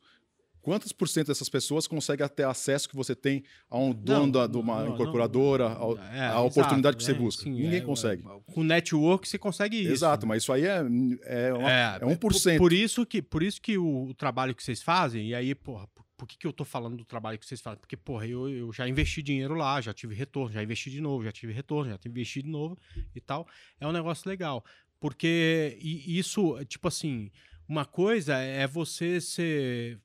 quantos 0.63 0.91
por 0.91 1.07
cento 1.07 1.27
dessas 1.27 1.49
pessoas 1.49 1.85
conseguem 1.85 2.27
ter 2.29 2.45
acesso 2.45 2.89
que 2.89 2.95
você 2.95 3.13
tem 3.13 3.43
a 3.69 3.77
um 3.77 3.93
dono 3.93 4.31
da, 4.31 4.47
de 4.47 4.57
uma 4.57 4.79
não, 4.79 4.85
não, 4.87 4.93
incorporadora, 4.95 5.69
não, 5.69 5.77
ao- 5.81 5.97
é, 5.99 6.27
a 6.27 6.39
oportunidade 6.39 6.95
exato, 6.95 6.97
que 6.97 7.03
você 7.03 7.11
é, 7.11 7.13
busca? 7.15 7.43
sim, 7.43 7.51
Ninguém 7.51 7.79
é, 7.79 7.81
consegue. 7.81 8.23
Com 8.47 8.63
network 8.63 9.27
você 9.27 9.37
consegue 9.37 9.79
isso. 9.81 9.91
Exato, 9.91 10.25
mas 10.25 10.41
isso 10.41 10.51
aí 10.51 10.63
é, 10.65 10.79
é, 11.25 11.53
uma, 11.53 11.71
é, 11.71 11.99
1%. 11.99 12.17
Por, 12.17 12.57
por 12.57 12.73
isso 12.73 13.05
que, 13.05 13.21
por 13.21 13.43
isso 13.43 13.61
que 13.61 13.77
o, 13.77 14.05
o 14.05 14.13
trabalho 14.15 14.55
que 14.55 14.63
vocês 14.63 14.81
fazem, 14.81 15.27
e 15.29 15.35
aí, 15.35 15.53
porra, 15.53 15.85
por, 15.93 16.03
por 16.15 16.27
que, 16.27 16.37
que 16.37 16.47
eu 16.47 16.53
tô 16.53 16.63
falando 16.63 16.95
do 16.95 17.03
trabalho 17.03 17.37
que 17.37 17.45
vocês 17.45 17.59
fazem? 17.59 17.79
Porque, 17.79 17.97
porra, 17.97 18.25
eu, 18.25 18.47
eu 18.49 18.71
já 18.71 18.87
investi 18.87 19.21
dinheiro 19.21 19.55
lá, 19.55 19.81
já 19.81 19.93
tive 19.93 20.15
retorno, 20.15 20.53
já 20.53 20.63
investi 20.63 20.89
de 20.89 21.01
novo, 21.01 21.23
já 21.25 21.31
tive 21.33 21.51
retorno, 21.51 21.91
já 21.91 21.99
investi 22.09 22.41
de 22.41 22.47
novo 22.49 22.77
e 23.13 23.19
tal. 23.19 23.45
É 23.79 23.85
um 23.85 23.91
negócio 23.91 24.29
legal. 24.29 24.63
Porque 24.99 25.77
isso, 25.81 26.57
tipo 26.63 26.87
assim, 26.87 27.29
uma 27.67 27.85
coisa 27.85 28.35
é 28.37 28.67
você 28.67 29.21
ser, 29.21 29.99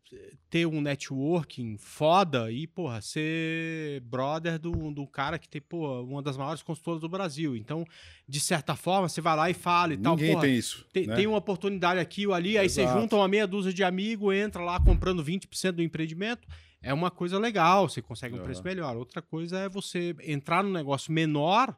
ter 0.49 0.67
um 0.67 0.81
networking 0.81 1.77
foda 1.77 2.51
e, 2.53 2.67
porra, 2.67 3.01
ser 3.01 4.01
brother 4.03 4.59
do, 4.59 4.93
do 4.93 5.07
cara 5.07 5.39
que 5.39 5.49
tem, 5.49 5.61
pô, 5.61 6.03
uma 6.03 6.23
das 6.23 6.37
maiores 6.37 6.63
consultoras 6.63 7.01
do 7.01 7.09
Brasil. 7.09 7.57
Então, 7.57 7.85
de 8.29 8.41
certa 8.41 8.77
forma, 8.77 9.09
você 9.09 9.21
vai 9.21 9.37
lá 9.37 9.51
e 9.51 9.55
fala 9.55 9.95
e 9.95 9.97
tal, 9.97 10.17
Ninguém 10.17 10.35
porra, 10.35 10.47
tem 10.47 10.57
isso. 10.57 10.87
tem, 10.93 11.07
né? 11.07 11.17
tem 11.17 11.27
uma 11.27 11.39
oportunidade 11.39 11.99
aqui 11.99 12.27
ou 12.27 12.33
ali, 12.33 12.57
aí 12.57 12.69
você 12.69 12.83
Exato. 12.83 13.01
junta 13.01 13.17
uma 13.17 13.29
meia 13.29 13.47
dúzia 13.47 13.73
de 13.73 13.83
amigos, 13.83 14.35
entra 14.35 14.63
lá 14.63 14.79
comprando 14.79 15.23
20% 15.25 15.73
do 15.73 15.83
empreendimento. 15.83 16.47
É 16.81 16.95
uma 16.95 17.11
coisa 17.11 17.39
legal, 17.39 17.89
você 17.89 18.01
consegue 18.01 18.35
um 18.35 18.39
Aham. 18.39 18.45
preço 18.45 18.63
melhor. 18.63 18.97
Outra 18.97 19.21
coisa 19.21 19.59
é 19.59 19.69
você 19.69 20.15
entrar 20.23 20.63
num 20.63 20.71
negócio 20.71 21.13
menor, 21.13 21.77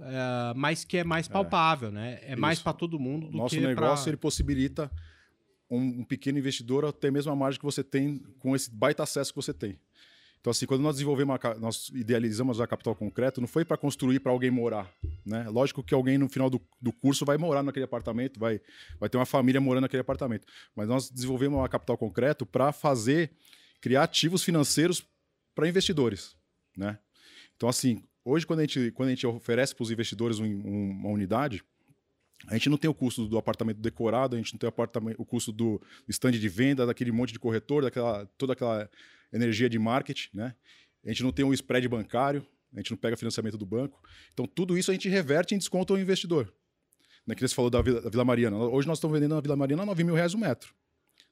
é, 0.00 0.54
mas 0.54 0.84
que 0.84 0.98
é 0.98 1.04
mais 1.04 1.28
palpável, 1.28 1.90
né? 1.90 2.18
É 2.22 2.36
mais 2.36 2.58
Isso. 2.58 2.64
para 2.64 2.72
todo 2.72 2.98
mundo 2.98 3.28
do 3.28 3.36
nosso 3.36 3.54
que 3.54 3.60
negócio 3.60 4.04
pra... 4.04 4.10
ele 4.10 4.16
possibilita 4.16 4.90
um, 5.70 6.00
um 6.00 6.04
pequeno 6.04 6.38
investidor 6.38 6.84
a 6.84 6.92
ter 6.92 7.08
a 7.08 7.12
mesma 7.12 7.34
margem 7.34 7.58
que 7.58 7.64
você 7.64 7.84
tem 7.84 8.18
com 8.38 8.54
esse 8.54 8.70
baita 8.70 9.02
acesso 9.02 9.32
que 9.32 9.36
você 9.36 9.52
tem. 9.52 9.78
Então, 10.40 10.52
assim, 10.52 10.66
quando 10.66 10.82
nós 10.82 10.94
desenvolvemos, 10.94 11.36
a 11.44 11.54
nós 11.56 11.88
idealizamos 11.88 12.60
a 12.60 12.66
Capital 12.66 12.94
Concreto, 12.94 13.40
não 13.40 13.48
foi 13.48 13.64
para 13.64 13.76
construir 13.76 14.20
para 14.20 14.30
alguém 14.30 14.50
morar. 14.50 14.88
Né? 15.26 15.48
Lógico 15.48 15.82
que 15.82 15.92
alguém 15.92 16.16
no 16.16 16.28
final 16.28 16.48
do, 16.48 16.60
do 16.80 16.92
curso 16.92 17.24
vai 17.24 17.36
morar 17.36 17.62
naquele 17.62 17.84
apartamento, 17.84 18.38
vai, 18.38 18.60
vai 19.00 19.08
ter 19.08 19.18
uma 19.18 19.26
família 19.26 19.60
morando 19.60 19.82
naquele 19.82 20.00
apartamento. 20.00 20.46
Mas 20.76 20.88
nós 20.88 21.10
desenvolvemos 21.10 21.62
a 21.64 21.68
Capital 21.68 21.98
Concreto 21.98 22.46
para 22.46 22.72
fazer, 22.72 23.32
criar 23.80 24.04
ativos 24.04 24.44
financeiros 24.44 25.04
para 25.56 25.68
investidores. 25.68 26.36
Né? 26.76 26.98
Então, 27.56 27.68
assim, 27.68 28.04
hoje, 28.30 28.46
quando 28.46 28.60
a 28.60 28.62
gente, 28.62 28.90
quando 28.92 29.08
a 29.08 29.10
gente 29.12 29.26
oferece 29.26 29.74
para 29.74 29.82
os 29.82 29.90
investidores 29.90 30.38
um- 30.38 30.44
um- 30.46 30.90
uma 30.90 31.08
unidade, 31.10 31.62
a 32.46 32.54
gente 32.54 32.68
não 32.68 32.76
tem 32.76 32.88
o 32.90 32.94
custo 32.94 33.26
do 33.26 33.36
apartamento 33.38 33.78
decorado, 33.80 34.36
a 34.36 34.38
gente 34.38 34.52
não 34.52 34.58
tem 34.58 34.68
o, 34.68 35.22
o 35.22 35.24
custo 35.24 35.50
do 35.52 35.80
stand 36.08 36.32
de 36.32 36.48
venda, 36.48 36.86
daquele 36.86 37.10
monte 37.10 37.32
de 37.32 37.38
corretor, 37.38 37.82
daquela, 37.82 38.26
toda 38.38 38.52
aquela 38.52 38.88
energia 39.32 39.68
de 39.68 39.78
marketing, 39.78 40.28
né? 40.34 40.54
A 41.04 41.08
gente 41.08 41.22
não 41.22 41.32
tem 41.32 41.44
um 41.44 41.52
spread 41.52 41.88
bancário, 41.88 42.46
a 42.74 42.78
gente 42.78 42.90
não 42.90 42.98
pega 42.98 43.16
financiamento 43.16 43.56
do 43.56 43.64
banco. 43.66 44.00
Então, 44.32 44.46
tudo 44.46 44.76
isso 44.76 44.90
a 44.90 44.94
gente 44.94 45.08
reverte 45.08 45.54
em 45.54 45.58
desconto 45.58 45.92
ao 45.92 45.98
investidor. 45.98 46.52
Né, 47.26 47.34
que 47.34 47.46
você 47.46 47.54
falou 47.54 47.70
da 47.70 47.82
Vila, 47.82 48.00
da 48.00 48.08
Vila 48.08 48.24
Mariana. 48.24 48.56
Hoje 48.56 48.88
nós 48.88 48.98
estamos 48.98 49.14
vendendo 49.14 49.34
na 49.34 49.40
Vila 49.40 49.54
Mariana 49.56 49.82
a 49.82 49.86
9 49.86 50.02
mil 50.02 50.14
reais 50.14 50.32
o 50.32 50.38
metro. 50.38 50.72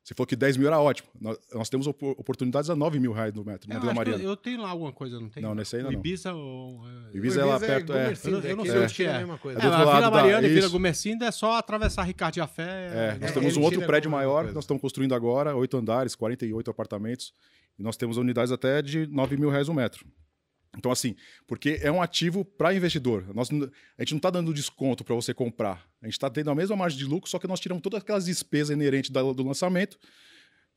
Você 0.06 0.14
falou 0.14 0.24
que 0.28 0.36
10 0.36 0.56
mil 0.56 0.68
era 0.68 0.78
ótimo. 0.78 1.08
Nós, 1.20 1.36
nós 1.52 1.68
temos 1.68 1.84
opor- 1.88 2.14
oportunidades 2.16 2.70
a 2.70 2.76
9 2.76 3.00
mil 3.00 3.10
reais 3.12 3.34
no 3.34 3.44
metro, 3.44 3.68
na 3.68 3.74
Eu, 3.74 3.80
Vila 3.80 3.90
eu, 3.92 3.96
Mariana. 3.96 4.22
eu 4.22 4.36
tenho 4.36 4.62
lá 4.62 4.68
alguma 4.70 4.92
coisa, 4.92 5.18
não 5.18 5.28
tem? 5.28 5.42
Não, 5.42 5.52
nesse 5.52 5.74
aí 5.74 5.82
o 5.82 5.86
não. 5.86 5.92
Ibiza 5.92 6.32
ou... 6.32 6.80
é- 7.12 7.16
Ibiza 7.16 7.40
é 7.40 7.44
lá 7.44 7.58
perto, 7.58 7.92
é. 7.92 8.12
Eu 8.24 8.30
não- 8.30 8.38
eu 8.40 8.56
não 8.56 8.62
aqui 8.62 8.70
sei 8.70 8.80
é 8.80 8.84
onde 8.84 8.94
que 8.94 9.02
é. 9.02 9.14
a 9.14 9.18
mesma 9.18 9.36
coisa. 9.38 9.58
É 9.58 9.62
É, 9.64 9.66
a 9.66 9.70
Vila 9.78 9.84
lado 9.84 10.02
da- 10.02 10.10
Mariana 10.12 10.46
e 10.46 10.50
Vila 10.50 10.60
isso. 10.60 10.70
Gumercinda 10.70 11.26
é 11.26 11.30
só 11.32 11.54
atravessar 11.54 12.04
Ricardo 12.04 12.38
Afé. 12.40 12.62
É, 13.16 13.18
nós 13.20 13.30
É, 13.30 13.34
temos 13.34 13.56
um 13.56 13.62
outro 13.62 13.84
prédio 13.84 14.08
maior 14.08 14.46
que 14.46 14.52
nós 14.54 14.62
estamos 14.62 14.80
construindo 14.80 15.12
agora, 15.12 15.56
oito 15.56 15.76
andares, 15.76 16.14
48 16.14 16.70
apartamentos. 16.70 17.32
E 17.76 17.82
nós 17.82 17.96
temos 17.96 18.16
unidades 18.16 18.52
até 18.52 18.80
de 18.80 19.08
9 19.08 19.36
mil 19.36 19.50
reais 19.50 19.68
o 19.68 19.74
metro. 19.74 20.06
Então, 20.76 20.90
assim, 20.92 21.16
porque 21.46 21.78
é 21.82 21.90
um 21.90 22.02
ativo 22.02 22.44
para 22.44 22.74
investidor. 22.74 23.32
Nós, 23.34 23.48
a 23.50 24.02
gente 24.02 24.12
não 24.12 24.18
está 24.18 24.30
dando 24.30 24.52
desconto 24.52 25.02
para 25.04 25.14
você 25.14 25.32
comprar. 25.32 25.88
A 26.02 26.06
gente 26.06 26.14
está 26.14 26.28
tendo 26.28 26.50
a 26.50 26.54
mesma 26.54 26.76
margem 26.76 26.98
de 26.98 27.04
lucro, 27.06 27.30
só 27.30 27.38
que 27.38 27.46
nós 27.48 27.58
tiramos 27.60 27.82
todas 27.82 28.00
aquelas 28.02 28.26
despesas 28.26 28.70
inerentes 28.76 29.10
da- 29.10 29.22
do 29.22 29.42
lançamento. 29.42 29.98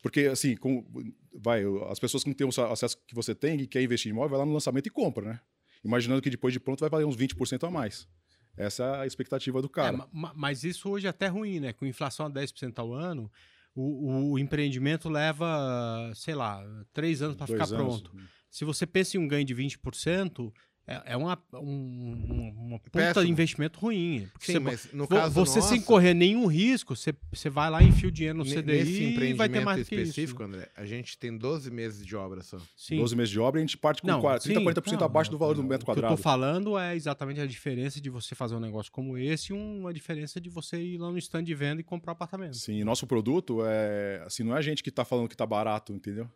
Porque, 0.01 0.21
assim, 0.21 0.55
com, 0.55 0.85
vai, 1.33 1.63
as 1.89 1.99
pessoas 1.99 2.23
que 2.23 2.29
não 2.29 2.33
têm 2.35 2.47
o 2.47 2.71
acesso 2.71 2.97
que 3.05 3.13
você 3.13 3.35
tem 3.35 3.59
e 3.59 3.67
quer 3.67 3.81
investir 3.81 4.09
em 4.09 4.13
imóvel, 4.13 4.29
vai 4.29 4.39
lá 4.39 4.45
no 4.45 4.53
lançamento 4.53 4.87
e 4.87 4.89
compra, 4.89 5.25
né? 5.33 5.39
Imaginando 5.83 6.21
que 6.21 6.29
depois 6.29 6.53
de 6.53 6.59
pronto 6.59 6.79
vai 6.79 6.89
valer 6.89 7.05
uns 7.05 7.17
20% 7.17 7.67
a 7.67 7.69
mais. 7.71 8.07
Essa 8.55 8.83
é 8.83 9.01
a 9.01 9.05
expectativa 9.05 9.61
do 9.61 9.67
É, 9.67 9.71
cara. 9.71 10.07
ma- 10.13 10.33
mas 10.35 10.63
isso 10.63 10.89
hoje 10.89 11.07
é 11.07 11.09
até 11.09 11.27
ruim, 11.27 11.59
né? 11.59 11.73
Com 11.73 11.85
inflação 11.85 12.25
a 12.25 12.29
10% 12.29 12.79
ao 12.79 12.93
ano, 12.93 13.29
o, 13.75 14.31
o 14.33 14.39
empreendimento 14.39 15.09
leva, 15.09 16.11
sei 16.15 16.35
lá, 16.35 16.63
três 16.93 17.21
anos 17.21 17.35
para 17.35 17.47
ficar 17.47 17.65
anos. 17.65 18.01
pronto. 18.01 18.11
Se 18.49 18.65
você 18.65 18.85
pensa 18.85 19.17
em 19.17 19.19
um 19.19 19.27
ganho 19.27 19.45
de 19.45 19.55
20%, 19.55 20.51
é, 20.89 21.13
é 21.13 21.17
uma, 21.17 21.37
um, 21.53 22.53
uma, 22.57 22.79
puta 22.79 22.97
Péssimo. 22.97 23.23
de 23.23 23.31
investimento 23.31 23.79
ruim. 23.79 24.27
Porque 24.33 24.47
Sim, 24.47 24.53
você, 24.53 24.59
mas 24.59 24.89
no 24.91 25.07
caso 25.07 25.35
você 25.35 25.61
sem 25.61 25.77
nosso, 25.77 25.85
correr 25.85 26.15
nenhum 26.15 26.47
risco, 26.47 26.95
você, 26.95 27.13
você 27.31 27.47
vai 27.47 27.69
lá 27.69 27.83
e 27.83 27.89
enfia 27.89 28.09
o 28.09 28.11
dinheiro 28.11 28.39
no 28.39 28.43
CDI 28.43 28.63
nesse 28.63 28.91
e 28.91 29.35
vai 29.35 29.47
ter 29.47 29.59
empreendimento 29.59 29.65
mais 29.65 29.81
específico, 29.81 30.41
isso. 30.41 30.51
André, 30.51 30.67
a 30.75 30.85
gente 30.87 31.15
tem 31.19 31.37
12 31.37 31.69
meses 31.69 32.03
de 32.03 32.15
obra 32.15 32.41
só. 32.41 32.57
Sim. 32.75 32.97
12 32.97 33.15
meses 33.15 33.29
de 33.29 33.39
obra, 33.39 33.59
a 33.59 33.61
gente 33.61 33.77
parte 33.77 34.01
com 34.01 34.07
Não, 34.07 34.19
40, 34.19 34.43
30, 34.43 34.59
sim, 34.59 34.65
40% 34.65 34.99
não, 34.99 35.05
abaixo 35.05 35.29
do 35.29 35.37
valor 35.37 35.53
do 35.53 35.61
não, 35.61 35.69
metro 35.69 35.83
O 35.83 35.85
que 35.85 35.91
eu 35.91 35.95
quadrado. 35.95 36.15
tô 36.15 36.23
falando 36.23 36.75
é 36.75 36.95
exatamente 36.95 37.39
a 37.39 37.45
diferença 37.45 38.01
de 38.01 38.09
você 38.09 38.33
fazer 38.33 38.55
um 38.55 38.59
negócio 38.59 38.91
como 38.91 39.15
esse 39.15 39.53
e 39.53 39.55
uma 39.55 39.93
diferença 39.93 40.41
de 40.41 40.49
você 40.49 40.81
ir 40.81 40.97
lá 40.97 41.11
no 41.11 41.19
stand 41.19 41.43
de 41.43 41.53
venda 41.53 41.81
e 41.81 41.83
comprar 41.83 42.13
apartamento. 42.13 42.57
Sim, 42.57 42.79
e 42.79 42.83
nosso 42.83 43.05
produto 43.05 43.59
é 43.63 44.23
assim, 44.25 44.41
não 44.41 44.55
é 44.55 44.57
a 44.57 44.61
gente 44.63 44.81
que 44.81 44.89
está 44.89 45.05
falando 45.05 45.27
que 45.27 45.35
está 45.35 45.45
barato, 45.45 45.93
entendeu? 45.93 46.27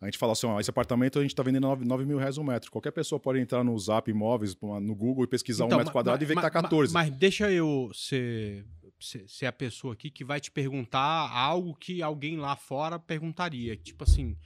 A 0.00 0.06
gente 0.06 0.16
fala 0.16 0.32
assim, 0.32 0.46
ó, 0.46 0.58
esse 0.58 0.70
apartamento 0.70 1.18
a 1.18 1.22
gente 1.22 1.32
está 1.32 1.42
vendendo 1.42 1.64
9, 1.64 1.84
9 1.84 2.04
mil 2.06 2.16
reais 2.16 2.38
um 2.38 2.42
metro. 2.44 2.70
Qualquer 2.70 2.90
pessoa 2.90 3.20
pode 3.20 3.38
entrar 3.38 3.62
no 3.62 3.78
Zap 3.78 4.10
Imóveis, 4.10 4.56
no 4.60 4.94
Google 4.94 5.24
e 5.24 5.26
pesquisar 5.26 5.66
Então, 5.66 5.76
um 5.76 5.80
metro 5.80 5.92
quadrado 5.92 6.22
e 6.22 6.26
ver 6.26 6.34
que 6.34 6.40
tá 6.40 6.46
ma- 6.46 6.50
14. 6.50 6.92
Mas 6.94 7.10
deixa 7.10 7.50
eu 7.52 7.90
ser, 7.92 8.64
ser, 8.98 9.28
ser 9.28 9.44
a 9.46 9.52
pessoa 9.52 9.92
aqui 9.92 10.10
que 10.10 10.24
vai 10.24 10.40
te 10.40 10.50
perguntar 10.50 11.30
algo 11.30 11.74
que 11.74 12.02
alguém 12.02 12.38
lá 12.38 12.56
fora 12.56 12.98
perguntaria. 12.98 13.76
Tipo 13.76 14.04
assim, 14.04 14.38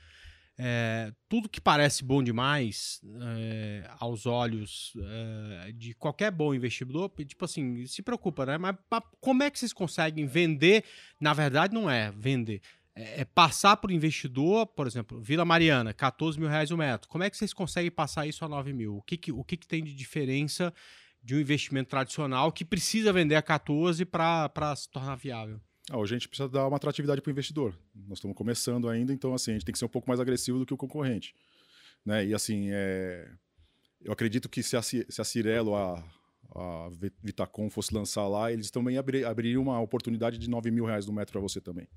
é, 0.58 1.12
tudo 1.28 1.48
que 1.48 1.60
parece 1.60 2.02
bom 2.04 2.20
demais 2.20 3.00
é, 3.22 3.88
aos 4.00 4.26
olhos 4.26 4.92
é, 5.68 5.72
de 5.72 5.94
qualquer 5.94 6.32
bom 6.32 6.52
investidor, 6.52 7.12
tipo 7.24 7.44
assim, 7.44 7.86
se 7.86 8.02
preocupa, 8.02 8.44
né? 8.44 8.58
Mas 8.58 8.74
pa- 8.90 9.02
como 9.20 9.44
é 9.44 9.50
que 9.52 9.58
vocês 9.60 9.72
conseguem 9.72 10.26
vender? 10.26 10.82
Na 11.20 11.32
verdade, 11.32 11.72
não 11.72 11.88
é 11.88 12.10
vender. 12.10 12.60
É 12.96 13.22
é 13.22 13.24
passar 13.24 13.76
para 13.76 13.90
o 13.90 13.92
investidor, 13.92 14.66
por 14.66 14.86
exemplo, 14.86 15.20
Vila 15.20 15.44
Mariana, 15.44 15.92
14 15.92 16.38
mil 16.38 16.48
reais 16.48 16.70
o 16.70 16.76
metro. 16.76 17.08
Como 17.08 17.24
é 17.24 17.30
que 17.30 17.36
vocês 17.36 17.52
conseguem 17.52 17.90
passar 17.90 18.26
isso 18.26 18.44
a 18.44 18.48
9 18.48 18.72
mil? 18.72 18.96
O 18.96 19.02
que, 19.02 19.16
que, 19.16 19.32
o 19.32 19.42
que, 19.42 19.56
que 19.56 19.66
tem 19.66 19.82
de 19.82 19.94
diferença 19.94 20.72
de 21.22 21.34
um 21.34 21.40
investimento 21.40 21.90
tradicional 21.90 22.52
que 22.52 22.64
precisa 22.64 23.12
vender 23.12 23.34
a 23.34 23.42
14 23.42 24.04
para 24.04 24.76
se 24.76 24.88
tornar 24.88 25.16
viável? 25.16 25.60
Ah, 25.90 25.98
hoje 25.98 26.14
a 26.14 26.18
gente 26.18 26.28
precisa 26.28 26.48
dar 26.48 26.66
uma 26.66 26.76
atratividade 26.76 27.20
para 27.20 27.28
o 27.28 27.32
investidor. 27.32 27.76
Nós 27.94 28.18
estamos 28.18 28.36
começando 28.36 28.88
ainda, 28.88 29.12
então 29.12 29.34
assim, 29.34 29.50
a 29.50 29.54
gente 29.54 29.64
tem 29.64 29.72
que 29.72 29.78
ser 29.78 29.84
um 29.84 29.88
pouco 29.88 30.08
mais 30.08 30.20
agressivo 30.20 30.58
do 30.58 30.66
que 30.66 30.72
o 30.72 30.76
concorrente. 30.76 31.34
Né? 32.04 32.26
E 32.26 32.34
assim, 32.34 32.68
é... 32.70 33.28
eu 34.02 34.12
acredito 34.12 34.48
que 34.48 34.62
se 34.62 34.76
a, 34.76 34.82
se 34.82 35.04
a 35.18 35.24
Cirelo, 35.24 35.74
a, 35.74 36.02
a 36.54 36.88
Vi- 36.90 37.12
Vitacom 37.22 37.68
fosse 37.68 37.92
lançar 37.92 38.26
lá, 38.28 38.52
eles 38.52 38.70
também 38.70 38.96
abri, 38.96 39.24
abririam 39.24 39.62
uma 39.62 39.80
oportunidade 39.80 40.38
de 40.38 40.48
9 40.48 40.70
mil 40.70 40.84
reais 40.84 41.06
no 41.06 41.12
metro 41.12 41.32
para 41.32 41.40
você 41.40 41.60
também. 41.60 41.88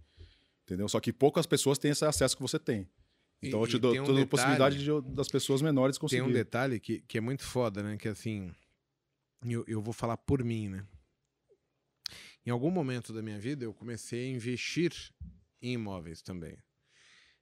Entendeu? 0.67 0.89
Só 0.89 0.99
que 0.99 1.13
poucas 1.13 1.45
pessoas 1.45 1.77
têm 1.77 1.91
esse 1.91 2.03
acesso 2.03 2.35
que 2.35 2.41
você 2.41 2.59
tem. 2.59 2.89
Então 3.41 3.61
E- 3.61 3.63
eu 3.63 3.67
te 3.67 3.77
dou 3.79 3.93
tem 3.93 4.01
um 4.01 4.03
toda 4.05 4.19
a 4.19 4.23
detalhe- 4.23 4.29
possibilidade 4.29 4.83
de- 4.83 5.15
das 5.15 5.29
pessoas 5.29 5.61
menores 5.61 5.95
Tem 5.95 6.01
conseguirem. 6.01 6.29
um 6.29 6.33
detalhe 6.33 6.77
que, 6.79 6.99
que 7.01 7.17
é 7.17 7.21
muito 7.21 7.43
foda, 7.43 7.81
né? 7.81 7.95
Que 7.95 8.09
assim, 8.09 8.53
eu, 9.45 9.63
eu 9.65 9.81
vou 9.81 9.93
falar 9.93 10.17
por 10.17 10.43
mim, 10.43 10.67
né? 10.67 10.85
Em 12.45 12.49
algum 12.49 12.69
momento 12.69 13.13
da 13.13 13.21
minha 13.21 13.39
vida, 13.39 13.63
eu 13.63 13.73
comecei 13.73 14.25
a 14.29 14.35
investir 14.35 14.91
em 15.61 15.73
imóveis 15.73 16.21
também. 16.21 16.57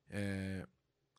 É, 0.09 0.63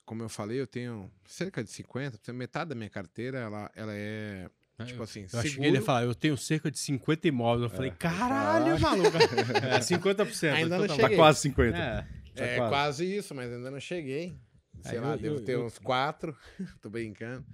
como 0.04 0.22
eu 0.22 0.28
falei, 0.28 0.60
eu 0.60 0.66
tenho 0.66 1.10
cerca 1.24 1.64
de 1.64 1.70
50, 1.70 2.18
tenho 2.18 2.36
metade 2.38 2.68
da 2.68 2.74
minha 2.76 2.90
carteira, 2.90 3.38
ela, 3.38 3.70
ela 3.74 3.92
é, 3.94 4.48
tipo 4.84 5.02
assim, 5.02 5.20
Eu 5.32 5.38
achei 5.38 5.42
que 5.42 5.48
seguro. 5.50 5.68
ele 5.68 5.76
ia 5.78 5.82
falar, 5.82 6.04
eu 6.04 6.14
tenho 6.14 6.36
cerca 6.36 6.70
de 6.70 6.78
50 6.78 7.26
imóveis. 7.28 7.70
Eu 7.70 7.76
falei, 7.76 7.90
caralho, 7.92 8.78
Caralho. 8.78 8.80
maluco. 8.80 9.16
É, 9.76 9.78
50%. 9.80 10.52
Ainda 10.52 10.76
não 10.78 10.84
então 10.84 10.96
tá 10.96 11.02
Tá 11.02 11.08
cheguei. 11.08 11.16
quase 11.16 11.40
50. 11.40 11.76
É. 11.78 12.06
Tá 12.34 12.44
É 12.44 12.56
quase. 12.56 12.70
quase 12.70 13.16
isso, 13.16 13.34
mas 13.34 13.50
ainda 13.52 13.70
não 13.70 13.80
cheguei. 13.80 14.36
Sei 14.82 14.92
Aí 14.92 14.98
lá, 15.00 15.12
eu- 15.12 15.18
devo 15.18 15.36
eu- 15.36 15.44
ter 15.44 15.52
eu- 15.54 15.64
uns 15.64 15.78
quatro. 15.78 16.36
Tô 16.82 16.90
brincando. 16.90 17.44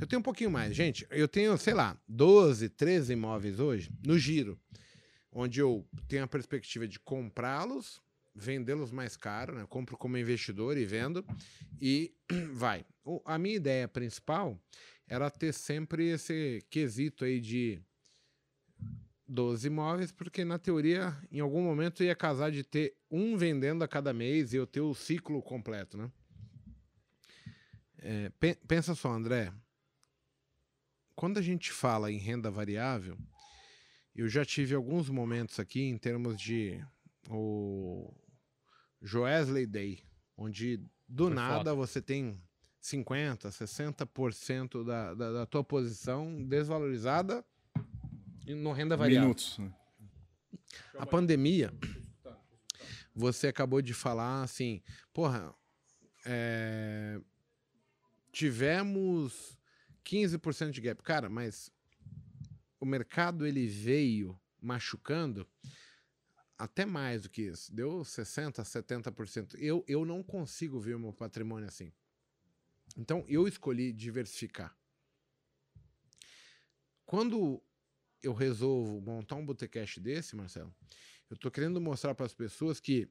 Eu 0.00 0.06
tenho 0.06 0.20
um 0.20 0.22
pouquinho 0.22 0.50
mais. 0.50 0.74
Gente, 0.74 1.06
eu 1.10 1.28
tenho, 1.28 1.56
sei 1.58 1.74
lá, 1.74 1.94
12, 2.08 2.70
13 2.70 3.12
imóveis 3.12 3.60
hoje 3.60 3.92
no 4.06 4.18
giro, 4.18 4.58
onde 5.30 5.60
eu 5.60 5.86
tenho 6.08 6.24
a 6.24 6.26
perspectiva 6.26 6.88
de 6.88 6.98
comprá-los, 6.98 8.00
vendê-los 8.34 8.90
mais 8.90 9.14
caro, 9.16 9.54
né? 9.54 9.66
Compro 9.68 9.98
como 9.98 10.16
investidor 10.16 10.78
e 10.78 10.86
vendo, 10.86 11.22
e 11.80 12.14
vai. 12.54 12.86
O- 13.04 13.20
a 13.26 13.36
minha 13.36 13.56
ideia 13.56 13.86
principal 13.86 14.58
era 15.10 15.28
ter 15.28 15.52
sempre 15.52 16.08
esse 16.08 16.64
quesito 16.70 17.24
aí 17.24 17.40
de 17.40 17.82
12 19.26 19.66
imóveis, 19.66 20.12
porque 20.12 20.44
na 20.44 20.56
teoria, 20.58 21.16
em 21.32 21.40
algum 21.40 21.62
momento, 21.62 22.02
ia 22.04 22.14
casar 22.14 22.50
de 22.52 22.62
ter 22.62 22.96
um 23.10 23.36
vendendo 23.36 23.82
a 23.82 23.88
cada 23.88 24.12
mês 24.12 24.52
e 24.52 24.56
eu 24.56 24.66
ter 24.66 24.80
o 24.80 24.94
ciclo 24.94 25.42
completo, 25.42 25.98
né? 25.98 26.10
É, 27.98 28.30
pe- 28.38 28.58
pensa 28.66 28.94
só, 28.94 29.10
André. 29.12 29.52
Quando 31.14 31.38
a 31.38 31.42
gente 31.42 31.70
fala 31.72 32.10
em 32.10 32.16
renda 32.16 32.50
variável, 32.50 33.18
eu 34.14 34.28
já 34.28 34.44
tive 34.44 34.74
alguns 34.74 35.08
momentos 35.10 35.58
aqui 35.60 35.82
em 35.82 35.98
termos 35.98 36.40
de 36.40 36.82
o 37.28 38.14
Joesley 39.02 39.66
Day, 39.66 40.02
onde 40.36 40.80
do 41.06 41.26
Foi 41.26 41.34
nada 41.34 41.56
foda. 41.70 41.74
você 41.74 42.00
tem 42.00 42.40
50, 42.80 43.50
60% 43.50 44.84
da, 44.84 45.14
da, 45.14 45.32
da 45.32 45.46
tua 45.46 45.62
posição 45.62 46.42
desvalorizada 46.44 47.44
e 48.46 48.54
no 48.54 48.72
renda 48.72 48.96
variável. 48.96 49.28
Minutos. 49.28 49.58
né? 49.58 49.72
A 50.98 51.04
pandemia, 51.04 51.72
você 53.14 53.48
acabou 53.48 53.82
de 53.82 53.92
falar 53.92 54.42
assim, 54.42 54.82
porra, 55.12 55.54
é, 56.24 57.20
tivemos 58.32 59.58
15% 60.04 60.70
de 60.70 60.80
gap. 60.80 61.02
Cara, 61.02 61.28
mas 61.28 61.70
o 62.78 62.86
mercado 62.86 63.46
ele 63.46 63.66
veio 63.66 64.38
machucando 64.60 65.46
até 66.58 66.84
mais 66.84 67.22
do 67.22 67.30
que 67.30 67.42
isso. 67.42 67.74
Deu 67.74 68.00
60%, 68.00 68.62
70%. 68.62 69.54
Eu, 69.58 69.84
eu 69.88 70.04
não 70.04 70.22
consigo 70.22 70.78
ver 70.78 70.94
o 70.94 71.00
meu 71.00 71.12
patrimônio 71.12 71.68
assim. 71.68 71.92
Então, 72.96 73.24
eu 73.28 73.46
escolhi 73.46 73.92
diversificar. 73.92 74.76
Quando 77.04 77.62
eu 78.22 78.32
resolvo 78.32 79.00
montar 79.00 79.36
um 79.36 79.44
botecash 79.44 79.98
desse, 79.98 80.36
Marcelo, 80.36 80.74
eu 81.28 81.36
tô 81.36 81.50
querendo 81.50 81.80
mostrar 81.80 82.14
para 82.14 82.26
as 82.26 82.34
pessoas 82.34 82.80
que 82.80 83.08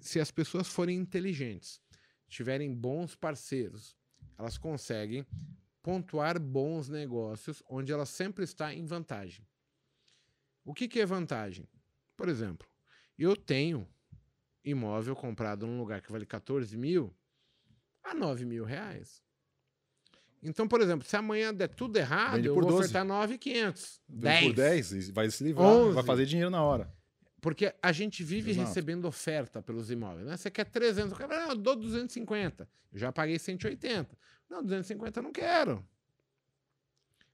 se 0.00 0.20
as 0.20 0.30
pessoas 0.30 0.68
forem 0.68 0.98
inteligentes, 0.98 1.80
tiverem 2.28 2.74
bons 2.74 3.14
parceiros, 3.14 3.96
elas 4.38 4.58
conseguem 4.58 5.26
pontuar 5.82 6.40
bons 6.40 6.88
negócios 6.88 7.62
onde 7.68 7.92
ela 7.92 8.06
sempre 8.06 8.44
está 8.44 8.72
em 8.72 8.84
vantagem. 8.84 9.46
O 10.64 10.72
que, 10.72 10.88
que 10.88 11.00
é 11.00 11.06
vantagem? 11.06 11.68
Por 12.16 12.28
exemplo, 12.28 12.68
eu 13.18 13.36
tenho 13.36 13.88
imóvel 14.64 15.16
comprado 15.16 15.66
num 15.66 15.78
lugar 15.78 16.00
que 16.00 16.12
vale 16.12 16.24
14 16.24 16.76
mil 16.76 17.14
a 18.04 18.14
9 18.14 18.44
mil 18.44 18.64
reais. 18.64 19.22
Então, 20.42 20.66
por 20.66 20.80
exemplo, 20.80 21.06
se 21.06 21.16
amanhã 21.16 21.54
der 21.54 21.68
tudo 21.68 21.96
errado, 21.96 22.34
Vende 22.36 22.48
eu 22.48 22.54
por 22.54 22.62
vou 22.64 22.72
12. 22.72 22.84
ofertar 22.84 23.04
9,500. 23.04 24.00
Vende 24.08 24.46
Por 24.48 24.54
10, 24.54 24.92
e 24.92 25.12
vai 25.12 25.30
se 25.30 25.44
livrar, 25.44 25.66
11. 25.68 25.94
vai 25.94 26.04
fazer 26.04 26.26
dinheiro 26.26 26.50
na 26.50 26.62
hora. 26.62 26.92
Porque 27.40 27.72
a 27.82 27.92
gente 27.92 28.22
vive 28.24 28.50
Exato. 28.52 28.68
recebendo 28.68 29.04
oferta 29.06 29.62
pelos 29.62 29.90
imóveis. 29.90 30.26
Né? 30.26 30.36
Você 30.36 30.50
quer 30.50 30.64
300, 30.64 31.12
o 31.12 31.16
cara 31.16 31.32
fala, 31.34 31.46
"Ah, 31.46 31.52
eu 31.52 31.56
dou 31.56 31.76
250. 31.76 32.68
Eu 32.92 32.98
já 32.98 33.12
paguei 33.12 33.38
180. 33.38 34.16
Não, 34.50 34.62
250 34.62 35.20
eu 35.20 35.22
não 35.24 35.32
quero. 35.32 35.84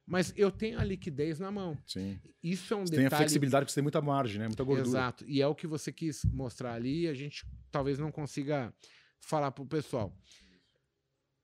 Mas 0.07 0.33
eu 0.37 0.51
tenho 0.51 0.79
a 0.81 0.85
liquidez 0.85 1.39
na 1.39 1.51
mão. 1.51 1.77
Sim. 1.87 2.19
Isso 2.43 2.73
é 2.73 2.77
um 2.77 2.87
Você 2.87 2.93
tem 2.95 3.01
a 3.01 3.03
detalhe. 3.05 3.21
flexibilidade 3.25 3.65
porque 3.65 3.73
você 3.73 3.77
tem 3.77 3.83
muita 3.83 4.01
margem, 4.01 4.39
né? 4.39 4.47
Muita 4.49 4.65
gordura. 4.65 4.89
Exato. 4.89 5.25
E 5.29 5.43
é 5.43 5.47
o 5.47 5.55
que 5.55 5.67
você 5.67 5.93
quis 5.93 6.25
mostrar 6.25 6.73
ali 6.75 7.07
a 7.09 7.13
gente 7.15 7.47
talvez 7.71 7.99
não 7.99 8.11
consiga 8.11 8.73
falar 9.21 9.51
para 9.51 9.63
o 9.63 9.67
pessoal. 9.67 10.15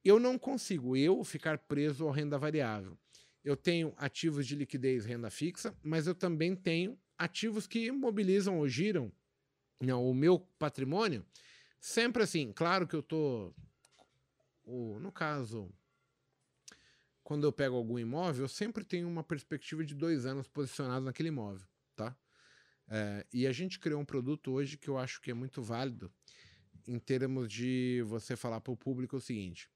Eu 0.05 0.21
não 0.21 0.39
consigo, 0.39 0.97
eu, 0.97 1.25
ficar 1.25 1.59
preso 1.59 2.05
ao 2.05 2.11
renda 2.11 2.39
variável. 2.39 2.99
Eu 3.43 3.57
tenho 3.57 3.95
ativos 3.97 4.47
de 4.47 4.55
liquidez 4.55 5.05
renda 5.05 5.31
fixa, 5.31 5.77
mas 5.83 6.07
eu 6.07 6.15
também 6.15 6.55
tenho 6.55 6.99
ativos 7.17 7.67
que 7.67 7.91
mobilizam 7.91 8.59
ou 8.59 8.69
giram 8.69 9.13
não, 9.81 10.09
o 10.09 10.15
meu 10.15 10.39
patrimônio. 10.59 11.25
Sempre 11.81 12.23
assim, 12.23 12.53
claro 12.53 12.87
que 12.87 12.95
eu 12.95 13.03
tô 13.03 13.55
no 14.67 15.13
caso, 15.13 15.71
quando 17.23 17.47
eu 17.47 17.53
pego 17.53 17.77
algum 17.77 17.99
imóvel, 17.99 18.45
eu 18.45 18.49
sempre 18.49 18.83
tenho 18.83 19.07
uma 19.07 19.23
perspectiva 19.23 19.85
de 19.85 19.95
dois 19.95 20.25
anos 20.25 20.49
posicionado 20.49 21.05
naquele 21.05 21.29
imóvel, 21.29 21.67
tá? 21.95 22.17
É, 22.89 23.27
e 23.33 23.47
a 23.47 23.53
gente 23.53 23.79
criou 23.79 24.01
um 24.01 24.05
produto 24.05 24.53
hoje 24.53 24.79
que 24.79 24.89
eu 24.89 24.97
acho 24.97 25.21
que 25.21 25.31
é 25.31 25.35
muito 25.35 25.63
válido 25.63 26.11
em 26.87 26.99
termos 26.99 27.51
de 27.51 28.03
você 28.07 28.37
falar 28.37 28.61
para 28.61 28.73
o 28.73 28.77
público 28.77 29.17
o 29.17 29.21
seguinte: 29.21 29.71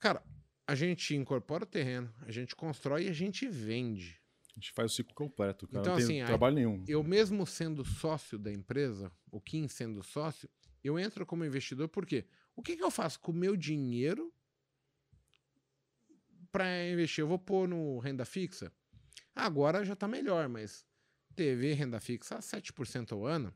cara, 0.00 0.22
a 0.66 0.74
gente 0.74 1.14
incorpora 1.14 1.64
o 1.64 1.66
terreno, 1.66 2.12
a 2.20 2.32
gente 2.32 2.56
constrói 2.56 3.04
e 3.06 3.08
a 3.08 3.12
gente 3.12 3.46
vende. 3.48 4.20
A 4.50 4.54
gente 4.54 4.72
faz 4.72 4.92
o 4.92 4.94
ciclo 4.96 5.14
completo, 5.14 5.66
cara. 5.68 5.80
Então, 5.80 5.92
não 5.92 5.98
tem 5.98 6.04
assim, 6.04 6.20
aí- 6.22 6.26
trabalho 6.26 6.54
nenhum. 6.56 6.84
Eu 6.88 7.02
mesmo 7.04 7.46
sendo 7.46 7.84
sócio 7.84 8.38
da 8.38 8.52
empresa, 8.52 9.12
o 9.30 9.40
Kim 9.40 9.68
sendo 9.68 10.02
sócio, 10.02 10.48
eu 10.82 10.98
entro 10.98 11.24
como 11.24 11.44
investidor 11.44 11.88
porque 11.88 12.26
o 12.56 12.62
que, 12.62 12.76
que 12.76 12.82
eu 12.82 12.90
faço 12.90 13.20
com 13.20 13.30
o 13.30 13.34
meu 13.34 13.56
dinheiro 13.56 14.32
para 16.50 16.88
investir? 16.88 17.22
Eu 17.22 17.28
vou 17.28 17.38
pôr 17.38 17.68
no 17.68 17.98
renda 17.98 18.24
fixa? 18.24 18.72
Agora 19.34 19.84
já 19.84 19.92
está 19.92 20.08
melhor, 20.08 20.48
mas 20.48 20.84
teve 21.34 21.72
renda 21.72 22.00
fixa 22.00 22.36
a 22.36 22.40
7% 22.40 23.12
ao 23.12 23.24
ano. 23.26 23.54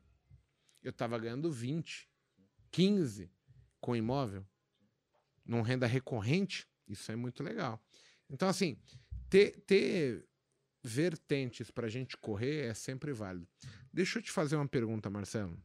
Eu 0.81 0.91
estava 0.91 1.17
ganhando 1.19 1.51
20, 1.51 2.09
15 2.71 3.29
com 3.81 3.95
imóvel. 3.95 4.45
Num 5.45 5.61
renda 5.61 5.85
recorrente, 5.85 6.67
isso 6.87 7.11
é 7.11 7.15
muito 7.15 7.43
legal. 7.43 7.83
Então, 8.29 8.49
assim, 8.49 8.77
ter, 9.29 9.61
ter 9.61 10.27
vertentes 10.83 11.71
para 11.71 11.87
a 11.87 11.89
gente 11.89 12.17
correr 12.17 12.67
é 12.67 12.73
sempre 12.73 13.11
válido. 13.13 13.47
Deixa 13.91 14.19
eu 14.19 14.23
te 14.23 14.31
fazer 14.31 14.55
uma 14.55 14.67
pergunta, 14.67 15.09
Marcelo. 15.09 15.57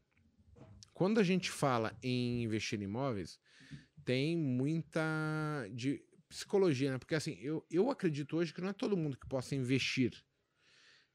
Quando 0.93 1.19
a 1.19 1.23
gente 1.23 1.51
fala 1.51 1.97
em 2.03 2.43
investir 2.43 2.81
em 2.81 2.85
imóveis, 2.85 3.41
tem 4.05 4.37
muita 4.37 5.01
de 5.73 6.03
psicologia, 6.29 6.93
né? 6.93 6.99
Porque 6.99 7.15
assim, 7.15 7.37
eu, 7.41 7.67
eu 7.71 7.91
acredito 7.91 8.37
hoje 8.37 8.55
que 8.55 8.61
não 8.61 8.69
é 8.69 8.73
todo 8.73 8.97
mundo 8.97 9.17
que 9.17 9.27
possa 9.27 9.55
investir. 9.55 10.13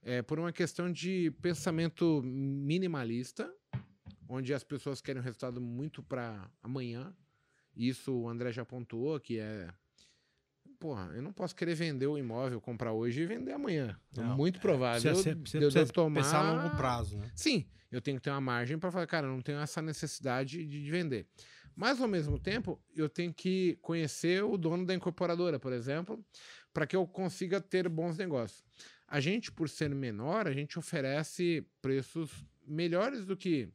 É 0.02 0.22
por 0.22 0.40
uma 0.40 0.52
questão 0.52 0.92
de 0.92 1.32
pensamento 1.42 2.22
minimalista, 2.24 3.52
onde 4.28 4.54
as 4.54 4.64
pessoas 4.64 5.02
querem 5.02 5.22
um 5.22 5.24
resultado 5.26 5.60
muito 5.60 6.04
para 6.04 6.52
amanhã. 6.62 7.16
Isso 7.76 8.14
o 8.14 8.30
André 8.30 8.52
já 8.52 8.64
pontuou, 8.64 9.20
que 9.20 9.40
é 9.40 9.70
porra, 10.80 11.12
eu 11.16 11.22
não 11.22 11.34
posso 11.34 11.56
querer 11.56 11.74
vender 11.74 12.06
o 12.06 12.18
imóvel, 12.18 12.62
comprar 12.62 12.92
hoje 12.92 13.22
e 13.22 13.26
vender 13.26 13.54
amanhã. 13.54 13.98
É 14.16 14.22
Não, 14.22 14.36
muito 14.36 14.60
provável 14.60 15.16
Você, 15.16 15.34
de 15.34 15.50
você 15.50 15.58
eu 15.58 15.62
precisa 15.62 15.86
tomar... 15.92 16.22
pensar 16.22 16.46
a 16.46 16.52
longo 16.52 16.76
prazo, 16.76 17.18
né? 17.18 17.32
Sim, 17.36 17.66
eu 17.92 18.02
tenho 18.02 18.18
que 18.18 18.24
ter 18.24 18.30
uma 18.30 18.42
margem 18.42 18.78
para 18.78 18.92
falar, 18.92 19.08
cara, 19.08 19.26
eu 19.26 19.32
não 19.32 19.42
tenho 19.42 19.60
essa 19.60 19.82
necessidade 19.82 20.66
de 20.66 20.84
de 20.84 20.92
vender. 20.92 21.28
Mas, 21.76 22.00
ao 22.00 22.08
mesmo 22.08 22.40
tempo, 22.40 22.82
eu 22.96 23.10
tenho 23.10 23.34
que 23.34 23.78
conhecer 23.82 24.44
o 24.44 24.58
dono 24.58 24.86
da 24.86 24.94
incorporadora, 24.94 25.60
por 25.60 25.74
exemplo, 25.74 26.24
para 26.74 26.88
que 26.88 26.96
eu 26.96 27.06
consiga 27.06 27.60
ter 27.60 27.90
bons 27.90 28.18
negócios. 28.18 28.64
A 29.08 29.20
gente, 29.20 29.52
por 29.52 29.68
ser 29.68 29.94
menor, 29.94 30.48
a 30.48 30.54
gente 30.54 30.80
oferece 30.80 31.68
preços 31.82 32.46
melhores 32.66 33.26
do 33.26 33.36
que 33.36 33.70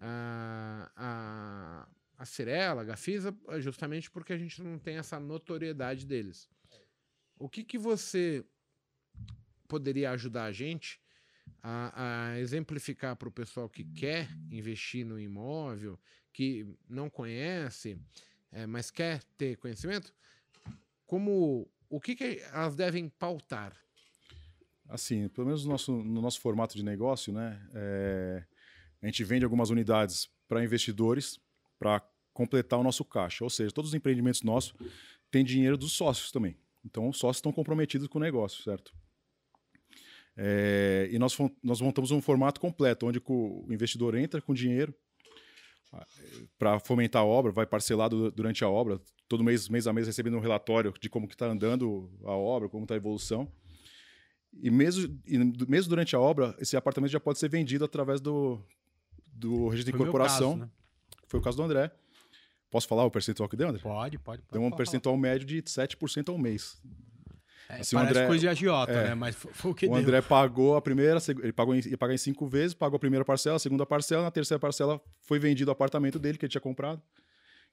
a, 0.00 0.90
a, 0.96 1.88
a 2.16 2.24
Cirela, 2.24 2.82
a 2.82 2.84
Gafisa, 2.84 3.36
justamente 3.58 4.10
porque 4.10 4.32
a 4.32 4.38
gente 4.38 4.62
não 4.62 4.78
tem 4.78 4.96
essa 4.96 5.18
notoriedade 5.18 6.06
deles. 6.06 6.48
O 7.38 7.48
que, 7.48 7.64
que 7.64 7.76
você 7.76 8.44
poderia 9.66 10.10
ajudar 10.12 10.44
a 10.44 10.52
gente 10.52 11.00
a, 11.62 12.32
a 12.32 12.40
exemplificar 12.40 13.16
para 13.16 13.28
o 13.28 13.32
pessoal 13.32 13.68
que 13.68 13.84
quer 13.84 14.28
investir 14.50 15.04
no 15.04 15.18
imóvel, 15.18 15.98
que 16.32 16.66
não 16.88 17.10
conhece, 17.10 17.98
é, 18.52 18.66
mas 18.66 18.90
quer 18.90 19.22
ter 19.36 19.56
conhecimento, 19.56 20.14
como 21.06 21.68
o 21.88 22.00
que, 22.00 22.14
que 22.14 22.40
elas 22.52 22.74
devem 22.74 23.08
pautar? 23.08 23.76
Assim, 24.88 25.28
pelo 25.28 25.46
menos 25.46 25.64
no 25.64 25.70
nosso, 25.70 25.92
no 25.92 26.20
nosso 26.20 26.40
formato 26.40 26.76
de 26.76 26.82
negócio, 26.82 27.32
né? 27.32 27.60
é, 27.74 28.44
a 29.02 29.06
gente 29.06 29.24
vende 29.24 29.44
algumas 29.44 29.70
unidades 29.70 30.28
para 30.46 30.62
investidores 30.62 31.38
para 31.84 32.00
completar 32.32 32.78
o 32.78 32.82
nosso 32.82 33.04
caixa. 33.04 33.44
Ou 33.44 33.50
seja, 33.50 33.70
todos 33.70 33.90
os 33.90 33.94
empreendimentos 33.94 34.42
nossos 34.42 34.72
têm 35.30 35.44
dinheiro 35.44 35.76
dos 35.76 35.92
sócios 35.92 36.32
também. 36.32 36.56
Então, 36.82 37.10
os 37.10 37.18
sócios 37.18 37.36
estão 37.36 37.52
comprometidos 37.52 38.08
com 38.08 38.18
o 38.18 38.22
negócio, 38.22 38.62
certo? 38.62 38.94
É, 40.34 41.08
e 41.12 41.18
nós, 41.18 41.36
nós 41.62 41.82
montamos 41.82 42.10
um 42.10 42.22
formato 42.22 42.58
completo, 42.58 43.06
onde 43.06 43.20
o 43.26 43.66
investidor 43.70 44.14
entra 44.14 44.40
com 44.40 44.54
dinheiro, 44.54 44.94
para 46.58 46.80
fomentar 46.80 47.20
a 47.22 47.24
obra, 47.26 47.52
vai 47.52 47.66
parcelado 47.66 48.32
durante 48.32 48.64
a 48.64 48.68
obra, 48.68 48.98
todo 49.28 49.44
mês, 49.44 49.68
mês 49.68 49.86
a 49.86 49.92
mês 49.92 50.06
recebendo 50.06 50.38
um 50.38 50.40
relatório 50.40 50.92
de 50.98 51.10
como 51.10 51.28
que 51.28 51.34
está 51.34 51.46
andando 51.46 52.10
a 52.24 52.32
obra, 52.32 52.68
como 52.68 52.84
está 52.84 52.94
a 52.94 52.96
evolução. 52.96 53.52
E 54.54 54.70
mesmo, 54.70 55.20
e 55.26 55.38
mesmo 55.68 55.90
durante 55.90 56.16
a 56.16 56.20
obra, 56.20 56.56
esse 56.58 56.76
apartamento 56.76 57.12
já 57.12 57.20
pode 57.20 57.38
ser 57.38 57.48
vendido 57.48 57.84
através 57.84 58.20
do, 58.20 58.58
do 59.26 59.68
registro 59.68 59.92
de 59.92 60.00
incorporação. 60.00 60.58
Caso, 60.58 60.64
né? 60.64 60.83
Foi 61.34 61.40
o 61.40 61.42
caso 61.42 61.56
do 61.56 61.64
André. 61.64 61.90
Posso 62.70 62.86
falar 62.86 63.04
o 63.04 63.10
percentual 63.10 63.48
que 63.48 63.56
deu, 63.56 63.68
André? 63.68 63.82
Pode, 63.82 64.18
pode. 64.18 64.42
pode 64.42 64.52
deu 64.52 64.62
um 64.62 64.70
percentual 64.70 65.16
falar. 65.16 65.22
médio 65.22 65.44
de 65.44 65.60
7% 65.62 66.28
ao 66.28 66.38
mês. 66.38 66.80
É, 67.68 67.80
assim, 67.80 67.96
parece 67.96 68.12
André, 68.12 68.26
coisa 68.28 68.40
de 68.42 68.48
agiota, 68.48 68.92
é, 68.92 69.08
né? 69.08 69.14
Mas 69.16 69.34
foi, 69.34 69.70
o 69.72 69.74
que 69.74 69.86
O 69.86 69.88
deu. 69.88 69.98
André 69.98 70.22
pagou 70.22 70.76
a 70.76 70.82
primeira, 70.82 71.18
ele 71.42 71.52
pagou 71.52 71.74
em, 71.74 71.80
ia 71.88 71.98
pagar 71.98 72.14
em 72.14 72.18
cinco 72.18 72.46
vezes, 72.46 72.72
pagou 72.72 72.96
a 72.96 73.00
primeira 73.00 73.24
parcela, 73.24 73.56
a 73.56 73.58
segunda 73.58 73.84
parcela, 73.84 74.22
na 74.22 74.30
terceira 74.30 74.60
parcela 74.60 75.00
foi 75.22 75.40
vendido 75.40 75.70
o 75.70 75.72
apartamento 75.72 76.20
dele 76.20 76.38
que 76.38 76.44
ele 76.44 76.50
tinha 76.50 76.60
comprado. 76.60 77.02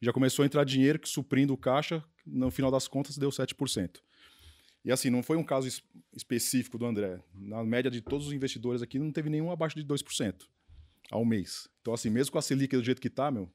Já 0.02 0.12
começou 0.12 0.42
a 0.42 0.46
entrar 0.48 0.64
dinheiro 0.64 0.98
que 0.98 1.08
suprindo 1.08 1.54
o 1.54 1.58
caixa, 1.58 2.04
no 2.26 2.50
final 2.50 2.72
das 2.72 2.88
contas 2.88 3.16
deu 3.16 3.30
7%. 3.30 3.98
E 4.84 4.92
assim, 4.92 5.12
não 5.12 5.22
foi 5.22 5.38
um 5.38 5.44
caso 5.44 5.68
es 5.68 5.84
específico 6.16 6.80
do 6.80 6.86
André. 6.88 7.20
Na 7.36 7.64
média 7.64 7.92
de 7.92 8.02
todos 8.02 8.26
os 8.26 8.34
investidores 8.34 8.82
aqui, 8.82 8.98
não 8.98 9.12
teve 9.12 9.30
nenhum 9.30 9.52
abaixo 9.52 9.76
de 9.76 9.86
2% 9.86 10.48
ao 11.12 11.26
mês. 11.26 11.70
Então, 11.82 11.94
assim, 11.94 12.10
mesmo 12.10 12.32
com 12.32 12.40
a 12.40 12.42
Selic 12.42 12.76
do 12.76 12.84
jeito 12.84 13.02
que 13.02 13.10
tá, 13.10 13.30
meu, 13.30 13.52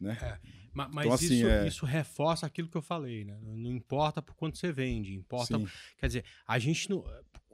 né? 0.00 0.16
É. 0.22 0.66
Mas, 0.72 1.06
então, 1.06 1.12
assim, 1.12 1.34
isso, 1.36 1.46
é... 1.46 1.66
isso, 1.66 1.86
reforça 1.86 2.44
aquilo 2.44 2.68
que 2.68 2.76
eu 2.76 2.82
falei, 2.82 3.24
né? 3.24 3.38
Não 3.42 3.70
importa 3.70 4.20
por 4.20 4.34
quanto 4.36 4.58
você 4.58 4.70
vende, 4.70 5.14
importa. 5.14 5.58
Sim. 5.58 5.66
Quer 5.98 6.06
dizer, 6.06 6.24
a 6.46 6.58
gente, 6.58 6.90
no, 6.90 7.02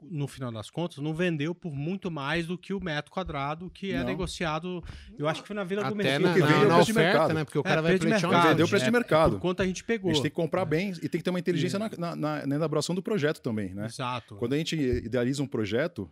no 0.01 0.27
final 0.27 0.51
das 0.51 0.69
contas, 0.69 0.97
não 0.97 1.13
vendeu 1.13 1.55
por 1.55 1.73
muito 1.73 2.11
mais 2.11 2.47
do 2.47 2.57
que 2.57 2.73
o 2.73 2.83
metro 2.83 3.09
quadrado 3.11 3.69
que 3.69 3.93
é 3.93 3.99
não. 3.99 4.05
negociado. 4.05 4.83
Eu 5.17 5.27
acho 5.27 5.41
que 5.41 5.47
foi 5.47 5.55
na 5.55 5.63
Vila 5.63 5.83
Até 5.83 5.89
do 5.91 5.95
Mercado. 5.95 6.39
Na, 6.39 6.47
na, 6.47 6.65
na 6.65 6.77
oferta, 6.79 7.33
né? 7.33 7.45
Porque 7.45 7.57
o 7.57 7.61
é, 7.61 7.63
cara 7.63 7.79
é, 7.79 7.83
vai 7.83 7.97
pleitear 7.97 8.31
um 8.31 8.49
Vendeu 8.49 8.65
o 8.65 8.69
preço 8.69 8.85
de 8.85 8.91
mercado. 8.91 9.37
É, 9.37 9.39
quanto 9.39 9.61
a 9.61 9.65
gente 9.65 9.83
pegou. 9.85 10.11
A 10.11 10.13
gente 10.13 10.23
tem 10.23 10.31
que 10.31 10.35
comprar 10.35 10.65
bem 10.65 10.91
e 11.01 11.07
tem 11.07 11.19
que 11.19 11.23
ter 11.23 11.29
uma 11.29 11.39
inteligência 11.39 11.79
na, 11.79 11.89
na, 11.97 12.45
na, 12.45 12.55
elaboração 12.55 12.93
do 12.93 13.01
projeto 13.01 13.41
também, 13.41 13.73
né? 13.73 13.85
Exato. 13.85 14.35
Quando 14.35 14.53
a 14.53 14.57
gente 14.57 14.75
idealiza 14.75 15.41
um 15.41 15.47
projeto, 15.47 16.11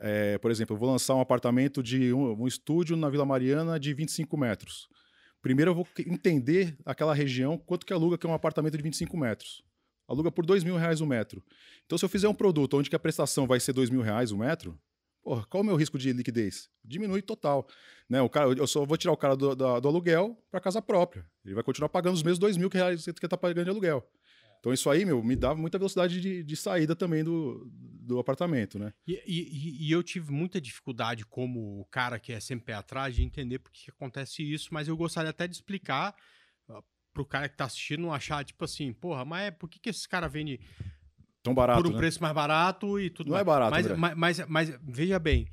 é, 0.00 0.38
por 0.38 0.50
exemplo, 0.50 0.74
eu 0.74 0.78
vou 0.78 0.90
lançar 0.90 1.14
um 1.14 1.20
apartamento 1.20 1.82
de 1.82 2.12
um, 2.12 2.42
um 2.42 2.46
estúdio 2.46 2.96
na 2.96 3.08
Vila 3.08 3.24
Mariana 3.24 3.78
de 3.78 3.92
25 3.92 4.36
metros. 4.36 4.88
Primeiro 5.40 5.70
eu 5.70 5.74
vou 5.74 5.86
entender 6.06 6.76
aquela 6.84 7.14
região, 7.14 7.58
quanto 7.58 7.86
que 7.86 7.92
aluga 7.92 8.18
que 8.18 8.26
é 8.26 8.30
um 8.30 8.34
apartamento 8.34 8.76
de 8.76 8.82
25 8.82 9.16
metros. 9.16 9.62
Aluga 10.08 10.32
por 10.32 10.44
dois 10.44 10.64
mil 10.64 10.76
reais 10.76 11.00
o 11.00 11.06
metro. 11.06 11.44
Então, 11.84 11.98
se 11.98 12.04
eu 12.04 12.08
fizer 12.08 12.28
um 12.28 12.34
produto 12.34 12.78
onde 12.78 12.88
que 12.88 12.96
a 12.96 12.98
prestação 12.98 13.46
vai 13.46 13.60
ser 13.60 13.72
dois 13.72 13.90
mil 13.90 14.00
reais 14.00 14.32
o 14.32 14.38
metro, 14.38 14.78
porra, 15.22 15.44
qual 15.46 15.60
é 15.60 15.64
o 15.64 15.66
meu 15.66 15.76
risco 15.76 15.98
de 15.98 16.12
liquidez? 16.12 16.70
Diminui 16.82 17.20
total. 17.20 17.68
Né? 18.08 18.20
O 18.22 18.28
cara, 18.28 18.50
eu 18.52 18.66
só 18.66 18.84
vou 18.86 18.96
tirar 18.96 19.12
o 19.12 19.16
cara 19.16 19.36
do, 19.36 19.54
do, 19.54 19.80
do 19.80 19.88
aluguel 19.88 20.36
para 20.50 20.60
casa 20.60 20.80
própria. 20.80 21.26
Ele 21.44 21.54
vai 21.54 21.62
continuar 21.62 21.90
pagando 21.90 22.14
os 22.14 22.22
mesmos 22.22 22.38
dois 22.38 22.56
mil 22.56 22.70
que 22.70 22.78
ele 22.78 22.94
está 22.94 23.36
pagando 23.36 23.64
de 23.64 23.70
aluguel. 23.70 24.08
Então 24.58 24.72
isso 24.72 24.90
aí, 24.90 25.04
meu, 25.04 25.22
me 25.22 25.36
dá 25.36 25.54
muita 25.54 25.78
velocidade 25.78 26.20
de, 26.20 26.42
de 26.42 26.56
saída 26.56 26.96
também 26.96 27.22
do, 27.22 27.70
do 27.72 28.18
apartamento, 28.18 28.78
né? 28.78 28.92
E, 29.06 29.22
e, 29.26 29.86
e, 29.86 29.92
eu 29.92 30.02
tive 30.02 30.32
muita 30.32 30.60
dificuldade 30.60 31.24
como 31.24 31.80
o 31.80 31.84
cara 31.86 32.18
que 32.18 32.32
é 32.32 32.40
sempre 32.40 32.66
pé 32.66 32.74
atrás 32.74 33.14
de 33.14 33.22
entender 33.22 33.58
por 33.58 33.70
que 33.70 33.90
acontece 33.90 34.42
isso, 34.42 34.68
mas 34.72 34.88
eu 34.88 34.96
gostaria 34.96 35.30
até 35.30 35.46
de 35.46 35.54
explicar 35.54 36.14
uh, 36.68 36.82
pro 37.12 37.24
cara 37.24 37.48
que 37.48 37.56
tá 37.56 37.66
assistindo 37.66 38.02
não 38.02 38.12
achar, 38.12 38.44
tipo 38.44 38.64
assim, 38.64 38.92
porra, 38.92 39.24
mas 39.24 39.46
é, 39.46 39.50
por 39.50 39.68
que, 39.68 39.78
que 39.78 39.90
esses 39.90 40.06
caras 40.06 40.32
vendem 40.32 40.58
tão 41.42 41.54
barato, 41.54 41.82
por 41.82 41.88
um 41.88 41.92
né? 41.92 41.98
preço 41.98 42.22
mais 42.22 42.34
barato 42.34 42.98
e 42.98 43.10
tudo 43.10 43.28
Não 43.28 43.34
mais. 43.34 43.42
é 43.42 43.44
barato, 43.44 43.70
mas, 43.70 43.86
mas, 43.98 44.16
mas, 44.16 44.48
mas, 44.48 44.80
veja 44.82 45.18
bem, 45.18 45.48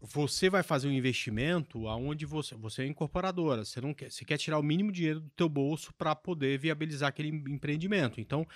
você 0.00 0.48
vai 0.48 0.62
fazer 0.62 0.88
um 0.88 0.92
investimento 0.92 1.86
aonde 1.86 2.24
você, 2.24 2.54
você 2.54 2.82
é 2.82 2.86
incorporadora, 2.86 3.64
você 3.64 3.80
não 3.80 3.92
quer, 3.92 4.10
você 4.10 4.24
quer 4.24 4.38
tirar 4.38 4.58
o 4.58 4.62
mínimo 4.62 4.90
dinheiro 4.90 5.20
do 5.20 5.30
teu 5.30 5.48
bolso 5.48 5.92
para 5.94 6.14
poder 6.14 6.58
viabilizar 6.58 7.08
aquele 7.10 7.28
empreendimento. 7.28 8.20
Então, 8.20 8.46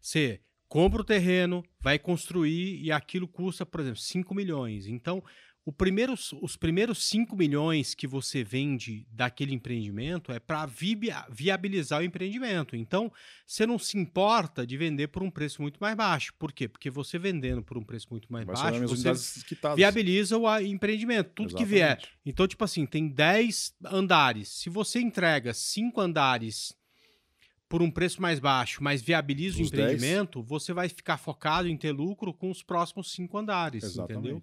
você 0.00 0.40
compra 0.68 1.02
o 1.02 1.04
terreno, 1.04 1.62
vai 1.80 1.98
construir 1.98 2.82
e 2.82 2.90
aquilo 2.90 3.28
custa, 3.28 3.66
por 3.66 3.80
exemplo, 3.80 4.00
5 4.00 4.34
milhões. 4.34 4.86
Então, 4.86 5.22
primeiro, 5.70 6.14
os 6.40 6.56
primeiros 6.56 7.06
5 7.06 7.36
milhões 7.36 7.94
que 7.94 8.06
você 8.06 8.42
vende 8.42 9.06
daquele 9.12 9.54
empreendimento 9.54 10.32
é 10.32 10.40
para 10.40 10.66
viabilizar 11.30 12.00
o 12.00 12.04
empreendimento. 12.04 12.74
Então, 12.74 13.12
você 13.46 13.64
não 13.64 13.78
se 13.78 13.96
importa 13.96 14.66
de 14.66 14.76
vender 14.76 15.06
por 15.08 15.22
um 15.22 15.30
preço 15.30 15.62
muito 15.62 15.78
mais 15.78 15.94
baixo. 15.96 16.34
Por 16.36 16.52
quê? 16.52 16.66
Porque 16.66 16.90
você 16.90 17.16
vendendo 17.16 17.62
por 17.62 17.78
um 17.78 17.84
preço 17.84 18.08
muito 18.10 18.32
mais 18.32 18.44
Vai 18.44 18.56
baixo, 18.56 18.88
você 18.88 19.12
viabiliza 19.76 20.36
o 20.36 20.58
empreendimento, 20.58 21.30
tudo 21.32 21.50
Exatamente. 21.50 21.68
que 21.68 21.74
vier. 21.74 22.02
Então, 22.26 22.48
tipo 22.48 22.64
assim, 22.64 22.84
tem 22.84 23.06
10 23.06 23.76
andares. 23.86 24.48
Se 24.48 24.68
você 24.68 24.98
entrega 24.98 25.54
5 25.54 26.00
andares 26.00 26.74
por 27.72 27.80
um 27.80 27.90
preço 27.90 28.20
mais 28.20 28.38
baixo, 28.38 28.84
mas 28.84 29.00
viabiliza 29.00 29.58
o 29.58 29.62
empreendimento, 29.62 30.40
10. 30.40 30.46
você 30.46 30.74
vai 30.74 30.90
ficar 30.90 31.16
focado 31.16 31.66
em 31.66 31.74
ter 31.74 31.90
lucro 31.90 32.34
com 32.34 32.50
os 32.50 32.62
próximos 32.62 33.10
cinco 33.10 33.38
andares, 33.38 33.82
Exatamente. 33.82 34.28
entendeu? 34.28 34.40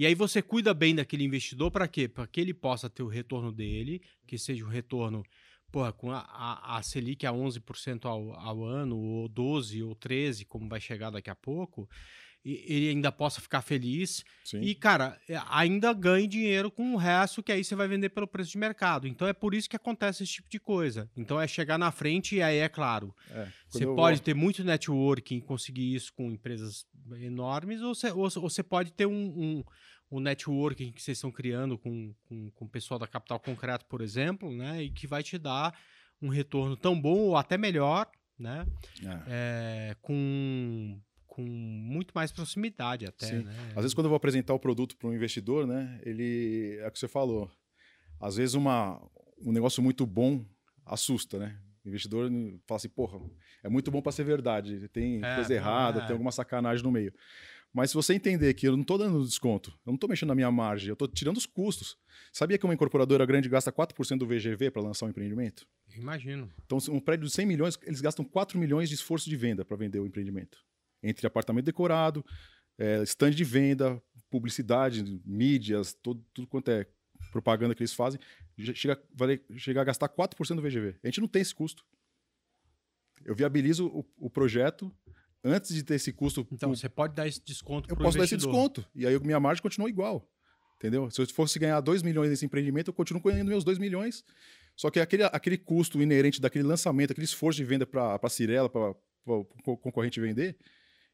E 0.00 0.06
aí 0.06 0.14
você 0.14 0.40
cuida 0.40 0.72
bem 0.72 0.94
daquele 0.94 1.24
investidor 1.24 1.70
para 1.70 1.86
quê? 1.86 2.08
Para 2.08 2.26
que 2.26 2.40
ele 2.40 2.54
possa 2.54 2.88
ter 2.88 3.02
o 3.02 3.06
retorno 3.06 3.52
dele, 3.52 4.00
que 4.26 4.38
seja 4.38 4.64
um 4.64 4.68
retorno 4.68 5.22
porra, 5.70 5.92
com 5.92 6.10
a, 6.10 6.20
a, 6.20 6.78
a 6.78 6.82
Selic 6.82 7.26
a 7.26 7.30
11% 7.30 8.06
ao, 8.06 8.32
ao 8.32 8.64
ano, 8.64 8.96
ou 8.96 9.28
12% 9.28 9.86
ou 9.86 9.94
13%, 9.94 10.46
como 10.48 10.70
vai 10.70 10.80
chegar 10.80 11.10
daqui 11.10 11.28
a 11.28 11.34
pouco, 11.34 11.86
ele 12.42 12.88
ainda 12.88 13.12
possa 13.12 13.40
ficar 13.40 13.60
feliz. 13.60 14.24
Sim. 14.42 14.62
E, 14.62 14.74
cara, 14.74 15.20
é, 15.28 15.38
ainda 15.50 15.92
ganhe 15.92 16.26
dinheiro 16.26 16.70
com 16.70 16.94
o 16.94 16.96
resto 16.96 17.42
que 17.42 17.52
aí 17.52 17.62
você 17.62 17.74
vai 17.74 17.86
vender 17.86 18.08
pelo 18.08 18.26
preço 18.26 18.52
de 18.52 18.58
mercado. 18.58 19.06
Então 19.06 19.28
é 19.28 19.34
por 19.34 19.54
isso 19.54 19.68
que 19.68 19.76
acontece 19.76 20.22
esse 20.22 20.32
tipo 20.32 20.48
de 20.48 20.58
coisa. 20.58 21.10
Então 21.14 21.38
é 21.38 21.46
chegar 21.46 21.78
na 21.78 21.92
frente 21.92 22.36
e 22.36 22.42
aí 22.42 22.56
é 22.56 22.68
claro. 22.68 23.14
É, 23.30 23.48
você 23.68 23.84
pode 23.84 24.16
vou... 24.16 24.24
ter 24.24 24.34
muito 24.34 24.64
networking 24.64 25.36
e 25.36 25.42
conseguir 25.42 25.94
isso 25.94 26.12
com 26.14 26.30
empresas 26.30 26.86
enormes, 27.20 27.82
ou 27.82 27.94
você, 27.94 28.10
ou, 28.10 28.22
ou 28.22 28.30
você 28.30 28.62
pode 28.62 28.92
ter 28.92 29.06
um, 29.06 29.12
um, 29.12 29.64
um, 30.10 30.20
networking 30.20 30.92
que 30.92 31.02
vocês 31.02 31.18
estão 31.18 31.30
criando 31.30 31.78
com, 31.78 32.14
com, 32.28 32.50
com 32.50 32.64
o 32.64 32.68
pessoal 32.68 32.98
da 32.98 33.06
Capital 33.06 33.38
Concreto, 33.40 33.84
por 33.86 34.00
exemplo, 34.00 34.50
né? 34.50 34.82
E 34.82 34.90
que 34.90 35.06
vai 35.06 35.22
te 35.22 35.38
dar 35.38 35.78
um 36.20 36.28
retorno 36.28 36.76
tão 36.76 37.00
bom 37.00 37.18
ou 37.18 37.36
até 37.36 37.56
melhor, 37.56 38.10
né? 38.38 38.66
É. 39.02 39.90
É, 39.90 39.96
com 40.00 41.00
com 41.26 41.42
muito 41.42 42.12
mais 42.12 42.32
proximidade 42.32 43.06
até, 43.06 43.26
Sim. 43.26 43.44
né? 43.44 43.54
Às 43.68 43.82
vezes 43.82 43.94
quando 43.94 44.06
eu 44.06 44.10
vou 44.10 44.16
apresentar 44.16 44.52
o 44.52 44.58
produto 44.58 44.96
para 44.96 45.08
um 45.08 45.14
investidor, 45.14 45.64
né, 45.64 46.00
ele 46.02 46.76
é 46.80 46.88
o 46.88 46.90
que 46.90 46.98
você 46.98 47.06
falou. 47.06 47.48
Às 48.20 48.36
vezes 48.36 48.54
uma 48.54 49.00
um 49.40 49.52
negócio 49.52 49.82
muito 49.82 50.04
bom 50.04 50.44
assusta, 50.84 51.38
né? 51.38 51.56
O 51.84 51.88
investidor 51.88 52.30
fala 52.66 52.76
assim, 52.76 52.88
porra, 52.88 53.18
é 53.62 53.68
muito 53.68 53.90
bom 53.90 54.02
para 54.02 54.12
ser 54.12 54.24
verdade, 54.24 54.86
tem 54.88 55.24
é, 55.24 55.34
coisa 55.36 55.54
errada, 55.54 56.00
é. 56.00 56.06
tem 56.06 56.12
alguma 56.12 56.32
sacanagem 56.32 56.84
no 56.84 56.90
meio. 56.90 57.12
Mas 57.72 57.90
se 57.90 57.94
você 57.94 58.14
entender 58.14 58.52
que 58.54 58.66
eu 58.66 58.72
não 58.72 58.82
estou 58.82 58.98
dando 58.98 59.24
desconto, 59.24 59.70
eu 59.70 59.90
não 59.90 59.94
estou 59.94 60.10
mexendo 60.10 60.30
na 60.30 60.34
minha 60.34 60.50
margem, 60.50 60.88
eu 60.88 60.94
estou 60.94 61.06
tirando 61.06 61.36
os 61.36 61.46
custos. 61.46 61.96
Sabia 62.32 62.58
que 62.58 62.64
uma 62.64 62.74
incorporadora 62.74 63.24
grande 63.24 63.48
gasta 63.48 63.70
4% 63.70 64.18
do 64.18 64.26
VGV 64.26 64.70
para 64.72 64.82
lançar 64.82 65.06
um 65.06 65.10
empreendimento? 65.10 65.66
Imagino. 65.94 66.50
Então, 66.66 66.78
um 66.90 67.00
prédio 67.00 67.26
de 67.26 67.32
100 67.32 67.46
milhões, 67.46 67.78
eles 67.84 68.00
gastam 68.00 68.24
4 68.24 68.58
milhões 68.58 68.88
de 68.88 68.96
esforço 68.96 69.30
de 69.30 69.36
venda 69.36 69.64
para 69.64 69.76
vender 69.76 70.00
o 70.00 70.06
empreendimento 70.06 70.58
entre 71.02 71.26
apartamento 71.26 71.64
decorado, 71.64 72.24
é, 72.78 73.02
stand 73.02 73.32
de 73.32 73.44
venda, 73.44 74.02
publicidade, 74.30 75.02
mídias, 75.24 75.92
todo, 75.92 76.24
tudo 76.32 76.46
quanto 76.46 76.70
é 76.70 76.86
propaganda 77.32 77.74
que 77.74 77.82
eles 77.82 77.92
fazem, 77.92 78.20
chega, 78.74 79.00
vai 79.14 79.40
chegar 79.56 79.82
a 79.82 79.84
gastar 79.84 80.08
4% 80.08 80.56
do 80.56 80.62
VGV. 80.62 80.98
A 81.02 81.06
gente 81.06 81.20
não 81.20 81.28
tem 81.28 81.42
esse 81.42 81.54
custo. 81.54 81.84
Eu 83.24 83.34
viabilizo 83.34 83.86
o, 83.86 84.06
o 84.16 84.30
projeto 84.30 84.94
antes 85.44 85.74
de 85.74 85.82
ter 85.82 85.94
esse 85.94 86.12
custo. 86.12 86.46
Então, 86.52 86.74
você 86.74 86.88
pode 86.88 87.14
dar 87.14 87.26
esse 87.26 87.42
desconto 87.44 87.88
Eu 87.90 87.96
posso 87.96 88.16
investidor. 88.16 88.18
dar 88.18 88.24
esse 88.24 88.36
desconto. 88.36 88.86
E 88.94 89.06
aí 89.06 89.18
minha 89.20 89.40
margem 89.40 89.62
continua 89.62 89.88
igual. 89.88 90.28
Entendeu? 90.76 91.10
Se 91.10 91.20
eu 91.20 91.26
fosse 91.28 91.58
ganhar 91.58 91.80
2 91.80 92.02
milhões 92.02 92.30
nesse 92.30 92.46
empreendimento, 92.46 92.88
eu 92.88 92.94
continuo 92.94 93.22
ganhando 93.22 93.48
meus 93.48 93.64
2 93.64 93.78
milhões. 93.78 94.24
Só 94.74 94.90
que 94.90 94.98
aquele, 94.98 95.24
aquele 95.24 95.58
custo 95.58 96.00
inerente 96.00 96.40
daquele 96.40 96.64
lançamento, 96.64 97.10
aquele 97.10 97.26
esforço 97.26 97.58
de 97.58 97.64
venda 97.64 97.86
para 97.86 98.18
a 98.22 98.28
Cirela, 98.30 98.68
para 98.70 98.94
o 99.26 99.44
concorrente 99.76 100.18
vender, 100.20 100.56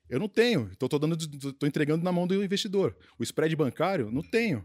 eu 0.09 0.21
não 0.21 0.29
tenho. 0.29 0.71
Então 0.73 0.87
estou 0.87 1.01
dando, 1.01 1.17
tô 1.55 1.67
entregando 1.67 2.05
na 2.05 2.13
mão 2.13 2.29
do 2.29 2.45
investidor. 2.45 2.97
O 3.19 3.25
spread 3.25 3.57
bancário, 3.57 4.11
não 4.13 4.23
tenho. 4.23 4.65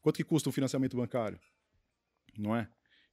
Quanto 0.00 0.16
que 0.16 0.24
custa 0.24 0.48
o 0.48 0.52
financiamento 0.52 0.96
bancário? 0.96 1.40
Não 2.38 2.54
é? 2.54 2.68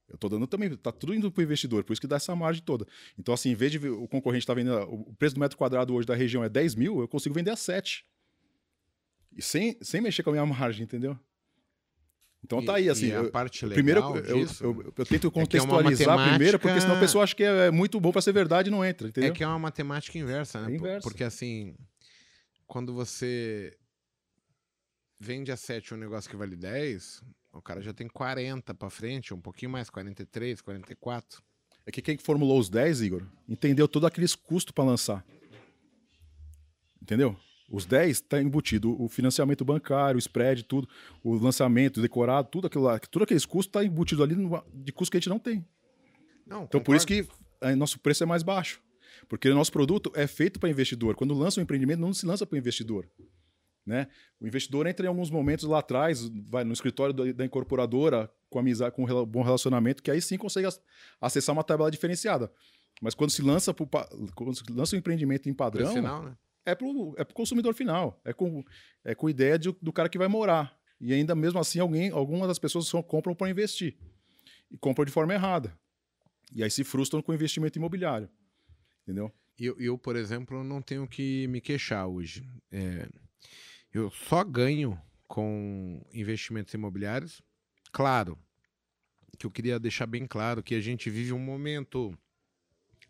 Eu 0.08 0.14
estou 0.14 0.30
dando 0.30 0.46
também, 0.46 0.72
está 0.72 0.90
tudo 0.90 1.14
indo 1.14 1.30
para 1.30 1.40
o 1.40 1.44
investidor, 1.44 1.84
por 1.84 1.92
isso 1.92 2.00
que 2.00 2.06
dá 2.06 2.16
essa 2.16 2.34
margem 2.34 2.62
toda. 2.62 2.86
Então, 3.18 3.34
assim, 3.34 3.50
em 3.50 3.54
vez 3.54 3.72
de 3.72 3.88
o 3.88 4.08
concorrente 4.08 4.44
estar 4.44 4.54
tá 4.54 4.60
vendendo, 4.60 4.82
o 4.90 5.14
preço 5.14 5.34
do 5.34 5.40
metro 5.40 5.56
quadrado 5.56 5.94
hoje 5.94 6.06
da 6.06 6.14
região 6.14 6.42
é 6.42 6.48
10 6.48 6.74
mil, 6.74 7.00
eu 7.00 7.08
consigo 7.08 7.34
vender 7.34 7.50
a 7.50 7.56
7. 7.56 8.06
E 9.36 9.42
sem, 9.42 9.76
sem 9.82 10.00
mexer 10.00 10.22
com 10.22 10.30
a 10.30 10.32
minha 10.32 10.46
margem, 10.46 10.84
entendeu? 10.84 11.18
Então 12.42 12.64
tá 12.64 12.76
aí, 12.76 12.88
assim. 12.88 13.10
a 13.12 13.16
eu, 13.16 13.30
parte 13.30 13.66
legal 13.66 13.74
primeiro, 13.74 14.00
eu, 14.28 14.46
eu, 14.60 14.94
eu, 14.96 15.06
tento 15.06 15.30
contextualizar 15.30 16.18
é 16.18 16.22
é 16.22 16.28
primeiro, 16.30 16.58
porque 16.58 16.80
senão 16.80 16.96
a 16.96 17.00
pessoa 17.00 17.24
acha 17.24 17.34
que 17.34 17.42
é 17.42 17.70
muito 17.70 18.00
bom 18.00 18.12
para 18.12 18.22
ser 18.22 18.32
verdade 18.32 18.68
e 18.68 18.70
não 18.70 18.84
entra, 18.84 19.08
entendeu? 19.08 19.30
É 19.30 19.34
que 19.34 19.42
é 19.42 19.46
uma 19.46 19.58
matemática 19.58 20.16
inversa, 20.16 20.60
né? 20.62 20.72
É 20.72 20.74
inversa. 20.76 21.02
Porque 21.02 21.24
assim, 21.24 21.74
quando 22.66 22.94
você 22.94 23.76
vende 25.18 25.50
a 25.50 25.56
7 25.56 25.94
um 25.94 25.96
negócio 25.96 26.30
que 26.30 26.36
vale 26.36 26.54
10, 26.54 27.24
o 27.52 27.62
cara 27.62 27.80
já 27.80 27.92
tem 27.92 28.08
40 28.08 28.74
para 28.74 28.90
frente, 28.90 29.34
um 29.34 29.40
pouquinho 29.40 29.70
mais, 29.70 29.90
43, 29.90 30.60
44. 30.60 31.42
É 31.86 31.90
que 31.90 32.02
quem 32.02 32.18
formulou 32.18 32.58
os 32.58 32.68
10, 32.68 33.02
Igor, 33.02 33.22
entendeu 33.48 33.88
todos 33.88 34.06
aqueles 34.06 34.34
custos 34.34 34.72
para 34.72 34.84
lançar. 34.84 35.24
Entendeu? 37.02 37.36
Os 37.70 37.84
10 37.84 38.10
está 38.10 38.40
embutido 38.40 39.00
o 39.00 39.08
financiamento 39.08 39.64
bancário, 39.64 40.16
o 40.16 40.18
spread, 40.18 40.64
tudo, 40.64 40.88
o 41.22 41.34
lançamento, 41.34 41.98
o 41.98 42.02
decorado, 42.02 42.48
tudo 42.50 42.66
aquilo 42.66 42.84
lá, 42.84 42.98
tudo 42.98 43.24
aqueles 43.24 43.44
custos 43.44 43.68
está 43.68 43.84
embutido 43.84 44.22
ali 44.22 44.34
no, 44.34 44.62
de 44.72 44.92
custo 44.92 45.10
que 45.10 45.16
a 45.16 45.20
gente 45.20 45.28
não 45.28 45.38
tem. 45.38 45.66
Não, 46.46 46.64
Então 46.64 46.80
por 46.80 46.96
isso 46.96 47.06
que 47.06 47.26
nosso 47.76 47.98
preço 47.98 48.22
é 48.22 48.26
mais 48.26 48.42
baixo. 48.42 48.80
Porque 49.28 49.48
o 49.48 49.54
nosso 49.54 49.72
produto 49.72 50.12
é 50.14 50.26
feito 50.26 50.60
para 50.60 50.68
investidor. 50.68 51.14
Quando 51.14 51.34
lança 51.34 51.60
um 51.60 51.62
empreendimento, 51.62 52.00
não 52.00 52.12
se 52.12 52.24
lança 52.24 52.46
para 52.46 52.54
o 52.54 52.58
investidor. 52.58 53.06
Né? 53.88 54.06
O 54.38 54.46
investidor 54.46 54.86
entra 54.86 55.06
em 55.06 55.08
alguns 55.08 55.30
momentos 55.30 55.64
lá 55.64 55.78
atrás, 55.78 56.28
vai 56.50 56.62
no 56.62 56.74
escritório 56.74 57.14
da, 57.14 57.32
da 57.32 57.44
incorporadora, 57.46 58.30
com 58.50 58.58
amizade, 58.58 58.94
com 58.94 59.02
um 59.02 59.24
bom 59.24 59.40
relacionamento, 59.42 60.02
que 60.02 60.10
aí 60.10 60.20
sim 60.20 60.36
consegue 60.36 60.66
ac- 60.66 60.78
acessar 61.18 61.54
uma 61.54 61.64
tabela 61.64 61.90
diferenciada. 61.90 62.52
Mas 63.00 63.14
quando 63.14 63.30
se 63.30 63.40
lança, 63.40 63.72
pro 63.72 63.88
quando 64.34 64.54
se 64.54 64.62
lança 64.70 64.94
um 64.94 64.98
empreendimento 64.98 65.48
em 65.48 65.54
padrão, 65.54 65.90
final, 65.94 66.22
né? 66.22 66.36
é 66.66 66.74
pro, 66.74 67.14
é 67.16 67.24
pro 67.24 67.34
consumidor 67.34 67.72
final. 67.72 68.20
É 68.26 68.34
com, 68.34 68.62
é 69.02 69.14
com 69.14 69.30
ideia 69.30 69.58
de- 69.58 69.74
do 69.80 69.90
cara 69.90 70.10
que 70.10 70.18
vai 70.18 70.28
morar. 70.28 70.76
E 71.00 71.14
ainda 71.14 71.34
mesmo 71.34 71.58
assim, 71.58 71.78
alguém, 71.78 72.10
algumas 72.10 72.48
das 72.48 72.58
pessoas 72.58 72.86
só 72.88 73.02
compram 73.02 73.34
para 73.34 73.48
investir. 73.48 73.96
E 74.70 74.76
compram 74.76 75.06
de 75.06 75.12
forma 75.12 75.32
errada. 75.32 75.72
E 76.54 76.62
aí 76.62 76.70
se 76.70 76.84
frustram 76.84 77.22
com 77.22 77.32
o 77.32 77.34
investimento 77.34 77.78
imobiliário. 77.78 78.28
Entendeu? 79.02 79.32
Eu, 79.58 79.74
eu, 79.80 79.96
por 79.96 80.14
exemplo, 80.14 80.62
não 80.62 80.82
tenho 80.82 81.06
que 81.08 81.46
me 81.48 81.60
queixar 81.60 82.06
hoje. 82.06 82.46
É, 82.70 83.08
eu 83.92 84.10
só 84.10 84.44
ganho 84.44 85.00
com 85.26 86.04
investimentos 86.12 86.72
imobiliários. 86.74 87.42
Claro 87.92 88.38
que 89.38 89.46
eu 89.46 89.50
queria 89.50 89.78
deixar 89.78 90.06
bem 90.06 90.26
claro 90.26 90.62
que 90.62 90.74
a 90.74 90.80
gente 90.80 91.08
vive 91.10 91.32
um 91.32 91.38
momento, 91.38 92.16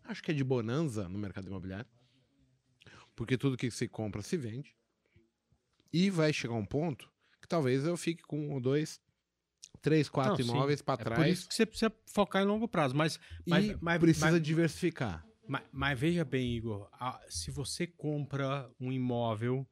acho 0.03 0.21
que 0.21 0.31
é 0.31 0.33
de 0.33 0.43
bonança 0.43 1.07
no 1.09 1.17
mercado 1.17 1.47
imobiliário, 1.47 1.89
porque 3.15 3.37
tudo 3.37 3.57
que 3.57 3.71
se 3.71 3.87
compra 3.87 4.21
se 4.21 4.37
vende. 4.37 4.75
E 5.91 6.09
vai 6.09 6.31
chegar 6.31 6.53
um 6.53 6.65
ponto 6.65 7.11
que 7.41 7.47
talvez 7.47 7.83
eu 7.83 7.97
fique 7.97 8.21
com 8.23 8.55
um, 8.55 8.61
dois, 8.61 9.01
três, 9.81 10.07
quatro 10.07 10.45
Não, 10.45 10.53
imóveis 10.53 10.81
para 10.83 11.01
É 11.01 11.03
por 11.03 11.15
trás 11.15 11.33
isso 11.39 11.47
que 11.49 11.55
você 11.55 11.65
precisa 11.65 11.91
focar 12.05 12.43
em 12.43 12.45
longo 12.45 12.67
prazo. 12.67 12.95
Mas, 12.95 13.15
e 13.45 13.49
mas, 13.49 13.75
mas, 13.81 13.99
precisa 13.99 14.31
mas- 14.31 14.41
diversificar. 14.41 15.25
mas- 15.47 15.63
mas 15.71 15.99
veja 15.99 16.23
bem, 16.23 16.55
Igor, 16.55 16.87
se 17.27 17.49
você 17.49 17.87
compra 17.87 18.69
um 18.79 18.91
imóvel 18.91 19.67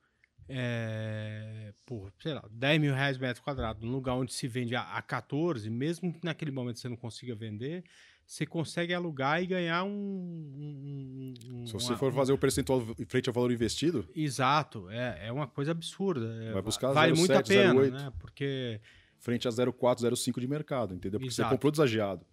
é, 0.49 1.73
por, 1.85 2.11
sei 2.19 2.33
lá, 2.33 2.43
10 2.51 2.79
mil 2.81 2.93
reais 2.93 3.17
metro 3.17 3.41
quadrado, 3.43 3.85
num 3.85 3.91
lugar 3.91 4.13
onde 4.15 4.33
se 4.33 4.47
vende 4.47 4.75
a, 4.75 4.81
a 4.81 5.01
14, 5.01 5.69
mesmo 5.69 6.13
que 6.13 6.23
naquele 6.23 6.51
momento 6.51 6.79
você 6.79 6.89
não 6.89 6.95
consiga 6.95 7.35
vender, 7.35 7.83
você 8.25 8.45
consegue 8.45 8.93
alugar 8.93 9.41
e 9.41 9.47
ganhar 9.47 9.83
um. 9.83 9.89
um- 9.89 11.33
um- 11.61 11.67
Se 11.67 11.73
você 11.73 11.91
uma- 11.93 11.97
for 11.97 12.11
fazer 12.13 12.33
o 12.33 12.37
percentual 12.37 12.85
em 12.99 13.05
frente 13.05 13.29
ao 13.29 13.33
valor 13.33 13.51
investido, 13.51 14.07
Exato, 14.15 14.89
é, 14.89 15.27
é 15.27 15.31
uma 15.31 15.47
coisa 15.47 15.71
absurda. 15.71 16.25
é, 16.43 16.51
Vai 16.51 16.61
buscar 16.61 16.91
vale 16.91 17.13
muito 17.13 17.31
a 17.31 17.41
0,7, 17.41 17.47
pena, 17.47 17.73
0,8. 17.73 17.91
né? 17.93 18.13
Porque 18.19 18.81
frente 19.19 19.47
a 19.47 19.51
0,4, 19.51 20.01
0,5 20.01 20.39
de 20.41 20.47
mercado, 20.47 20.93
entendeu? 20.93 21.19
Porque 21.19 21.31
Exato. 21.31 21.49
você 21.49 21.55
comprou 21.55 21.71
desagiado. 21.71 22.25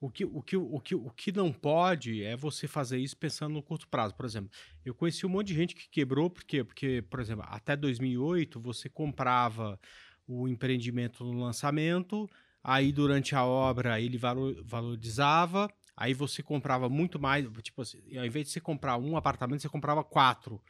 O 0.00 0.08
que, 0.08 0.24
o, 0.24 0.40
que, 0.40 0.56
o, 0.56 0.80
que, 0.80 0.94
o 0.94 1.10
que 1.10 1.32
não 1.32 1.52
pode 1.52 2.22
é 2.22 2.36
você 2.36 2.68
fazer 2.68 2.98
isso 2.98 3.16
pensando 3.16 3.54
no 3.54 3.62
curto 3.62 3.88
prazo. 3.88 4.14
Por 4.14 4.24
exemplo, 4.24 4.50
eu 4.84 4.94
conheci 4.94 5.26
um 5.26 5.28
monte 5.28 5.48
de 5.48 5.54
gente 5.54 5.74
que 5.74 5.88
quebrou, 5.88 6.30
por 6.30 6.44
quê? 6.44 6.62
Porque, 6.62 7.02
por 7.10 7.18
exemplo, 7.18 7.44
até 7.48 7.74
2008 7.74 8.60
você 8.60 8.88
comprava 8.88 9.78
o 10.26 10.46
empreendimento 10.46 11.24
no 11.24 11.40
lançamento, 11.40 12.30
aí 12.62 12.92
durante 12.92 13.34
a 13.34 13.44
obra 13.44 14.00
ele 14.00 14.16
valo- 14.16 14.62
valorizava, 14.64 15.68
aí 15.96 16.14
você 16.14 16.44
comprava 16.44 16.88
muito 16.88 17.18
mais, 17.18 17.44
tipo 17.62 17.82
assim, 17.82 17.98
ao 18.16 18.24
invés 18.24 18.46
de 18.46 18.52
você 18.52 18.60
comprar 18.60 18.96
um 18.98 19.16
apartamento, 19.16 19.62
você 19.62 19.68
comprava 19.68 20.04
quatro. 20.04 20.62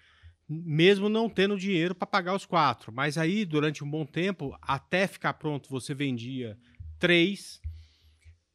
Mesmo 0.48 1.10
não 1.10 1.28
tendo 1.28 1.58
dinheiro 1.58 1.94
para 1.94 2.06
pagar 2.06 2.34
os 2.34 2.46
quatro. 2.46 2.90
Mas 2.90 3.18
aí, 3.18 3.44
durante 3.44 3.84
um 3.84 3.90
bom 3.90 4.06
tempo, 4.06 4.56
até 4.62 5.06
ficar 5.06 5.34
pronto, 5.34 5.68
você 5.68 5.92
vendia 5.92 6.56
três, 6.98 7.60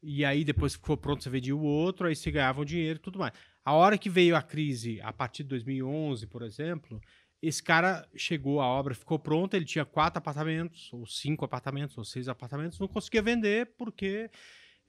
e 0.03 0.25
aí 0.25 0.43
depois 0.43 0.75
que 0.75 0.81
ficou 0.81 0.97
pronto 0.97 1.23
você 1.23 1.29
vendia 1.29 1.55
o 1.55 1.63
outro, 1.63 2.07
aí 2.07 2.15
você 2.15 2.29
ganhava 2.29 2.61
o 2.61 2.65
dinheiro 2.65 2.99
e 2.99 3.01
tudo 3.01 3.17
mais. 3.17 3.33
A 3.63 3.71
hora 3.73 3.97
que 3.97 4.09
veio 4.09 4.35
a 4.35 4.41
crise, 4.41 4.99
a 5.01 5.13
partir 5.13 5.43
de 5.43 5.49
2011, 5.49 6.27
por 6.27 6.41
exemplo, 6.41 7.01
esse 7.41 7.63
cara 7.63 8.05
chegou, 8.15 8.59
a 8.59 8.65
obra 8.65 8.93
ficou 8.93 9.17
pronta, 9.17 9.55
ele 9.55 9.65
tinha 9.65 9.85
quatro 9.85 10.17
apartamentos, 10.17 10.91
ou 10.91 11.05
cinco 11.05 11.45
apartamentos, 11.45 11.97
ou 11.97 12.03
seis 12.03 12.27
apartamentos, 12.27 12.77
não 12.79 12.87
conseguia 12.87 13.21
vender 13.21 13.73
porque, 13.77 14.29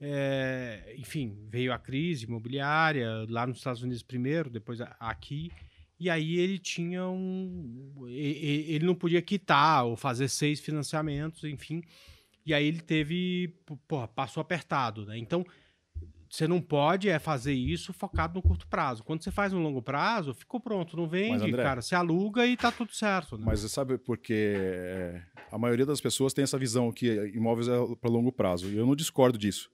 é, 0.01 0.95
enfim, 0.99 1.37
veio 1.49 1.73
a 1.73 1.79
crise 1.79 2.27
imobiliária, 2.27 3.09
lá 3.29 3.47
nos 3.47 3.59
Estados 3.59 3.83
Unidos 3.83 4.03
primeiro, 4.03 4.51
depois 4.51 4.81
aqui, 4.99 5.53
e 5.99 6.11
aí 6.11 6.37
ele 6.37 6.59
tinha 6.59 7.07
um... 7.07 8.05
Ele 8.09 8.85
não 8.85 8.97
podia 8.97 9.23
quitar 9.23 9.85
ou 9.85 9.97
fazer 9.97 10.29
seis 10.29 10.59
financiamentos, 10.59 11.45
enfim... 11.45 11.83
E 12.45 12.53
aí 12.53 12.67
ele 12.67 12.81
teve, 12.81 13.57
porra, 13.89 14.07
passou 14.07 14.41
apertado, 14.41 15.07
né? 15.07 15.17
Então, 15.17 15.45
você 16.29 16.49
não 16.49 16.61
pode 16.61 17.09
é 17.09 17.19
fazer 17.19 17.53
isso 17.53 17.93
focado 17.93 18.35
no 18.35 18.43
curto 18.43 18.67
prazo. 18.67 19.05
Quando 19.05 19.23
você 19.23 19.31
faz 19.31 19.53
no 19.53 19.61
longo 19.61 19.81
prazo, 19.81 20.35
ficou 20.35 20.59
pronto, 20.61 20.97
não 20.97 21.07
vende, 21.09 21.45
André- 21.45 21.63
cara, 21.63 21.81
você 21.81 21.95
aluga 21.95 22.45
e 22.47 22.57
tá 22.57 22.73
tudo 22.73 22.93
certo, 22.93 23.39
né? 23.39 23.45
Mas 23.47 23.61
você 23.61 23.69
sabe 23.69 23.97
porque 23.99 24.55
é, 24.57 25.23
a 25.51 25.57
maioria 25.57 25.87
das 25.87 26.01
pessoas 26.01 26.35
tem 26.35 26.43
essa 26.43 26.59
visão 26.59 26.91
que 26.91 27.07
imóveis 27.35 27.69
é 27.69 27.77
para 28.01 28.11
longo 28.11 28.33
prazo. 28.33 28.69
E 28.69 28.77
eu 28.77 28.85
não 28.85 28.97
discordo 28.97 29.39
disso. 29.39 29.71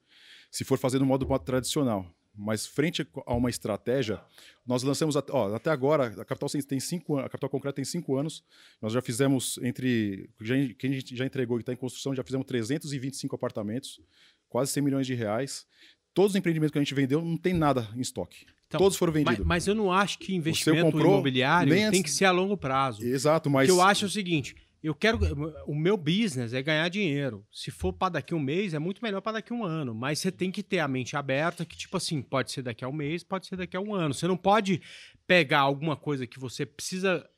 Se 0.51 0.65
for 0.65 0.79
fazer 0.79 0.99
no 0.99 1.07
modo 1.07 1.27
tradicional. 1.39 2.05
Mas 2.35 2.67
frente 2.67 3.07
a 3.27 3.35
uma 3.35 3.51
estratégia, 3.51 4.21
nós 4.65 4.83
lançamos 4.83 5.17
até, 5.17 5.33
ó, 5.33 5.55
até 5.55 5.71
agora, 5.71 6.07
a 6.07 6.25
Capital 6.25 6.49
tem 6.67 6.81
cinco 6.81 7.19
a 7.19 7.25
Capital 7.25 7.51
Concreta 7.51 7.77
tem 7.77 7.85
cinco 7.85 8.17
anos. 8.17 8.45
Nós 8.81 8.93
já 8.93 9.03
fizemos 9.03 9.59
entre. 9.63 10.31
Já, 10.41 10.55
quem 10.79 10.91
a 10.91 10.95
gente 10.95 11.17
já 11.17 11.27
entregou 11.27 11.59
e 11.59 11.61
está 11.61 11.73
em 11.73 11.77
construção, 11.77 12.15
já 12.15 12.23
fizemos 12.23 12.47
325 12.47 13.35
apartamentos, 13.35 14.01
quase 14.49 14.73
100 14.73 14.83
milhões 14.83 15.07
de 15.07 15.15
reais. 15.15 15.67
Todos 16.15 16.33
os 16.33 16.37
empreendimentos 16.37 16.73
que 16.73 16.79
a 16.79 16.83
gente 16.83 16.95
vendeu 16.95 17.23
não 17.23 17.37
tem 17.37 17.53
nada 17.53 17.89
em 17.95 18.01
estoque. 18.01 18.47
Então, 18.67 18.79
Todos 18.79 18.97
foram 18.97 19.13
Mas, 19.13 19.25
vendidos. 19.25 19.47
mas 19.47 19.67
eu 19.67 19.75
não 19.75 19.93
acho 19.93 20.19
que 20.19 20.33
investimento 20.33 20.93
comprou 20.93 21.15
imobiliário 21.15 21.91
tem 21.91 22.03
que 22.03 22.11
ser 22.11 22.25
a 22.25 22.31
longo 22.31 22.57
prazo. 22.57 23.05
Exato, 23.05 23.51
mas. 23.51 23.69
O 23.69 23.73
que 23.73 23.79
eu 23.79 23.83
acho 23.83 24.05
é 24.05 24.09
o 24.09 24.11
seguinte: 24.11 24.55
eu 24.83 24.95
quero. 24.95 25.19
O 25.67 25.75
meu 25.75 25.97
business 25.97 26.53
é 26.55 26.63
ganhar 26.63 26.89
dinheiro. 26.89 27.45
Se 27.53 27.71
for 27.71 27.93
para 27.93 28.15
daqui 28.15 28.33
a 28.33 28.37
um 28.37 28.41
mês, 28.41 28.73
é 28.75 28.79
muito 28.79 29.03
melhor 29.03 29.21
para 29.21 29.33
daqui 29.33 29.53
a 29.53 29.57
um 29.57 29.65
ano. 29.65 29.95
Mas 29.95 30.19
você 30.19 30.33
tem 30.33 30.51
que 30.51 30.63
ter 30.63 30.79
a 30.79 30.89
mente 30.89 31.17
aberta, 31.17 31.65
que, 31.65 31.77
tipo 31.77 31.97
assim, 31.97 32.23
pode 32.23 32.51
ser 32.51 32.63
daqui 32.63 32.85
a 32.85 32.89
um 32.89 32.93
mês, 32.93 33.23
pode 33.23 33.47
ser 33.47 33.57
daqui 33.57 33.77
a 33.77 33.81
um 33.81 33.95
ano. 33.95 34.15
Você 34.15 34.27
não 34.27 34.37
pode 34.37 34.81
pegar 35.27 35.61
alguma 35.61 35.97
coisa 35.97 36.27
que 36.27 36.39
você 36.39 36.65
precisa 36.65 37.29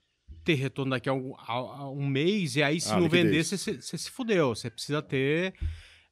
ter 0.44 0.54
retorno 0.54 0.90
daqui 0.90 1.08
a 1.08 1.12
um, 1.12 1.34
a- 1.36 1.52
a 1.52 1.90
um 1.90 2.06
mês, 2.06 2.56
e 2.56 2.62
aí, 2.62 2.80
se 2.80 2.92
Ah, 2.92 2.98
não 2.98 3.08
vender, 3.08 3.44
você, 3.44 3.56
se- 3.56 3.80
você 3.80 3.96
se 3.98 4.10
fudeu. 4.10 4.54
Você 4.54 4.68
precisa 4.70 5.00
ter 5.02 5.54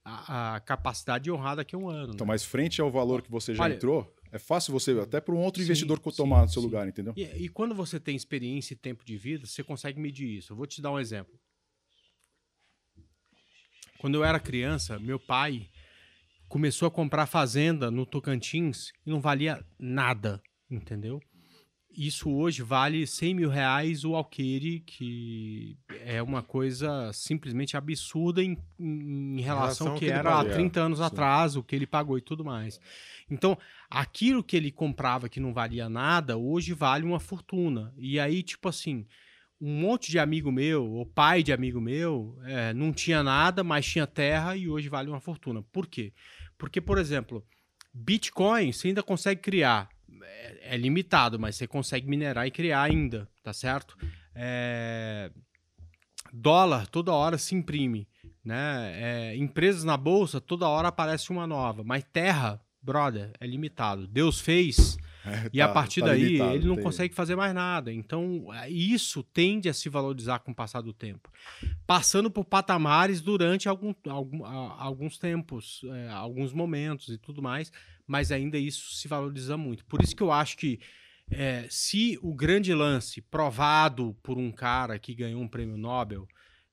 a, 0.05 0.55
a 0.57 0.61
capacidade 0.61 1.24
de 1.24 1.31
honrar 1.33 1.57
daqui 1.57 1.74
a 1.74 1.78
um 1.78 1.89
ano. 1.89 2.12
Então, 2.14 2.26
né? 2.26 2.33
mas 2.33 2.45
frente 2.45 2.81
ao 2.81 2.91
valor 2.91 3.22
que 3.22 3.31
você 3.31 3.55
já 3.55 3.62
Olha- 3.64 3.74
entrou, 3.74 4.12
é 4.33 4.39
fácil 4.39 4.72
você, 4.72 4.93
até 4.93 5.20
para 5.20 5.35
um 5.35 5.39
outro 5.39 5.61
Sim, 5.61 5.66
investidor 5.66 6.01
sim, 6.03 6.11
tomar 6.16 6.43
no 6.43 6.49
seu 6.49 6.62
sim. 6.62 6.66
lugar, 6.68 6.87
entendeu? 6.87 7.12
E, 7.16 7.22
e 7.45 7.49
quando 7.49 7.74
você 7.74 7.99
tem 7.99 8.14
experiência 8.14 8.74
e 8.74 8.76
tempo 8.76 9.05
de 9.05 9.16
vida, 9.16 9.47
você 9.47 9.62
consegue 9.62 10.01
medir 10.01 10.28
isso. 10.28 10.53
Eu 10.53 10.57
vou 10.57 10.66
te 10.66 10.81
dar 10.81 10.93
um 10.93 10.99
exemplo. 10.99 11.39
Quando 13.99 14.14
eu 14.14 14.24
era 14.24 14.41
criança, 14.41 14.99
meu 14.99 15.18
pai 15.18 15.68
começou 16.49 16.89
a 16.89 16.91
comprar 16.91 17.26
fazenda 17.26 17.91
no 17.91 18.07
Tocantins 18.07 18.93
e 19.05 19.11
não 19.11 19.20
valia 19.20 19.64
nada, 19.78 20.43
entendeu? 20.70 21.20
Isso 21.97 22.30
hoje 22.30 22.62
vale 22.62 23.07
100 23.07 23.34
mil 23.34 23.51
reais 23.51 24.05
o 24.05 24.14
alqueire, 24.14 24.80
que 24.80 25.76
é 26.05 26.22
uma 26.22 26.43
coisa 26.43 27.12
simplesmente 27.12 27.76
absurda 27.76 28.43
em, 28.43 28.57
em- 28.78 29.41
relação 29.41 29.57
relação 29.61 29.86
ao 29.88 29.95
que, 29.95 30.01
que 30.01 30.05
ele 30.07 30.12
era 30.18 30.30
há 30.30 30.36
pagou. 30.38 30.53
30 30.53 30.80
anos 30.80 30.99
Sim. 30.99 31.05
atrás, 31.05 31.57
o 31.57 31.62
que 31.62 31.74
ele 31.74 31.86
pagou 31.86 32.16
e 32.16 32.20
tudo 32.20 32.45
mais. 32.45 32.80
Então, 33.30 33.59
aquilo 33.91 34.43
que 34.43 34.57
ele 34.57 34.70
comprava 34.70 35.28
que 35.28 35.41
não 35.41 35.53
valia 35.53 35.88
nada, 35.88 36.36
hoje 36.38 36.72
vale 36.72 37.05
uma 37.05 37.20
fortuna. 37.20 37.93
E 37.99 38.20
aí, 38.20 38.43
tipo 38.43 38.68
assim, 38.68 39.05
um 39.61 39.74
monte 39.80 40.11
de 40.11 40.18
amigo 40.18 40.51
meu, 40.51 40.86
ou 40.86 41.05
pai 41.05 41.43
de 41.43 41.53
amigo 41.53 41.80
meu, 41.80 42.38
é, 42.45 42.72
não 42.72 42.93
tinha 42.93 43.22
nada, 43.22 43.62
mas 43.64 43.84
tinha 43.84 44.07
terra 44.07 44.57
e 44.57 44.68
hoje 44.68 44.88
vale 44.88 45.11
uma 45.11 45.20
fortuna. 45.20 45.62
Por 45.72 45.86
quê? 45.86 46.12
Porque, 46.57 46.80
por 46.80 46.99
exemplo, 46.99 47.45
Bitcoin 47.93 48.72
você 48.72 48.88
ainda 48.88 49.03
consegue 49.03 49.41
criar. 49.41 49.88
É, 50.22 50.74
é 50.74 50.76
limitado, 50.76 51.38
mas 51.38 51.56
você 51.56 51.66
consegue 51.66 52.08
minerar 52.08 52.46
e 52.46 52.50
criar 52.50 52.82
ainda, 52.82 53.28
tá 53.42 53.52
certo? 53.52 53.96
É, 54.34 55.30
Dólar 56.32 56.86
toda 56.86 57.12
hora 57.12 57.36
se 57.38 57.54
imprime, 57.54 58.06
né? 58.44 58.92
É, 58.94 59.36
empresas 59.36 59.82
na 59.84 59.96
bolsa 59.96 60.40
toda 60.40 60.68
hora 60.68 60.88
aparece 60.88 61.30
uma 61.30 61.46
nova, 61.46 61.82
mas 61.82 62.04
terra, 62.12 62.60
brother, 62.80 63.32
é 63.40 63.46
limitado. 63.46 64.06
Deus 64.06 64.40
fez 64.40 64.96
E 65.52 65.58
Tá- 65.58 65.66
a 65.66 65.68
partir 65.68 66.00
tá 66.00 66.06
daí, 66.06 66.24
limitado, 66.24 66.54
ele 66.54 66.66
não 66.66 66.76
tem- 66.76 66.84
consegue 66.84 67.14
fazer 67.14 67.36
mais 67.36 67.52
nada. 67.52 67.92
Então, 67.92 68.46
é, 68.54 68.70
isso 68.70 69.22
tende 69.22 69.68
a 69.68 69.74
se 69.74 69.86
valorizar 69.90 70.38
com 70.38 70.50
o 70.50 70.54
passar 70.54 70.80
do 70.80 70.94
tempo. 70.94 71.30
Passando 71.86 72.30
por 72.30 72.42
patamares 72.44 73.20
durante 73.20 73.68
algum, 73.68 73.92
algum- 74.08 74.44
alguns 74.46 75.18
tempos, 75.18 75.82
é, 75.92 76.08
alguns 76.08 76.54
momentos 76.54 77.08
e 77.10 77.18
tudo 77.18 77.42
mais, 77.42 77.70
mas 78.11 78.32
ainda 78.32 78.58
isso 78.58 78.96
se 78.96 79.06
valoriza 79.06 79.56
muito. 79.56 79.84
Por 79.84 80.02
isso 80.02 80.16
que 80.16 80.22
eu 80.22 80.32
acho 80.32 80.56
que 80.56 80.80
é, 81.30 81.68
se 81.70 82.18
o 82.20 82.34
grande 82.34 82.74
lance 82.74 83.20
provado 83.20 84.16
por 84.20 84.36
um 84.36 84.50
cara 84.50 84.98
que 84.98 85.14
ganhou 85.14 85.40
um 85.40 85.46
prêmio 85.46 85.76
Nobel 85.76 86.26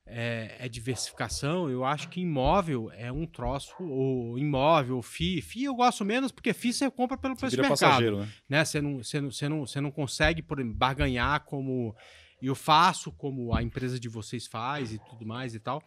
é, 0.03 0.55
é 0.57 0.67
diversificação, 0.67 1.69
eu 1.69 1.85
acho 1.85 2.09
que 2.09 2.19
imóvel 2.19 2.91
é 2.91 3.11
um 3.11 3.27
troço, 3.27 3.75
ou 3.79 4.35
imóvel, 4.39 4.99
FI. 5.03 5.43
FI 5.43 5.65
eu 5.65 5.75
gosto 5.75 6.03
menos 6.03 6.31
porque 6.31 6.53
FI 6.53 6.73
você 6.73 6.89
compra 6.89 7.15
pelo 7.15 7.35
preço 7.35 7.55
vira 7.55 7.69
mercado 7.69 8.17
né? 8.17 8.29
né? 8.49 8.65
Você 8.65 8.81
não, 8.81 9.03
você 9.03 9.21
não, 9.21 9.31
você 9.31 9.47
não, 9.47 9.67
você 9.67 9.79
não 9.79 9.91
consegue 9.91 10.41
por 10.41 10.57
exemplo, 10.57 10.75
barganhar 10.75 11.41
como 11.41 11.95
eu 12.41 12.55
faço, 12.55 13.11
como 13.11 13.53
a 13.53 13.61
empresa 13.61 13.99
de 13.99 14.09
vocês 14.09 14.47
faz 14.47 14.91
e 14.91 14.97
tudo 14.97 15.23
mais 15.23 15.53
e 15.53 15.59
tal. 15.59 15.83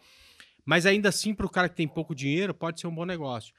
Mas 0.63 0.85
ainda 0.85 1.09
assim, 1.09 1.33
para 1.33 1.45
o 1.45 1.49
cara 1.49 1.67
que 1.67 1.75
tem 1.75 1.89
pouco 1.89 2.15
dinheiro, 2.15 2.53
pode 2.53 2.79
ser 2.79 2.87
um 2.87 2.95
bom 2.95 3.03
negócio. 3.03 3.53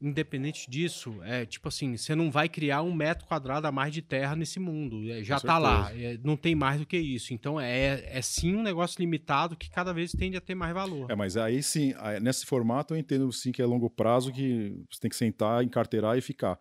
Independente 0.00 0.70
disso, 0.70 1.16
é 1.24 1.44
tipo 1.44 1.66
assim, 1.66 1.96
você 1.96 2.14
não 2.14 2.30
vai 2.30 2.48
criar 2.48 2.82
um 2.82 2.94
metro 2.94 3.26
quadrado 3.26 3.66
a 3.66 3.72
mais 3.72 3.92
de 3.92 4.00
terra 4.00 4.36
nesse 4.36 4.60
mundo. 4.60 5.10
é, 5.10 5.24
já 5.24 5.40
Com 5.40 5.46
tá 5.48 5.58
lá. 5.58 5.90
é, 5.92 6.16
não 6.22 6.36
tem 6.36 6.54
mais 6.54 6.78
do 6.78 6.86
que 6.86 6.96
isso. 6.96 7.34
Então 7.34 7.60
é, 7.60 8.04
é 8.16 8.22
sim 8.22 8.54
um 8.54 8.62
negócio 8.62 9.00
limitado 9.00 9.56
que 9.56 9.68
cada 9.68 9.92
vez 9.92 10.12
tende 10.12 10.36
a 10.36 10.40
ter 10.40 10.54
mais 10.54 10.72
valor. 10.72 11.10
É, 11.10 11.16
mas 11.16 11.36
aí 11.36 11.60
sim, 11.64 11.94
nesse 12.22 12.46
formato 12.46 12.94
eu 12.94 12.98
entendo 12.98 13.32
sim 13.32 13.50
que 13.50 13.60
é 13.60 13.66
longo 13.66 13.90
prazo, 13.90 14.32
que 14.32 14.80
você 14.88 15.00
tem 15.00 15.08
que 15.10 15.16
sentar, 15.16 15.64
encarteirar 15.64 16.16
e 16.16 16.20
ficar. 16.20 16.56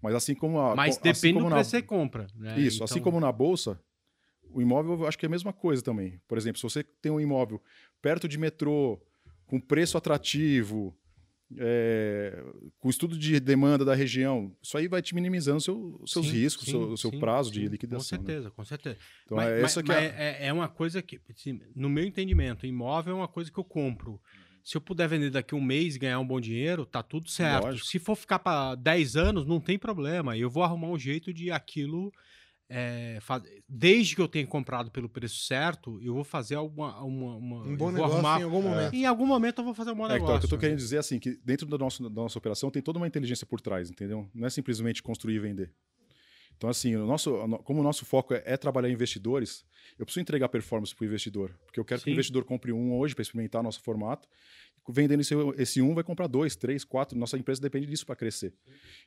Mas 0.00 0.14
assim 0.14 0.34
como 0.36 0.60
a. 0.60 0.76
Mas 0.76 0.94
assim 0.96 1.02
depende 1.02 1.34
como 1.34 1.46
do 1.46 1.50
na- 1.50 1.56
preço 1.56 1.70
que 1.70 1.76
você 1.78 1.82
compra. 1.82 2.26
né? 2.36 2.60
Isso, 2.60 2.84
assim 2.84 3.00
Então- 3.00 3.04
como 3.10 3.18
na 3.18 3.32
bolsa, 3.32 3.80
o 4.52 4.62
imóvel 4.62 5.00
eu 5.00 5.06
acho 5.08 5.18
que 5.18 5.26
é 5.26 5.28
a 5.28 5.30
mesma 5.30 5.52
coisa 5.52 5.82
também. 5.82 6.20
Por 6.28 6.38
exemplo, 6.38 6.58
se 6.58 6.62
você 6.62 6.84
tem 6.84 7.10
um 7.10 7.18
imóvel 7.20 7.60
perto 8.00 8.28
de 8.28 8.38
metrô, 8.38 9.00
com 9.44 9.58
preço 9.58 9.98
atrativo, 9.98 10.96
é, 11.58 12.42
com 12.78 12.88
estudo 12.90 13.16
de 13.18 13.38
demanda 13.38 13.84
da 13.84 13.94
região, 13.94 14.54
isso 14.62 14.76
aí 14.76 14.88
vai 14.88 15.00
te 15.00 15.14
minimizando 15.14 15.60
seu- 15.60 15.98
os 16.02 16.10
seus 16.10 16.26
Sim, 16.26 16.32
riscos, 16.32 16.64
sim, 16.64 16.70
seu, 16.72 16.80
o 16.92 16.96
seu 16.96 17.10
sim, 17.10 17.20
prazo 17.20 17.52
de 17.52 17.66
liquidação. 17.68 18.18
Com 18.18 18.24
né? 18.24 18.26
certeza, 18.28 18.50
com 18.50 18.64
certeza. 18.64 18.98
Então 19.24 19.36
mas, 19.36 19.48
é 19.48 19.60
mas- 19.62 19.74
que 19.74 19.82
mas 19.88 19.96
é. 19.98 20.06
é, 20.42 20.46
é 20.48 20.52
uma 20.52 20.68
coisa 20.68 21.00
que, 21.02 21.20
no 21.74 21.88
meu 21.88 22.04
entendimento, 22.04 22.66
imóvel 22.66 23.14
é 23.14 23.16
uma 23.16 23.28
coisa 23.28 23.50
que 23.50 23.58
eu 23.58 23.64
compro. 23.64 24.20
Se 24.64 24.76
eu 24.76 24.80
puder 24.80 25.08
vender 25.08 25.30
daqui 25.30 25.54
um 25.54 25.60
mês 25.62 25.94
e 25.94 25.98
ganhar 26.00 26.18
um 26.18 26.26
bom 26.26 26.40
dinheiro, 26.40 26.84
tá 26.84 27.00
tudo 27.00 27.30
certo. 27.30 27.66
Lógico. 27.66 27.86
Se 27.86 28.00
for 28.00 28.16
ficar 28.16 28.40
para 28.40 28.74
10 28.74 29.14
anos, 29.14 29.46
não 29.46 29.60
tem 29.60 29.78
problema. 29.78 30.36
Eu 30.36 30.50
vou 30.50 30.64
arrumar 30.64 30.88
um 30.88 30.98
jeito 30.98 31.32
de 31.32 31.52
aquilo. 31.52 32.12
É, 32.68 33.18
fa- 33.20 33.42
Desde 33.68 34.14
que 34.16 34.20
eu 34.20 34.28
tenha 34.28 34.46
comprado 34.46 34.90
pelo 34.90 35.08
preço 35.08 35.38
certo, 35.44 36.00
eu 36.02 36.14
vou 36.14 36.24
fazer 36.24 36.54
alguma, 36.56 37.00
uma, 37.02 37.36
uma- 37.36 37.62
Um 37.62 37.70
eu 37.72 37.76
bom 37.76 37.84
vou 37.86 37.92
negócio 37.92 38.14
arrumar- 38.14 38.40
em 38.40 38.44
algum 38.44 38.62
momento. 38.62 38.94
Em 38.94 39.06
algum 39.06 39.26
momento 39.26 39.58
eu 39.60 39.64
vou 39.64 39.74
fazer 39.74 39.90
um 39.92 39.94
bom 39.94 40.02
É, 40.04 40.06
então, 40.06 40.16
negócio. 40.18 40.36
o 40.36 40.40
que 40.40 40.46
eu 40.46 40.50
tô 40.50 40.58
querendo 40.58 40.78
dizer 40.78 40.96
é 40.96 40.98
assim, 40.98 41.18
que 41.18 41.38
dentro 41.44 41.66
da 41.66 41.78
nossa, 41.78 42.02
da 42.02 42.22
nossa 42.22 42.38
operação 42.38 42.70
tem 42.70 42.82
toda 42.82 42.98
uma 42.98 43.06
inteligência 43.06 43.46
por 43.46 43.60
trás, 43.60 43.90
entendeu? 43.90 44.28
Não 44.34 44.46
é 44.46 44.50
simplesmente 44.50 45.02
construir 45.02 45.34
e 45.36 45.38
vender. 45.38 45.72
Então, 46.56 46.70
assim, 46.70 46.96
o 46.96 47.04
nosso, 47.06 47.36
como 47.64 47.80
o 47.80 47.82
nosso 47.82 48.06
foco 48.06 48.32
é, 48.32 48.42
é 48.46 48.56
trabalhar 48.56 48.88
investidores, 48.88 49.62
eu 49.98 50.06
preciso 50.06 50.22
entregar 50.22 50.48
performance 50.48 50.94
para 50.94 51.04
o 51.04 51.06
investidor. 51.06 51.50
Porque 51.66 51.78
eu 51.78 51.84
quero 51.84 52.00
que 52.00 52.04
Sim. 52.06 52.10
o 52.10 52.14
investidor 52.14 52.44
compre 52.44 52.72
um 52.72 52.96
hoje 52.96 53.14
para 53.14 53.20
experimentar 53.20 53.62
nosso 53.62 53.82
formato. 53.82 54.26
Vendendo 54.88 55.20
esse, 55.20 55.34
esse 55.58 55.82
um, 55.82 55.94
vai 55.94 56.04
comprar 56.04 56.28
dois, 56.28 56.54
três, 56.54 56.84
quatro. 56.84 57.18
Nossa 57.18 57.36
empresa 57.36 57.60
depende 57.60 57.86
disso 57.86 58.06
para 58.06 58.14
crescer. 58.14 58.54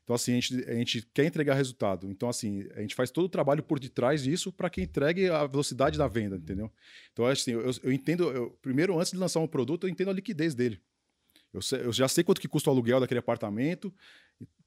Então, 0.03 0.13
assim, 0.13 0.33
a 0.33 0.35
gente, 0.35 0.69
a 0.69 0.73
gente 0.73 1.01
quer 1.13 1.25
entregar 1.25 1.53
resultado. 1.53 2.09
Então, 2.11 2.27
assim, 2.27 2.67
a 2.75 2.81
gente 2.81 2.93
faz 2.95 3.09
todo 3.11 3.25
o 3.25 3.29
trabalho 3.29 3.63
por 3.63 3.79
detrás 3.79 4.21
disso 4.23 4.51
para 4.51 4.69
que 4.69 4.81
entregue 4.81 5.29
a 5.29 5.47
velocidade 5.47 5.97
da 5.97 6.07
venda, 6.07 6.35
entendeu? 6.35 6.69
Então, 7.13 7.25
assim, 7.25 7.51
eu, 7.51 7.71
eu 7.81 7.91
entendo. 7.93 8.29
eu- 8.31 8.51
primeiro, 8.61 8.99
antes 8.99 9.11
de 9.13 9.17
lançar 9.17 9.39
um 9.39 9.47
produto, 9.47 9.85
eu 9.87 9.89
entendo 9.89 10.09
a 10.09 10.13
liquidez 10.13 10.53
dele. 10.53 10.81
Eu, 11.53 11.61
sei- 11.61 11.81
eu 11.81 11.93
já 11.93 12.07
sei 12.09 12.23
quanto 12.25 12.41
que 12.41 12.47
custa 12.47 12.69
o 12.69 12.73
aluguel 12.73 12.99
daquele 12.99 13.19
apartamento. 13.21 13.93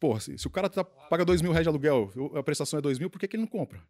Porra, 0.00 0.18
se, 0.20 0.36
se 0.38 0.46
o 0.46 0.50
cara 0.50 0.70
tá- 0.70 0.82
paga 0.82 1.24
dois 1.26 1.42
mil 1.42 1.52
reais 1.52 1.64
de 1.64 1.68
aluguel, 1.68 2.10
a 2.34 2.42
prestação 2.42 2.78
é 2.78 2.82
dois 2.82 2.98
mil, 2.98 3.10
por 3.10 3.18
que, 3.18 3.28
que 3.28 3.36
ele 3.36 3.42
não 3.42 3.48
compra? 3.50 3.82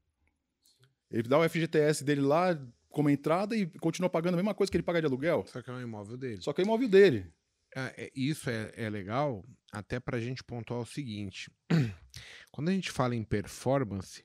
Ele 1.11 1.29
dá 1.29 1.39
o 1.39 1.49
FGTS 1.49 2.03
dele 2.05 2.21
lá 2.21 2.59
como 2.93 3.11
entrada 3.11 3.57
e 3.57 3.67
continua 3.79 4.09
pagando 4.11 4.35
a 4.35 4.37
mesma 4.37 4.55
coisa 4.55 4.71
que 4.71 4.77
ele 4.77 4.85
paga 4.85 5.01
de 5.01 5.07
aluguel. 5.07 5.45
Só 5.47 5.63
que 5.63 5.71
é 5.71 5.73
um 5.73 5.81
imóvel 5.81 6.17
dele. 6.17 6.41
Só 6.43 6.53
que 6.53 6.61
é 6.61 6.65
o 6.65 6.67
imóvel 6.67 6.89
dele. 6.89 7.33
É, 7.75 8.05
é, 8.05 8.11
isso 8.15 8.51
é, 8.51 8.71
é 8.77 8.91
legal 8.91 9.45
até 9.73 9.99
para 9.99 10.19
a 10.19 10.21
gente 10.21 10.45
pontuar 10.45 10.81
o 10.81 10.87
seguinte: 10.87 11.51
quando 12.53 12.69
a 12.69 12.73
gente 12.73 12.91
fala 12.91 13.17
em 13.17 13.25
performance, 13.25 14.25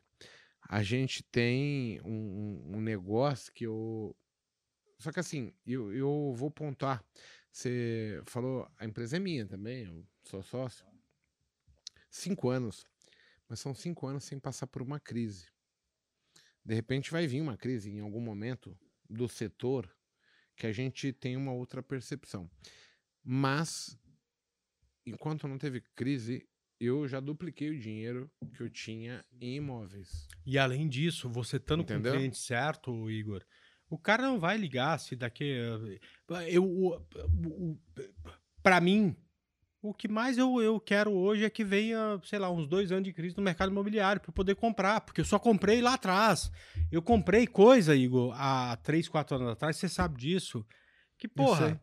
a 0.70 0.84
gente 0.84 1.24
tem 1.24 2.00
um, 2.04 2.12
um- 2.72 2.78
um 2.78 2.82
negócio 2.82 3.52
que 3.54 3.66
eu. 3.66 4.16
Só 5.00 5.12
que 5.12 5.20
assim, 5.20 5.54
eu, 5.66 5.94
eu 5.94 6.34
vou 6.36 6.52
pontuar. 6.52 7.04
Você 7.52 8.22
falou, 8.26 8.68
a 8.78 8.86
empresa 8.86 9.18
é 9.18 9.20
minha 9.20 9.48
também, 9.48 9.86
eu 9.86 10.06
sou 10.24 10.44
sócio. 10.44 10.86
Cinco 12.10 12.50
anos. 12.50 12.86
Mas 13.48 13.60
são 13.60 13.74
cinco 13.74 14.08
anos 14.08 14.26
sem 14.26 14.40
passar 14.40 14.68
por 14.68 14.82
uma 14.82 15.00
crise. 15.00 15.48
De 16.68 16.76
repente 16.76 17.12
vai 17.12 17.26
vir 17.26 17.40
uma 17.40 17.56
crise 17.56 17.90
em 17.90 18.02
algum 18.02 18.20
momento 18.20 18.78
do 19.10 19.30
setor 19.30 19.90
que 20.54 20.68
a 20.68 20.74
gente 20.74 21.14
tem 21.14 21.38
uma 21.38 21.54
outra 21.54 21.82
percepção. 21.82 22.52
Mas, 23.24 23.98
enquanto 25.06 25.48
não 25.48 25.58
teve 25.58 25.80
crise, 25.96 26.46
eu 26.78 27.08
já 27.08 27.22
dupliquei 27.22 27.70
o 27.70 27.80
dinheiro 27.80 28.30
que 28.54 28.62
eu 28.62 28.70
tinha 28.70 29.24
em 29.40 29.56
imóveis. 29.56 30.28
E 30.46 30.58
além 30.58 30.90
disso, 30.90 31.30
você 31.30 31.56
estando 31.56 31.86
com 31.86 31.94
o 31.94 32.02
cliente 32.02 32.38
certo, 32.38 33.10
Igor, 33.10 33.46
o 33.90 33.98
cara 33.98 34.24
não 34.24 34.38
vai 34.38 34.58
ligar 34.58 35.00
se 35.00 35.16
daqui. 35.16 35.46
Eu, 36.50 36.66
o, 36.66 36.98
o, 36.98 37.80
para 38.62 38.82
mim, 38.82 39.16
o 39.82 39.94
que 39.94 40.08
mais 40.08 40.38
eu, 40.38 40.62
eu 40.62 40.80
quero 40.80 41.12
hoje 41.12 41.46
é 41.46 41.50
que 41.50 41.64
venha, 41.64 42.20
sei 42.24 42.40
lá, 42.40 42.50
uns 42.50 42.68
dois 42.68 42.92
anos 42.92 43.04
de 43.04 43.14
crise 43.14 43.38
no 43.38 43.44
mercado 43.44 43.72
imobiliário 43.72 44.22
para 44.22 44.32
poder 44.32 44.56
comprar, 44.56 45.02
porque 45.02 45.22
eu 45.22 45.26
só 45.26 45.38
comprei 45.38 45.82
lá 45.82 45.94
atrás. 45.94 46.52
Eu 46.92 47.02
comprei 47.02 47.46
coisa, 47.46 47.96
Igor, 47.96 48.34
há 48.36 48.76
três, 48.78 49.08
quatro 49.08 49.36
anos 49.36 49.50
atrás, 49.50 49.78
você 49.78 49.88
sabe 49.88 50.18
disso. 50.18 50.66
Que 51.18 51.28
porra. 51.28 51.80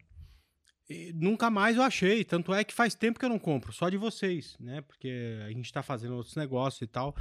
Nunca 1.14 1.50
mais 1.50 1.76
eu 1.76 1.82
achei. 1.82 2.24
Tanto 2.24 2.52
é 2.52 2.62
que 2.62 2.74
faz 2.74 2.94
tempo 2.94 3.18
que 3.18 3.24
eu 3.24 3.30
não 3.30 3.38
compro, 3.38 3.72
só 3.72 3.88
de 3.88 3.96
vocês, 3.96 4.56
né? 4.60 4.82
Porque 4.82 5.40
a 5.44 5.48
gente 5.50 5.72
tá 5.72 5.82
fazendo 5.82 6.16
outros 6.16 6.36
negócios 6.36 6.82
e 6.82 6.86
tal. 6.86 7.16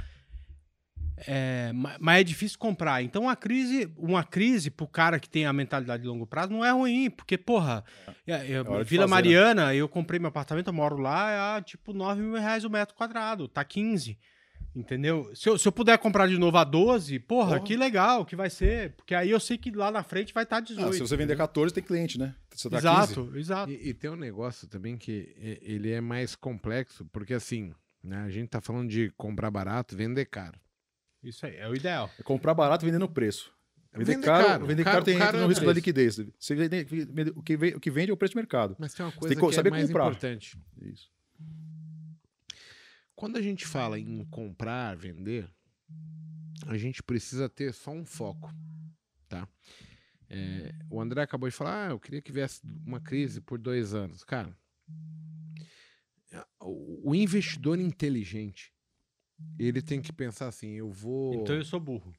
É, 1.26 1.70
ma- 1.72 1.96
mas 2.00 2.20
é 2.20 2.24
difícil 2.24 2.58
comprar. 2.58 3.02
Então 3.02 3.28
a 3.28 3.36
crise, 3.36 3.88
uma 3.96 4.24
crise 4.24 4.70
pro 4.70 4.86
cara 4.86 5.20
que 5.20 5.28
tem 5.28 5.46
a 5.46 5.52
mentalidade 5.52 6.02
de 6.02 6.08
longo 6.08 6.26
prazo 6.26 6.52
não 6.52 6.64
é 6.64 6.70
ruim, 6.72 7.08
porque, 7.10 7.38
porra, 7.38 7.84
é- 8.26 8.32
é- 8.32 8.40
de 8.42 8.52
Vila 8.62 8.84
fazer, 8.84 8.96
né? 8.98 9.06
Mariana, 9.06 9.74
eu 9.74 9.88
comprei 9.88 10.18
meu 10.18 10.28
apartamento, 10.28 10.66
eu 10.68 10.72
moro 10.72 10.96
lá, 10.96 11.30
é 11.30 11.36
ah, 11.58 11.62
tipo 11.62 11.92
9 11.92 12.20
mil 12.20 12.34
reais 12.34 12.64
o 12.64 12.70
metro 12.70 12.94
quadrado, 12.96 13.46
tá 13.48 13.64
15. 13.64 14.18
Entendeu? 14.76 15.30
Se 15.36 15.48
eu, 15.48 15.56
se 15.56 15.68
eu 15.68 15.70
puder 15.70 15.96
comprar 15.98 16.26
de 16.26 16.36
novo 16.36 16.56
a 16.58 16.64
12, 16.64 17.20
porra, 17.20 17.50
Porra. 17.50 17.60
que 17.60 17.76
legal 17.76 18.24
que 18.26 18.34
vai 18.34 18.50
ser. 18.50 18.90
Porque 18.96 19.14
aí 19.14 19.30
eu 19.30 19.38
sei 19.38 19.56
que 19.56 19.70
lá 19.70 19.88
na 19.92 20.02
frente 20.02 20.34
vai 20.34 20.42
estar 20.42 20.56
Ah, 20.56 20.60
18. 20.60 20.94
se 20.94 20.98
você 20.98 21.16
vender 21.16 21.36
14, 21.36 21.72
tem 21.72 21.82
cliente, 21.84 22.18
né? 22.18 22.34
Você 22.52 22.68
dá 22.68 22.78
15. 22.80 22.88
exato, 22.88 23.36
exato. 23.38 23.70
E, 23.70 23.90
e 23.90 23.94
tem 23.94 24.10
um 24.10 24.16
negócio 24.16 24.66
também 24.66 24.96
que 24.96 25.32
ele 25.62 25.92
é 25.92 26.00
mais 26.00 26.34
complexo, 26.34 27.04
porque 27.12 27.34
assim, 27.34 27.72
né, 28.02 28.16
a 28.26 28.30
gente 28.30 28.48
tá 28.48 28.60
falando 28.60 28.88
de 28.88 29.10
comprar 29.16 29.48
barato, 29.48 29.96
vender 29.96 30.24
caro. 30.24 30.58
Isso 31.24 31.44
aí, 31.46 31.56
é 31.56 31.68
o 31.68 31.74
ideal. 31.74 32.10
É 32.18 32.22
comprar 32.22 32.54
barato 32.54 32.84
vender 32.84 32.98
no 32.98 33.08
preço. 33.08 33.52
Vender, 33.92 34.14
Vender 34.14 34.24
caro, 34.26 34.46
caro. 34.46 34.66
vender 34.66 34.84
Caro- 34.84 34.94
caro 34.96 35.04
tem 35.04 35.18
caro 35.18 35.38
é 35.38 35.40
no 35.40 35.46
risco 35.48 35.64
da 35.64 35.72
liquidez. 35.72 36.18
Você 36.38 36.54
vende- 36.54 36.84
vende- 36.84 37.32
o, 37.36 37.42
que 37.42 37.56
vende, 37.56 37.76
o 37.76 37.80
que 37.80 37.90
vende 37.90 38.10
é 38.10 38.14
o 38.14 38.16
preço 38.16 38.32
de 38.32 38.36
mercado. 38.38 38.74
Mas 38.78 38.92
tem 38.92 39.04
uma 39.06 39.12
tem 39.12 39.20
coisa 39.20 39.34
que 39.36 39.40
que, 39.40 39.46
é 39.46 39.52
saber 39.52 39.70
mais 39.70 39.86
comprar. 39.86 40.06
importante. 40.06 40.58
Isso. 40.82 41.10
Quando 43.14 43.36
a 43.36 43.42
gente 43.42 43.64
fala 43.66 43.98
em 43.98 44.24
comprar, 44.24 44.96
vender, 44.96 45.48
a 46.66 46.76
gente 46.76 47.02
precisa 47.04 47.48
ter 47.48 47.72
só 47.72 47.92
um 47.92 48.04
foco, 48.04 48.52
tá? 49.28 49.48
É, 50.28 50.74
o 50.90 51.00
André 51.00 51.22
acabou 51.22 51.48
de 51.48 51.54
falar, 51.54 51.86
ah, 51.86 51.90
eu 51.92 52.00
queria 52.00 52.20
que 52.20 52.32
viesse 52.32 52.60
uma 52.84 53.00
crise 53.00 53.40
por 53.40 53.58
dois 53.58 53.94
anos. 53.94 54.24
Cara, 54.24 54.52
o 56.60 57.14
investidor 57.14 57.78
inteligente, 57.78 58.72
ele 59.58 59.82
tem 59.82 60.00
que 60.00 60.12
pensar 60.12 60.48
assim, 60.48 60.72
eu 60.72 60.90
vou... 60.90 61.34
Então 61.34 61.54
eu 61.54 61.64
sou 61.64 61.80
burro. 61.80 62.12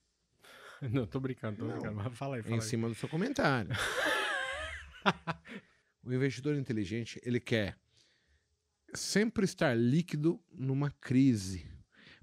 Não, 0.92 1.06
tô 1.06 1.20
brincando, 1.20 1.58
tô 1.58 1.66
Não. 1.66 1.74
brincando. 1.74 1.96
Mas 1.96 2.18
fala 2.18 2.38
aí, 2.38 2.44
fala 2.44 2.56
em 2.56 2.60
aí. 2.60 2.66
cima 2.66 2.88
do 2.88 2.96
seu 2.96 3.10
comentário. 3.10 3.72
o 6.04 6.14
investidor 6.14 6.56
inteligente, 6.56 7.20
ele 7.24 7.40
quer 7.40 7.78
sempre 8.94 9.46
estar 9.46 9.78
líquido 9.78 10.40
numa 10.52 10.90
crise, 10.90 11.70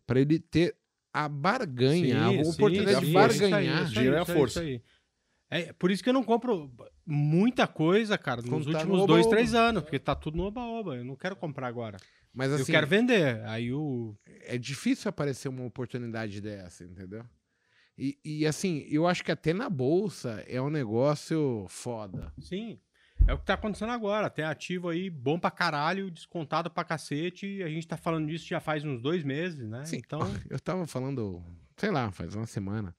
para 0.07 0.21
ele 0.21 0.39
ter 0.39 0.77
a 1.13 1.29
barganha, 1.29 2.31
Sim, 2.31 2.41
a 2.41 2.45
sim, 2.45 2.51
oportunidade 2.51 3.07
sim, 3.07 3.13
de 3.13 3.19
isso 3.19 3.19
aí, 3.19 3.29
barganhar. 3.29 3.77
isso 3.77 3.87
aí, 3.87 3.95
Dinheiro 3.95 4.17
é 4.17 4.21
a 4.21 4.25
força. 4.25 4.65
isso 4.65 4.69
aí. 4.69 4.83
É 5.51 5.73
por 5.75 5.91
isso 5.91 6.03
que 6.03 6.09
eu 6.09 6.15
não 6.15 6.25
compro 6.25 6.73
muita 7.05 7.67
coisa, 7.67 8.17
cara, 8.17 8.41
nos 8.41 8.49
Quando 8.49 8.65
tá 8.73 8.85
no 8.87 8.89
últimos 8.93 9.07
dois, 9.07 9.27
três 9.27 9.55
anos, 9.55 9.83
porque 9.83 9.99
tá 9.99 10.15
tudo 10.15 10.39
no 10.39 10.45
oba-oba. 10.45 10.97
Eu 10.97 11.05
não 11.05 11.15
quero 11.15 11.37
comprar 11.37 11.67
agora. 11.67 11.99
Mas 12.35 12.51
eu 12.51 12.57
assim, 12.57 12.73
quero 12.73 12.87
vender. 12.87 13.45
Aí 13.47 13.73
o. 13.73 14.17
é 14.47 14.57
difícil 14.57 15.09
aparecer 15.09 15.49
uma 15.49 15.65
oportunidade 15.65 16.41
dessa, 16.41 16.85
entendeu? 16.85 17.25
E, 17.97 18.19
e, 18.25 18.47
assim, 18.47 18.87
eu 18.89 19.07
acho 19.07 19.23
que 19.23 19.31
até 19.31 19.53
na 19.53 19.69
bolsa 19.69 20.43
é 20.49 20.61
um 20.61 20.71
negócio 20.71 21.67
foda. 21.69 22.33
Sim. 22.41 22.81
É 23.29 23.35
o 23.35 23.39
que 23.39 23.45
tá 23.45 23.55
acontecendo 23.55 23.93
agora. 23.93 24.31
Tem 24.31 24.45
ativo 24.45 24.89
aí 24.89 25.11
bom 25.11 25.39
pra 25.39 25.51
caralho, 25.51 26.11
descontado 26.11 26.71
pra 26.71 26.85
cacete. 26.85 27.47
E 27.47 27.63
a 27.63 27.69
gente 27.69 27.87
tá 27.87 27.97
falando 27.97 28.27
disso 28.27 28.47
já 28.49 28.59
faz 28.61 28.83
uns 28.85 29.01
dois 29.03 29.23
meses, 29.23 29.69
né? 29.69 29.85
Sim, 29.85 29.99
Então. 29.99 30.21
Eu 30.51 30.59
tava 30.59 30.87
falando, 30.87 31.45
sei 31.77 31.91
lá, 31.91 32.11
faz 32.11 32.35
uma 32.35 32.47
semana. 32.47 32.97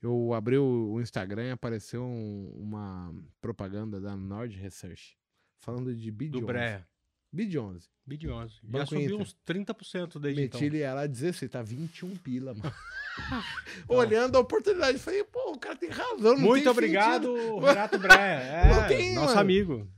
Eu 0.00 0.32
abri 0.32 0.56
o 0.56 1.00
Instagram 1.00 1.48
e 1.48 1.50
apareceu 1.50 2.04
um- 2.04 2.52
uma 2.56 3.12
propaganda 3.40 4.00
da 4.00 4.16
Nord 4.16 4.56
Research 4.56 5.18
falando 5.58 5.94
de 5.94 6.10
BID 6.12 6.30
Do 6.30 6.38
11. 6.38 6.46
Breia. 6.46 6.88
BID 7.32 7.58
11. 7.58 7.88
Bid 8.06 8.26
11. 8.26 8.54
Já 8.72 8.86
subiu 8.86 9.04
Inter. 9.04 9.20
uns 9.20 9.36
30% 9.46 10.18
desde 10.18 10.40
Meti 10.40 10.56
então. 10.56 10.66
ele 10.66 10.80
ela 10.80 11.02
a 11.02 11.06
16, 11.06 11.50
tá 11.50 11.62
21 11.62 12.16
pila, 12.16 12.54
mano. 12.54 12.72
Olhando 13.86 14.36
a 14.36 14.40
oportunidade, 14.40 14.98
falei, 14.98 15.22
pô, 15.24 15.52
o 15.52 15.58
cara 15.58 15.76
tem 15.76 15.90
razão. 15.90 16.34
Não 16.34 16.40
Muito 16.40 16.62
tem 16.62 16.72
obrigado, 16.72 17.36
sentido. 17.36 17.58
Renato 17.58 17.98
Breia. 17.98 18.38
É, 18.48 18.88
tem, 18.88 19.14
nosso 19.14 19.28
mano. 19.28 19.40
amigo. 19.40 19.88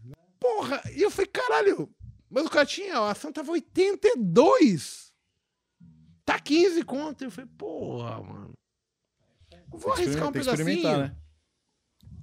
Porra, 0.41 0.83
e 0.93 1.03
eu 1.03 1.11
falei, 1.11 1.31
caralho, 1.33 1.89
mas 2.29 2.47
o 2.47 2.51
cara 2.51 2.67
tinha, 2.67 2.99
a 2.99 3.11
ação 3.13 3.33
tava 3.33 3.53
82. 3.53 5.13
Tá 6.25 6.39
15 6.41 6.83
conto. 6.83 7.23
Eu 7.25 7.31
falei, 7.31 7.51
porra, 7.57 8.21
mano. 8.23 8.55
Vou 9.69 9.93
arriscar 9.93 10.29
um 10.29 10.33
pedacinho. 10.33 10.99
né? 10.99 11.17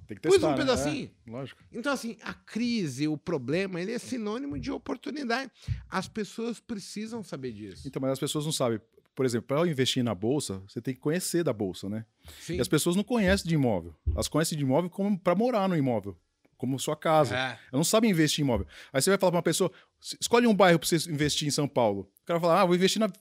Tem 0.08 0.16
que 0.16 0.22
Pus 0.22 0.32
testar, 0.32 0.48
um 0.48 0.50
né? 0.52 0.56
pedacinho. 0.56 1.10
É, 1.26 1.30
lógico. 1.30 1.62
Então, 1.70 1.92
assim, 1.92 2.16
a 2.22 2.32
crise, 2.34 3.06
o 3.06 3.16
problema, 3.16 3.80
ele 3.80 3.92
é 3.92 3.98
sinônimo 3.98 4.58
de 4.58 4.70
oportunidade. 4.72 5.52
As 5.88 6.08
pessoas 6.08 6.58
precisam 6.58 7.22
saber 7.22 7.52
disso. 7.52 7.86
Então, 7.86 8.00
mas 8.00 8.12
as 8.12 8.18
pessoas 8.18 8.44
não 8.46 8.52
sabem. 8.52 8.80
Por 9.14 9.26
exemplo, 9.26 9.46
para 9.48 9.68
investir 9.68 10.02
na 10.02 10.14
bolsa, 10.14 10.62
você 10.66 10.80
tem 10.80 10.94
que 10.94 11.00
conhecer 11.00 11.44
da 11.44 11.52
bolsa, 11.52 11.88
né? 11.88 12.06
Sim. 12.40 12.56
E 12.56 12.60
as 12.60 12.68
pessoas 12.68 12.96
não 12.96 13.04
conhecem 13.04 13.46
de 13.48 13.54
imóvel. 13.54 13.94
Elas 14.14 14.28
conhecem 14.28 14.56
de 14.56 14.64
imóvel 14.64 14.88
como 14.88 15.18
para 15.18 15.34
morar 15.34 15.68
no 15.68 15.76
imóvel, 15.76 16.16
como 16.56 16.78
sua 16.78 16.96
casa. 16.96 17.36
É. 17.36 17.46
Elas 17.50 17.58
não 17.72 17.84
sabem 17.84 18.10
investir 18.10 18.42
em 18.42 18.44
imóvel. 18.46 18.66
Aí 18.92 19.02
você 19.02 19.10
vai 19.10 19.18
falar 19.18 19.32
para 19.32 19.36
uma 19.38 19.42
pessoa, 19.42 19.70
"S- 20.00 20.16
escolhe 20.20 20.46
um 20.46 20.54
bairro 20.54 20.78
para 20.78 20.88
você 20.88 20.96
investir 21.10 21.46
em 21.46 21.50
São 21.50 21.68
Paulo. 21.68 22.10
O 22.22 22.24
cara 22.26 22.38
vai 22.38 22.48
falar, 22.48 22.62
ah, 22.62 22.64
vou 22.64 22.74
investir 22.76 23.00
na, 23.00 23.12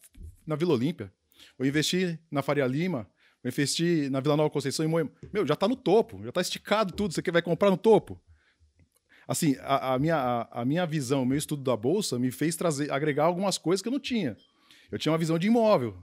na 0.46 0.56
Vila 0.56 0.74
Olímpia, 0.74 1.12
vou 1.58 1.68
investir 1.68 2.20
na 2.32 2.42
Faria 2.44 2.66
Lima, 2.68 3.10
vou 3.44 3.50
investir 3.50 4.10
na 4.12 4.20
Vila 4.20 4.38
Nova 4.38 4.50
Conceição 4.50 4.86
em 4.86 4.90
Moema. 4.90 5.12
Meu, 5.34 5.46
já 5.46 5.56
tá 5.56 5.68
no 5.68 5.76
topo, 5.76 6.24
já 6.24 6.32
tá 6.32 6.42
esticado 6.42 6.94
tudo. 6.94 7.14
Você 7.14 7.22
quer 7.22 7.32
vai 7.32 7.42
comprar 7.42 7.70
no 7.70 7.78
topo? 7.78 8.20
Assim, 9.28 9.58
a, 9.60 9.94
a 9.94 10.00
minha, 10.00 10.16
a, 10.16 10.62
a 10.62 10.66
minha 10.66 10.86
visão, 10.86 11.24
o 11.24 11.26
meu 11.26 11.38
estudo 11.38 11.62
da 11.62 11.76
bolsa 11.76 12.18
me 12.18 12.32
fez 12.32 12.56
trazer, 12.56 12.92
agregar 12.92 13.26
algumas 13.26 13.58
coisas 13.58 13.82
que 13.82 13.88
eu 13.88 13.92
não 13.92 14.00
tinha. 14.00 14.38
Eu 14.90 14.98
tinha 14.98 15.12
uma 15.12 15.18
visão 15.18 15.38
de 15.38 15.48
imóvel. 15.48 15.98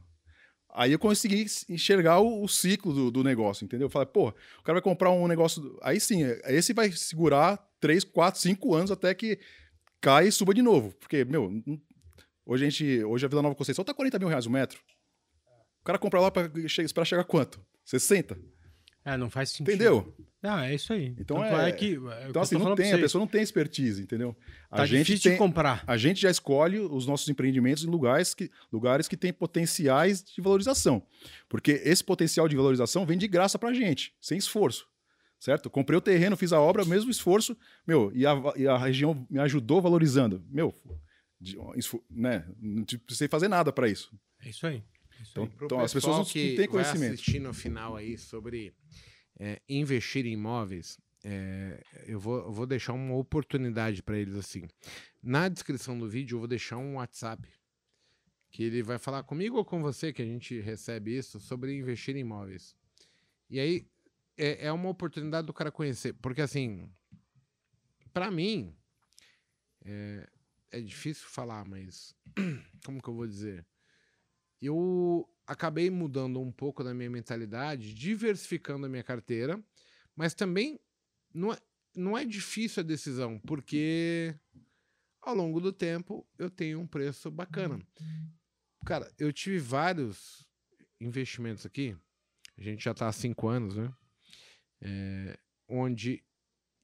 Aí 0.75 0.93
eu 0.93 0.99
consegui 0.99 1.47
enxergar 1.69 2.19
o, 2.19 2.43
o 2.43 2.49
ciclo 2.49 2.93
do, 2.93 3.11
do 3.11 3.25
negócio, 3.25 3.65
entendeu? 3.65 3.87
Eu 3.87 3.91
falei, 3.91 4.07
pô, 4.07 4.29
o 4.29 4.63
cara 4.63 4.75
vai 4.75 4.83
comprar 4.83 5.11
um 5.11 5.29
negócio. 5.29 5.79
Aí 5.81 6.01
sim, 6.01 6.23
esse 6.47 6.73
vai 6.73 6.91
segurar 6.91 7.65
3, 7.81 8.05
4, 8.05 8.41
5 8.41 8.75
anos 8.75 8.91
até 8.91 9.15
que 9.15 9.39
caia 10.01 10.27
e 10.27 10.33
suba 10.33 10.53
de 10.53 10.61
novo. 10.61 10.93
Porque, 10.99 11.25
meu, 11.25 11.49
hoje 12.45 12.67
a 12.67 12.69
gente. 12.69 13.05
Hoje 13.05 13.25
a 13.25 13.29
Vila 13.29 13.41
Nova 13.41 13.55
Conceição 13.55 13.85
tá 13.85 13.95
40 13.95 14.19
mil 14.19 14.29
reais 14.29 14.47
o 14.47 14.51
metro. 14.51 14.81
O 15.85 15.87
cara 15.87 15.99
compra 15.99 16.19
lá 16.19 16.31
para 16.31 16.51
chegar, 16.67 17.05
chegar 17.05 17.25
quanto? 17.25 17.61
60? 17.85 18.39
É, 19.05 19.19
não 19.19 19.29
faz 19.29 19.51
sentido. 19.51 19.69
Entendeu? 19.69 20.17
Não, 20.43 20.59
é 20.61 20.75
isso 20.75 20.95
aí. 20.95 21.15
Então 21.19 21.37
Tanto 21.37 21.57
é- 21.61 21.69
é 21.69 21.73
que. 21.73 21.95
é 21.95 22.29
Então, 22.31 22.41
assim, 22.41 22.57
não 22.57 22.75
tem, 22.75 22.91
a 22.95 22.97
pessoa 22.99 23.21
não 23.21 23.27
tem 23.27 23.43
expertise, 23.43 24.03
entendeu? 24.03 24.35
A 24.71 24.79
Tá 24.79 24.87
gente 24.87 25.01
difícil 25.09 25.25
tem, 25.25 25.33
de 25.33 25.39
comprar. 25.39 25.85
a 25.87 25.97
gente 25.99 26.23
já 26.23 26.31
escolhe 26.31 26.79
os 26.79 27.07
nossos 27.07 27.29
empreendimentos 27.29 27.85
em 27.85 27.87
lugares 27.89 28.33
que, 28.33 28.51
lugares 28.73 29.07
que 29.07 29.15
têm 29.17 29.31
potenciais 29.31 30.25
de 30.25 30.41
valorização. 30.41 31.07
Porque 31.51 31.73
esse 31.85 32.03
potencial 32.03 32.49
de 32.49 32.57
valorização 32.57 33.05
vem 33.05 33.19
de 33.19 33.29
graça 33.29 33.59
pra 33.59 33.75
gente, 33.75 34.15
sem 34.23 34.39
esforço. 34.39 34.87
Certo? 35.39 35.69
Comprei 35.69 35.99
o 35.99 36.01
terreno, 36.01 36.35
fiz 36.35 36.51
a 36.55 36.61
obra, 36.61 36.83
mesmo 36.87 37.11
esforço, 37.11 37.55
meu, 37.87 38.11
e 38.15 38.25
a, 38.27 38.33
e 38.57 38.67
a 38.67 38.79
região 38.79 39.27
me 39.29 39.39
ajudou 39.41 39.83
valorizando. 39.83 40.43
Meu, 40.51 40.75
de- 41.39 41.59
né? 42.11 42.47
Não 42.59 42.85
precisei 42.85 43.29
fazer 43.29 43.49
nada 43.49 43.71
para 43.71 43.87
isso. 43.87 44.11
É 44.43 44.49
isso 44.49 44.67
aí. 44.67 44.83
Então, 45.31 45.51
então 45.63 45.81
as 45.81 45.93
pessoas 45.93 46.19
não, 46.19 46.25
que 46.25 46.41
não 46.41 46.49
têm 46.49 46.57
vai 46.57 46.69
conhecimento. 46.69 47.15
assistir 47.15 47.39
no 47.41 47.53
final 47.53 47.97
aí 47.97 48.17
sobre 48.19 48.75
é, 49.39 49.61
investir 49.69 50.27
em 50.27 50.33
imóveis, 50.33 50.99
é, 51.25 51.83
eu, 52.07 52.21
vou, 52.21 52.39
eu 52.39 52.53
vou 52.53 52.67
deixar 52.67 52.93
uma 52.93 53.15
oportunidade 53.17 54.03
para 54.03 54.19
eles 54.19 54.37
assim. 54.37 54.69
Na 55.23 55.49
descrição 55.49 55.99
do 55.99 56.09
vídeo 56.09 56.37
eu 56.37 56.41
vou 56.41 56.49
deixar 56.49 56.77
um 56.77 56.97
WhatsApp 56.97 57.49
que 58.51 58.63
ele 58.63 58.83
vai 58.83 58.99
falar 58.99 59.23
comigo 59.25 59.57
ou 59.57 59.65
com 59.65 59.83
você 59.83 60.13
que 60.13 60.23
a 60.23 60.25
gente 60.25 60.61
recebe 60.61 61.17
isso 61.17 61.41
sobre 61.41 61.77
investir 61.77 62.15
em 62.15 62.21
imóveis. 62.21 62.77
E 63.51 63.59
aí 63.59 63.89
é, 64.37 64.67
é 64.67 64.73
uma 64.73 64.89
oportunidade 64.91 65.47
do 65.47 65.53
cara 65.53 65.73
conhecer, 65.73 66.13
porque 66.15 66.41
assim, 66.41 66.89
para 68.13 68.31
mim 68.31 68.77
é, 69.85 70.29
é 70.71 70.81
difícil 70.81 71.27
falar, 71.29 71.67
mas 71.67 72.15
como 72.85 73.03
que 73.03 73.09
eu 73.09 73.15
vou 73.15 73.27
dizer? 73.27 73.67
Eu 74.61 75.29
acabei 75.47 75.91
mudando 75.91 76.41
um 76.41 76.51
pouco 76.51 76.83
da 76.83 76.95
minha 76.95 77.11
mentalidade, 77.11 77.95
diversificando 77.95 78.87
a 78.87 78.89
minha 78.89 79.03
carteira, 79.03 79.63
mas 80.17 80.35
também 80.35 80.81
não 81.33 81.53
é, 81.53 81.59
não 81.95 82.17
é 82.17 82.25
difícil 82.25 82.83
a 82.83 82.87
decisão, 82.87 83.39
porque 83.41 84.35
ao 85.21 85.35
longo 85.35 85.61
do 85.61 85.73
tempo 85.73 86.27
eu 86.39 86.49
tenho 86.51 86.81
um 86.81 86.87
preço 86.87 87.31
bacana. 87.31 87.79
Cara, 88.87 89.11
eu 89.19 89.33
tive 89.33 89.59
vários 89.59 90.47
investimentos 91.01 91.67
aqui, 91.67 91.97
a 92.57 92.63
gente 92.63 92.85
já 92.85 92.93
está 92.93 93.09
há 93.09 93.13
cinco 93.13 93.49
anos, 93.49 93.77
né? 93.77 93.93
É, 94.81 95.39
onde 95.69 96.23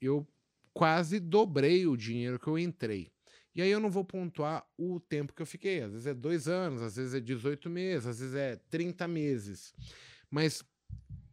eu 0.01 0.27
quase 0.73 1.21
dobrei 1.21 1.87
o 1.87 1.97
dinheiro 1.97 2.39
que 2.39 2.49
eu 2.49 2.59
entrei. 2.59 3.13
E 3.55 3.61
aí 3.61 3.71
eu 3.71 3.81
não 3.81 3.91
vou 3.91 4.05
pontuar 4.05 4.65
o 4.79 5.01
tempo 5.01 5.33
que 5.33 5.43
eu 5.43 5.47
fiquei. 5.47 5.83
Às 5.83 5.93
vezes 5.93 6.07
é 6.07 6.15
dois 6.15 6.47
anos, 6.47 6.83
às 6.83 6.97
vezes 6.97 7.15
é 7.15 7.21
18 7.21 7.69
meses, 7.69 8.07
às 8.07 8.21
vezes 8.21 8.35
é 8.35 8.57
30 8.57 9.09
meses. 9.09 9.75
Mas 10.31 10.63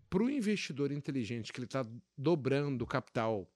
para 0.10 0.24
o 0.24 0.30
investidor 0.30 0.92
inteligente 0.92 1.54
que 1.54 1.60
ele 1.60 1.66
está 1.66 1.86
dobrando 2.18 2.84
o 2.84 2.88
capital, 2.88 3.50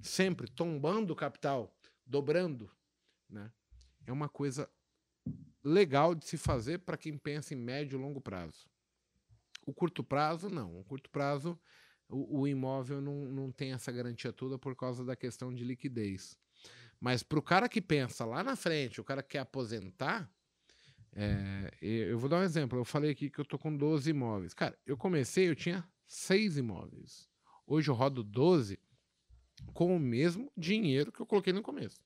sempre 0.00 0.50
tombando 0.50 1.12
o 1.12 1.16
capital, 1.16 1.74
dobrando, 2.04 2.70
né? 3.28 3.50
É 4.04 4.12
uma 4.12 4.28
coisa 4.28 4.68
legal 5.64 6.14
de 6.14 6.26
se 6.26 6.36
fazer 6.36 6.80
para 6.80 6.96
quem 6.96 7.16
pensa 7.16 7.54
em 7.54 7.56
médio 7.56 7.98
e 7.98 8.02
longo 8.02 8.20
prazo. 8.20 8.68
O 9.64 9.72
curto 9.72 10.02
prazo, 10.02 10.50
não. 10.50 10.78
O 10.80 10.84
curto 10.84 11.08
prazo, 11.08 11.58
o, 12.08 12.40
o 12.40 12.48
imóvel 12.48 13.00
não, 13.00 13.26
não 13.26 13.52
tem 13.52 13.72
essa 13.72 13.92
garantia 13.92 14.32
toda 14.32 14.58
por 14.58 14.74
causa 14.74 15.04
da 15.04 15.14
questão 15.14 15.54
de 15.54 15.64
liquidez. 15.64 16.36
Mas 17.02 17.24
para 17.24 17.40
o 17.40 17.42
cara 17.42 17.68
que 17.68 17.82
pensa 17.82 18.24
lá 18.24 18.44
na 18.44 18.54
frente, 18.54 19.00
o 19.00 19.04
cara 19.04 19.24
que 19.24 19.30
quer 19.30 19.40
aposentar, 19.40 20.32
é, 21.12 21.68
eu 21.80 22.16
vou 22.16 22.28
dar 22.28 22.38
um 22.38 22.44
exemplo. 22.44 22.78
Eu 22.78 22.84
falei 22.84 23.10
aqui 23.10 23.28
que 23.28 23.40
eu 23.40 23.44
tô 23.44 23.58
com 23.58 23.76
12 23.76 24.08
imóveis. 24.08 24.54
Cara, 24.54 24.78
eu 24.86 24.96
comecei, 24.96 25.48
eu 25.48 25.56
tinha 25.56 25.84
6 26.06 26.58
imóveis. 26.58 27.28
Hoje 27.66 27.90
eu 27.90 27.94
rodo 27.94 28.22
12 28.22 28.78
com 29.74 29.96
o 29.96 29.98
mesmo 29.98 30.48
dinheiro 30.56 31.10
que 31.10 31.18
eu 31.18 31.26
coloquei 31.26 31.52
no 31.52 31.60
começo. 31.60 32.00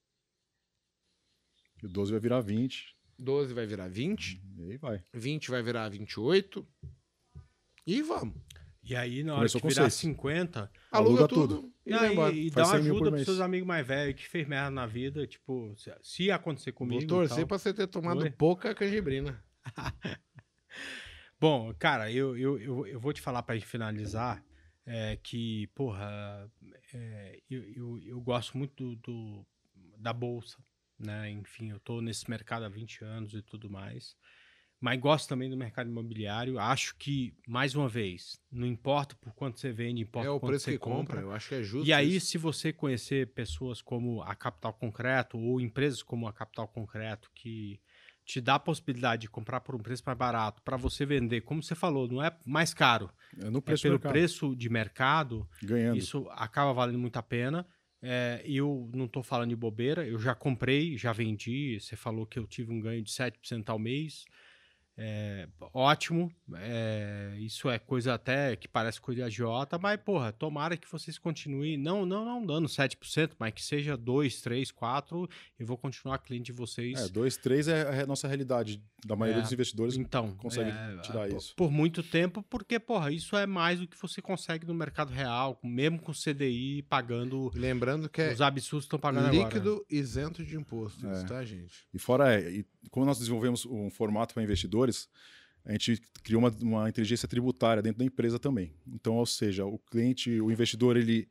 E 1.83 1.85
o 1.85 1.91
12 1.91 2.13
vai 2.13 2.21
virar 2.21 2.41
20. 2.41 2.97
12 3.19 3.53
vai 3.53 3.67
virar 3.67 3.89
20, 3.89 4.43
E 4.57 4.63
aí 4.63 4.77
vai. 4.79 5.05
20 5.13 5.51
vai 5.51 5.63
virar 5.63 5.91
28. 5.91 6.67
E 7.87 8.01
vamos. 8.01 8.46
E 8.89 8.95
aí, 8.95 9.25
na 9.25 9.33
hora 9.33 9.39
Começou 9.41 9.61
que 9.61 9.69
virar 9.69 9.83
seis. 9.91 9.95
50. 9.95 10.71
Aluga, 10.93 11.09
Aluga 11.23 11.29
tudo, 11.29 11.57
tudo. 11.63 11.73
e 11.85 11.91
Não, 11.91 11.99
vai 11.99 12.09
e, 12.09 12.13
embora. 12.13 12.33
e 12.35 12.51
dá 12.51 12.63
uma 12.65 12.73
100 12.75 12.83
mil 12.85 12.93
por 12.95 13.03
ajuda 13.03 13.11
pros 13.11 13.25
seus 13.25 13.41
amigos 13.41 13.67
mais 13.67 13.87
velhos 13.87 14.15
que 14.21 14.29
fez 14.29 14.47
merda 14.47 14.71
na 14.71 14.87
vida. 14.87 15.27
Tipo, 15.27 15.75
se, 15.77 15.93
se 16.03 16.31
acontecer 16.31 16.71
comigo. 16.73 17.01
Vou 17.01 17.09
torcer 17.09 17.39
tal. 17.39 17.47
pra 17.49 17.59
você 17.59 17.75
ter 17.75 17.87
tomado 17.89 18.23
Oi? 18.23 18.31
pouca 18.31 18.75
canjibrina. 18.75 19.43
Bom, 21.41 21.75
cara, 21.79 22.11
eu, 22.11 22.37
eu, 22.37 22.59
eu, 22.59 22.87
eu 22.87 23.01
vou 23.01 23.13
te 23.13 23.21
falar 23.21 23.43
pra 23.43 23.55
gente 23.57 23.67
finalizar 23.67 24.43
é, 24.87 25.17
que, 25.17 25.67
porra, 25.75 26.51
é, 26.95 27.41
eu, 27.51 27.63
eu, 27.75 27.99
eu 28.05 28.21
gosto 28.21 28.57
muito 28.57 28.95
do, 28.95 28.97
do- 28.97 29.47
da 29.99 30.13
bolsa, 30.13 30.59
né? 30.99 31.29
Enfim, 31.31 31.71
eu 31.71 31.81
tô 31.81 32.01
nesse 32.01 32.29
mercado 32.31 32.65
há 32.65 32.69
20 32.69 33.05
anos 33.05 33.35
e 33.35 33.43
tudo 33.43 33.69
mais. 33.69 34.17
Mas 34.81 35.01
gosto 35.01 35.29
também 35.29 35.49
do 35.49 35.57
mercado 35.57 35.89
imobiliário. 35.89 36.59
Acho 36.59 36.95
que, 36.97 37.35
mais 37.49 37.75
uma 37.75 37.89
vez, 37.89 38.39
não 38.53 38.67
importa 38.67 39.17
por 39.17 39.35
quanto 39.35 39.59
você 39.59 39.73
vende, 39.73 40.03
importa 40.03 40.29
É 40.29 40.31
o 40.31 40.39
quanto 40.39 40.51
preço 40.51 40.65
você 40.67 40.73
que 40.73 40.79
compra. 40.79 41.17
compra. 41.17 41.21
Eu 41.23 41.33
acho 41.33 41.49
que 41.49 41.55
é 41.55 41.63
justo. 41.63 41.89
E 41.89 41.93
aí, 41.93 42.17
isso. 42.17 42.27
se 42.27 42.39
você 42.39 42.73
conhecer 42.73 43.33
pessoas 43.33 43.81
como 43.81 44.23
a 44.23 44.35
Capital 44.35 44.75
Concreto 44.75 45.39
ou 45.39 45.61
empresas 45.61 46.03
como 46.03 46.29
a 46.29 46.33
Capital 46.33 46.69
Concreto 46.69 47.31
que 47.35 47.81
te 48.25 48.41
dá 48.41 48.57
a 48.57 48.59
possibilidade 48.59 49.23
de 49.23 49.29
comprar 49.31 49.61
por 49.61 49.75
um 49.75 49.79
preço 49.79 50.03
mais 50.05 50.19
barato 50.19 50.61
para 50.63 50.77
você 50.77 51.07
vender, 51.07 51.43
como 51.43 51.63
você 51.63 51.75
falou, 51.77 52.09
não 52.09 52.21
é 52.23 52.37
mais 52.45 52.75
caro, 52.75 53.09
É 53.39 53.49
no 53.49 53.59
é 53.59 53.61
preço 53.63 53.81
do 53.81 53.83
pelo 53.85 53.95
mercado. 53.95 54.13
preço 54.13 54.57
de 54.57 54.69
mercado, 54.69 55.49
Ganhando. 55.63 55.97
isso 55.97 56.27
acaba 56.33 56.73
valendo 56.73 56.99
muito 56.99 57.17
a 57.17 57.23
pena. 57.23 57.67
É, 58.03 58.43
eu 58.45 58.91
não 58.95 59.07
estou 59.07 59.23
falando 59.23 59.51
de 59.51 59.57
bobeira, 59.57 60.07
eu 60.07 60.19
já 60.19 60.35
comprei, 60.35 60.99
já 60.99 61.13
vendi. 61.13 61.79
Você 61.81 61.97
falou 61.97 62.27
que 62.27 62.39
eu 62.39 62.47
tive 62.47 62.73
um 62.73 62.81
ganho 62.81 63.03
de 63.03 63.11
7% 63.11 63.71
ao 63.71 63.79
mês. 63.79 64.25
É, 64.99 65.47
ótimo, 65.75 66.33
é, 66.55 67.35
isso 67.39 67.69
é 67.69 67.79
coisa 67.79 68.15
até 68.15 68.57
que 68.57 68.67
parece 68.67 68.99
coisa 69.01 69.21
de 69.21 69.27
agiota, 69.27 69.79
mas 69.79 70.01
porra, 70.01 70.33
tomara 70.33 70.75
que 70.77 70.91
vocês 70.91 71.19
continuem, 71.19 71.77
não 71.77 72.07
não 72.07 72.25
não 72.25 72.45
dando 72.45 72.67
7%, 72.67 73.33
mas 73.39 73.53
que 73.53 73.63
seja 73.63 73.95
2, 73.97 74.41
3, 74.41 74.71
4, 74.71 75.29
eu 75.59 75.67
vou 75.67 75.77
continuar 75.77 76.19
cliente 76.19 76.47
de 76.47 76.53
vocês. 76.53 76.99
É, 76.99 77.09
2, 77.09 77.37
3 77.37 77.69
é 77.69 78.03
a 78.03 78.07
nossa 78.07 78.27
realidade, 78.27 78.83
da 79.05 79.15
maioria 79.15 79.41
É, 79.41 79.43
dos 79.43 79.53
investidores 79.53 79.97
Então, 79.97 80.35
consegue 80.37 80.71
é, 80.71 80.97
tirar 81.03 81.29
por- 81.29 81.37
isso. 81.37 81.55
Por 81.55 81.71
muito 81.71 82.03
tempo, 82.03 82.43
porque, 82.49 82.79
porra, 82.81 83.13
isso 83.13 83.37
é 83.37 83.47
mais 83.47 83.79
do 83.79 83.87
que 83.87 84.01
você 84.01 84.23
consegue 84.23 84.67
no 84.67 84.75
mercado 84.75 85.13
real, 85.13 85.59
mesmo 85.63 86.01
com 86.01 86.13
CDI 86.13 86.83
pagando 86.89 87.51
lembrando 87.55 88.09
que 88.09 88.23
é 88.23 88.33
os 88.33 88.41
absurdos 88.41 88.87
estão 88.87 88.99
pagando 88.99 89.27
agora. 89.29 89.45
líquido 89.45 89.85
isento 89.91 90.43
de 90.43 90.57
imposto, 90.57 91.07
É. 91.07 91.13
isso, 91.13 91.27
tá, 91.27 91.45
gente? 91.45 91.87
E 91.93 91.99
fora, 91.99 92.35
é, 92.41 92.51
e 92.51 92.67
como 92.91 93.07
nós 93.07 93.19
desenvolvemos 93.19 93.65
um 93.67 93.91
formato 93.91 94.35
para 94.35 94.43
investidores, 94.43 95.09
a 95.65 95.73
gente 95.73 96.01
criou 96.23 96.41
uma, 96.41 96.51
uma 96.63 96.89
inteligência 96.89 97.27
tributária 97.27 97.83
dentro 97.83 97.99
da 97.99 98.05
empresa 98.05 98.39
também. 98.39 98.73
Então, 98.87 99.17
ou 99.17 99.27
seja, 99.27 99.65
o 99.65 99.79
cliente, 99.79 100.41
o 100.41 100.51
investidor, 100.51 100.97
ele, 100.97 101.29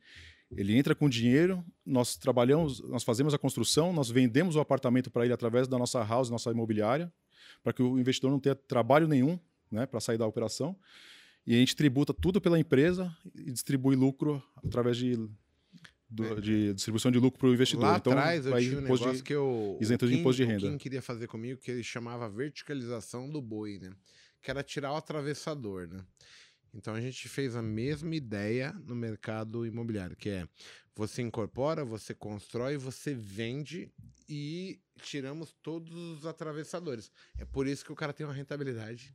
ele 0.50 0.76
entra 0.76 0.94
com 0.94 1.08
dinheiro, 1.08 1.64
nós 1.84 2.16
trabalhamos, 2.16 2.80
nós 2.88 3.02
fazemos 3.02 3.32
a 3.32 3.38
construção, 3.38 3.92
nós 3.92 4.10
vendemos 4.10 4.54
o 4.54 4.60
apartamento 4.60 5.10
para 5.10 5.24
ele 5.24 5.32
através 5.32 5.66
da 5.66 5.78
nossa 5.78 6.04
house, 6.04 6.28
nossa 6.28 6.50
imobiliária, 6.50 7.10
para 7.62 7.72
que 7.72 7.82
o 7.82 7.98
investidor 7.98 8.30
não 8.30 8.38
tenha 8.38 8.54
trabalho 8.54 9.08
nenhum 9.08 9.38
né, 9.70 9.86
para 9.86 10.00
sair 10.00 10.18
da 10.18 10.26
operação. 10.26 10.76
E 11.46 11.54
a 11.54 11.58
gente 11.58 11.74
tributa 11.74 12.12
tudo 12.12 12.40
pela 12.40 12.58
empresa 12.58 13.14
e 13.34 13.50
distribui 13.52 13.96
lucro 13.96 14.42
através 14.64 14.96
de, 14.96 15.16
do- 16.08 16.40
de 16.40 16.72
distribuição 16.74 17.10
de 17.10 17.18
lucro 17.18 17.38
para 17.38 17.48
o 17.48 17.54
investidor. 17.54 17.84
É. 17.86 17.90
Lá 17.92 17.96
então, 17.98 18.12
atrás 18.12 18.46
eu 18.46 18.56
tinha 18.58 18.78
um 18.78 18.82
imposto 18.84 18.98
de- 19.04 19.04
negócio 19.06 19.24
que 19.24 19.34
eu. 19.34 19.78
isento 19.80 20.04
o 20.04 20.08
de 20.08 20.14
Kim- 20.14 20.20
imposto 20.20 20.36
de 20.36 20.42
O 20.44 20.46
renda. 20.46 20.60
Kim 20.70 20.78
queria 20.78 21.02
fazer 21.02 21.26
comigo 21.26 21.60
que 21.60 21.70
ele 21.70 21.82
chamava 21.82 22.28
verticalização 22.28 23.28
do 23.28 23.40
boi, 23.42 23.78
né? 23.78 23.90
Que 24.42 24.50
era 24.50 24.62
tirar 24.62 24.92
o 24.92 24.96
atravessador, 24.96 25.88
né? 25.88 26.04
Então 26.74 26.94
a 26.94 27.00
gente 27.00 27.28
fez 27.28 27.56
a 27.56 27.62
mesma 27.62 28.14
ideia 28.14 28.72
no 28.84 28.94
mercado 28.94 29.64
imobiliário, 29.66 30.14
que 30.16 30.28
é 30.28 30.46
você 30.94 31.22
incorpora, 31.22 31.84
você 31.84 32.14
constrói, 32.14 32.76
você 32.76 33.14
vende 33.14 33.90
e 34.28 34.78
tiramos 35.00 35.54
todos 35.62 35.92
os 35.94 36.26
atravessadores. 36.26 37.10
É 37.38 37.44
por 37.44 37.66
isso 37.66 37.84
que 37.84 37.92
o 37.92 37.96
cara 37.96 38.12
tem 38.12 38.26
uma 38.26 38.32
rentabilidade 38.34 39.14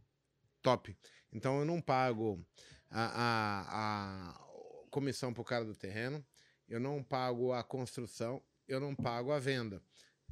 top. 0.61 0.95
Então 1.31 1.59
eu 1.59 1.65
não 1.65 1.79
pago 1.81 2.43
a, 2.89 3.05
a, 3.05 4.31
a 4.31 4.87
comissão 4.89 5.33
pro 5.33 5.43
cara 5.43 5.63
do 5.65 5.75
terreno, 5.75 6.23
eu 6.71 6.79
não 6.79 7.03
pago 7.03 7.51
a 7.53 7.63
construção, 7.63 8.41
eu 8.67 8.79
não 8.79 8.95
pago 8.95 9.31
a 9.31 9.39
venda. 9.39 9.81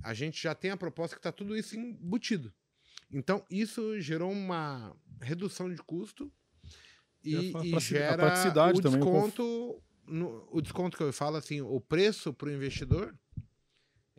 A 0.02 0.14
gente 0.14 0.42
já 0.42 0.56
tem 0.56 0.72
a 0.72 0.78
proposta 0.78 1.16
que 1.16 1.20
está 1.20 1.32
tudo 1.32 1.56
isso 1.58 1.76
embutido. 1.78 2.54
Então, 3.12 3.44
isso 3.50 4.00
gerou 4.00 4.32
uma 4.32 4.96
redução 5.22 5.70
de 5.70 5.82
custo 5.84 6.32
e, 7.24 7.52
E 7.52 7.76
e 7.76 7.80
gera 7.80 8.34
o 8.74 8.82
desconto. 8.82 9.84
no- 10.08 10.48
o 10.52 10.62
desconto 10.62 10.96
que 10.96 11.04
eu 11.04 11.12
falo, 11.12 11.36
assim, 11.36 11.60
o 11.62 11.82
preço 11.82 12.34
para 12.34 12.48
o 12.48 12.52
investidor, 12.52 13.14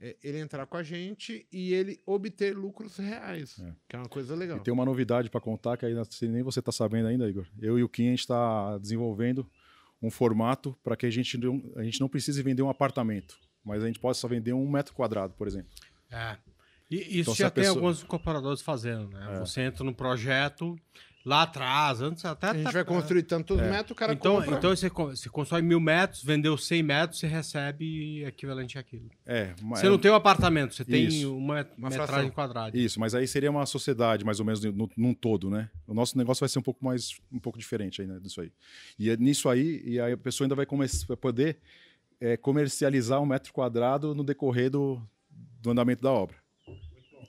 é 0.02 0.16
ele 0.22 0.38
entrar 0.38 0.66
com 0.66 0.76
a 0.76 0.82
gente 0.82 1.46
e 1.52 1.72
ele 1.74 2.00
obter 2.06 2.56
lucros 2.56 2.96
reais, 2.96 3.58
É. 3.60 3.74
que 3.88 3.96
é 3.96 3.98
uma 3.98 4.08
coisa 4.08 4.34
legal. 4.34 4.58
E 4.58 4.60
tem 4.62 4.72
uma 4.72 4.84
novidade 4.84 5.28
para 5.30 5.40
contar 5.40 5.76
que 5.76 5.86
ainda 5.86 6.04
se 6.04 6.26
nem 6.28 6.42
você 6.42 6.58
está 6.60 6.72
sabendo 6.72 7.08
ainda, 7.08 7.28
Igor. 7.28 7.46
Eu 7.58 7.78
e 7.78 7.82
o 7.82 7.88
Kim 7.88 8.06
a 8.08 8.10
gente 8.10 8.20
está 8.20 8.76
desenvolvendo 8.78 9.48
um 10.02 10.10
formato 10.10 10.76
para 10.82 10.96
que 10.96 11.06
a 11.06 11.10
gente, 11.10 11.36
não, 11.36 11.62
a 11.76 11.82
gente 11.82 12.00
não 12.00 12.08
precise 12.08 12.42
vender 12.42 12.62
um 12.62 12.70
apartamento, 12.70 13.38
mas 13.64 13.82
a 13.82 13.86
gente 13.86 13.98
possa 13.98 14.26
vender 14.26 14.52
um 14.52 14.68
metro 14.68 14.94
quadrado, 14.94 15.34
por 15.34 15.46
exemplo. 15.46 15.70
É. 16.10 16.36
E 16.90 17.20
isso 17.20 17.30
Então, 17.30 17.34
já 17.36 17.50
tem 17.50 17.62
pessoa- 17.64 17.76
alguns 17.78 18.02
incorporadores 18.02 18.60
fazendo, 18.62 19.08
né? 19.08 19.36
É. 19.36 19.38
Você 19.40 19.60
entra 19.60 19.84
no 19.84 19.94
projeto 19.94 20.76
lá 21.24 21.42
atrás, 21.42 22.00
antes 22.00 22.24
até. 22.24 22.48
a 22.48 22.54
gente 22.54 22.64
tá- 22.64 22.70
vai 22.72 22.84
construir 22.84 23.22
tantos 23.24 23.60
É. 23.60 23.70
metros, 23.70 23.90
o 23.90 23.94
cara 23.94 24.12
Então, 24.14 24.36
compra. 24.40 24.56
então 24.56 24.74
você, 24.74 24.88
você 24.88 25.28
constrói 25.28 25.60
mil 25.62 25.78
metros, 25.78 26.24
vendeu 26.24 26.56
100 26.56 26.82
metros, 26.82 27.20
você 27.20 27.26
recebe 27.26 28.24
equivalente 28.24 28.78
àquilo. 28.78 29.08
É, 29.26 29.54
mas, 29.62 29.80
Você 29.80 29.88
não 29.90 29.98
tem 29.98 30.10
um 30.10 30.14
apartamento, 30.14 30.74
você 30.74 30.84
tem 30.84 31.06
Isso. 31.06 31.30
uma, 31.36 31.64
Uma 31.76 31.90
metragem 31.90 32.06
fração. 32.14 32.30
quadrada. 32.30 32.76
Isso, 32.76 32.98
mas 32.98 33.14
aí 33.14 33.28
seria 33.28 33.50
uma 33.50 33.66
sociedade, 33.66 34.24
mais 34.24 34.40
ou 34.40 34.46
menos, 34.46 34.64
no, 34.64 34.90
num 34.96 35.12
todo, 35.14 35.50
né? 35.50 35.68
O 35.86 35.92
nosso 35.94 36.16
negócio 36.18 36.40
vai 36.40 36.48
ser 36.48 36.58
um 36.58 36.62
pouco 36.62 36.82
mais, 36.84 37.20
um 37.30 37.38
pouco 37.38 37.58
diferente 37.58 38.00
aí, 38.00 38.08
né, 38.08 38.18
disso 38.18 38.40
aí. 38.40 38.50
E 38.98 39.10
é 39.10 39.16
nisso 39.16 39.48
aí, 39.48 39.82
e 39.84 40.00
aí 40.00 40.12
a 40.12 40.16
pessoa 40.18 40.46
ainda 40.46 40.54
vai, 40.56 40.66
vai 41.06 41.16
poder 41.16 41.58
é, 42.22 42.36
comercializar 42.36 43.20
um 43.20 43.26
metro 43.26 43.52
quadrado 43.52 44.14
no 44.14 44.22
decorrer 44.24 44.70
do, 44.70 45.00
do 45.62 45.70
andamento 45.70 46.02
da 46.02 46.10
obra. 46.12 46.36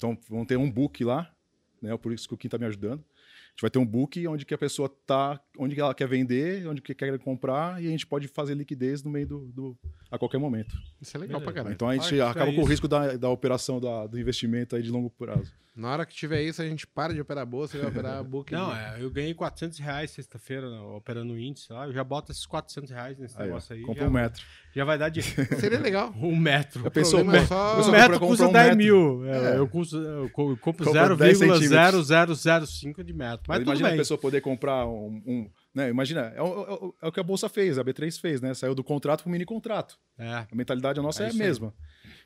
Então, 0.01 0.17
vamos 0.27 0.47
ter 0.47 0.57
um 0.57 0.69
book 0.69 1.03
lá, 1.03 1.31
né? 1.79 1.95
Por 1.95 2.11
isso 2.11 2.27
que 2.27 2.33
o 2.33 2.37
Kim 2.37 2.47
está 2.47 2.57
me 2.57 2.65
ajudando. 2.65 3.01
A 3.01 3.51
gente 3.51 3.61
vai 3.61 3.69
ter 3.69 3.77
um 3.77 3.85
book 3.85 4.27
onde 4.27 4.45
que 4.47 4.53
a 4.53 4.57
pessoa 4.57 4.89
tá, 5.05 5.39
onde 5.59 5.75
que 5.75 5.81
ela 5.81 5.93
quer 5.93 6.07
vender, 6.07 6.67
onde 6.67 6.81
que 6.81 6.95
quer 6.95 7.19
comprar, 7.19 7.79
e 7.83 7.85
a 7.85 7.89
gente 7.91 8.07
pode 8.07 8.27
fazer 8.27 8.55
liquidez 8.55 9.03
no 9.03 9.11
meio 9.11 9.27
do, 9.27 9.51
do 9.51 9.77
a 10.09 10.17
qualquer 10.17 10.39
momento. 10.39 10.75
Isso 10.99 11.15
é 11.15 11.19
legal 11.19 11.39
pra 11.39 11.53
caralho. 11.53 11.73
Então 11.75 11.87
a 11.87 11.93
gente 11.93 12.01
Acho 12.01 12.15
que 12.15 12.19
é 12.19 12.23
acaba 12.23 12.51
com 12.51 12.61
o 12.61 12.65
risco 12.65 12.87
da, 12.87 13.15
da 13.15 13.29
operação 13.29 13.79
da, 13.79 14.07
do 14.07 14.19
investimento 14.19 14.75
aí 14.75 14.81
de 14.81 14.89
longo 14.89 15.11
prazo. 15.11 15.53
Na 15.73 15.89
hora 15.93 16.05
que 16.05 16.13
tiver 16.13 16.41
isso, 16.43 16.61
a 16.61 16.65
gente 16.65 16.85
para 16.85 17.13
de 17.13 17.21
operar 17.21 17.43
a 17.43 17.45
bolsa 17.45 17.77
e 17.77 17.79
vai 17.79 17.89
operar 17.89 18.17
a 18.17 18.23
book. 18.23 18.51
Não, 18.51 18.75
é, 18.75 18.97
eu 18.99 19.09
ganhei 19.09 19.33
400 19.33 19.79
reais 19.79 20.11
sexta-feira 20.11 20.69
né, 20.69 20.77
operando 20.97 21.31
o 21.33 21.39
índice 21.39 21.71
lá. 21.71 21.85
Eu 21.85 21.93
já 21.93 22.03
boto 22.03 22.29
esses 22.29 22.45
400 22.45 22.91
reais 22.91 23.17
nesse 23.17 23.39
Aí, 23.41 23.47
negócio 23.47 23.73
aí. 23.73 23.81
compra 23.81 24.03
já, 24.03 24.09
um 24.09 24.11
metro. 24.11 24.43
já 24.75 24.83
vai 24.83 24.97
dar 24.97 25.07
de 25.07 25.21
Seria 25.59 25.79
legal. 25.79 26.13
um 26.19 26.35
metro. 26.35 26.83
Já 26.83 26.91
pensou, 26.91 27.19
é 27.19 27.23
um 27.23 27.25
só- 27.25 27.31
metro? 27.31 27.55
O 27.55 27.83
Você 27.83 27.91
metro 27.91 28.19
custa 28.19 28.47
um 28.47 28.51
10 28.51 28.65
metro. 28.65 28.77
mil. 28.77 29.25
É, 29.25 29.53
É. 29.53 29.57
Eu, 29.57 29.67
custo, 29.67 29.95
eu 29.97 30.29
co- 30.31 30.57
compro 30.57 30.85
Compra 30.85 31.15
10 31.15 31.39
0,0005 31.39 33.03
de 33.03 33.13
metro. 33.13 33.45
Mas 33.47 33.61
Imagina 33.61 33.73
tudo 33.75 33.83
bem. 33.83 33.93
a 33.93 33.97
pessoa 33.97 34.17
poder 34.17 34.41
comprar 34.41 34.85
um. 34.85 35.21
um- 35.25 35.49
né? 35.73 35.89
Imagina, 35.89 36.21
é 36.35 36.41
o, 36.41 36.45
é 36.45 36.73
o- 36.73 36.95
é 37.01 37.07
o 37.07 37.11
que 37.11 37.19
a 37.19 37.23
Bolsa 37.23 37.47
fez, 37.49 37.77
a 37.77 37.83
B3 37.83 38.19
fez, 38.19 38.41
né? 38.41 38.53
Saiu 38.53 38.75
do 38.75 38.83
contrato 38.83 39.23
para 39.23 39.29
o 39.29 39.31
mini 39.31 39.45
contrato. 39.45 39.97
É. 40.17 40.27
A 40.29 40.47
mentalidade 40.53 40.99
nossa 41.01 41.23
É 41.23 41.23
é, 41.23 41.27
a 41.27 41.29
isso 41.29 41.41
aí. 41.41 41.47
mesma. 41.47 41.73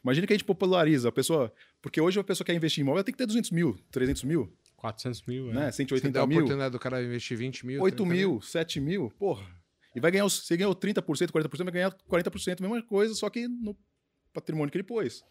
Imagina 0.04 0.26
que 0.28 0.34
a 0.34 0.36
gente 0.38 0.46
populariza 0.46 1.10
a 1.10 1.12
pessoa. 1.12 1.54
Porque 1.82 2.00
hoje 2.02 2.20
a 2.20 2.24
pessoa 2.24 2.46
quer 2.46 2.54
investir 2.56 2.82
em 2.82 2.86
imóvel, 2.86 3.04
tem 3.04 3.12
que 3.14 3.18
ter 3.18 3.26
200 3.28 3.52
mil, 3.52 3.78
300 3.92 4.24
mil, 4.24 4.52
400 4.78 5.24
mil. 5.28 5.50
é. 5.52 5.54
né? 5.54 5.72
Você 5.72 5.84
dá 5.84 5.90
180 5.90 6.22
a 6.22 6.28
mil, 6.28 6.38
oportunidade 6.40 6.72
do 6.72 6.80
cara 6.80 7.04
investir 7.04 7.38
20 7.38 7.66
mil. 7.66 7.82
8 7.82 7.96
30 7.98 8.12
mil, 8.14 8.42
7 8.42 8.80
mil, 8.80 9.10
porra. 9.18 9.46
E 9.96 10.00
vai 10.00 10.12
ganhar, 10.12 10.24
você 10.26 10.58
ganhou 10.58 10.76
30%, 10.76 11.02
40%, 11.32 11.64
vai 11.64 11.72
ganhar 11.72 11.92
40%, 12.10 12.60
mesma 12.62 12.82
coisa, 12.84 13.14
só 13.16 13.30
que 13.30 13.48
no 13.48 13.76
patrimônio 14.34 14.70
que 14.72 14.78
ele 14.78 14.84
pôs. 14.84 15.24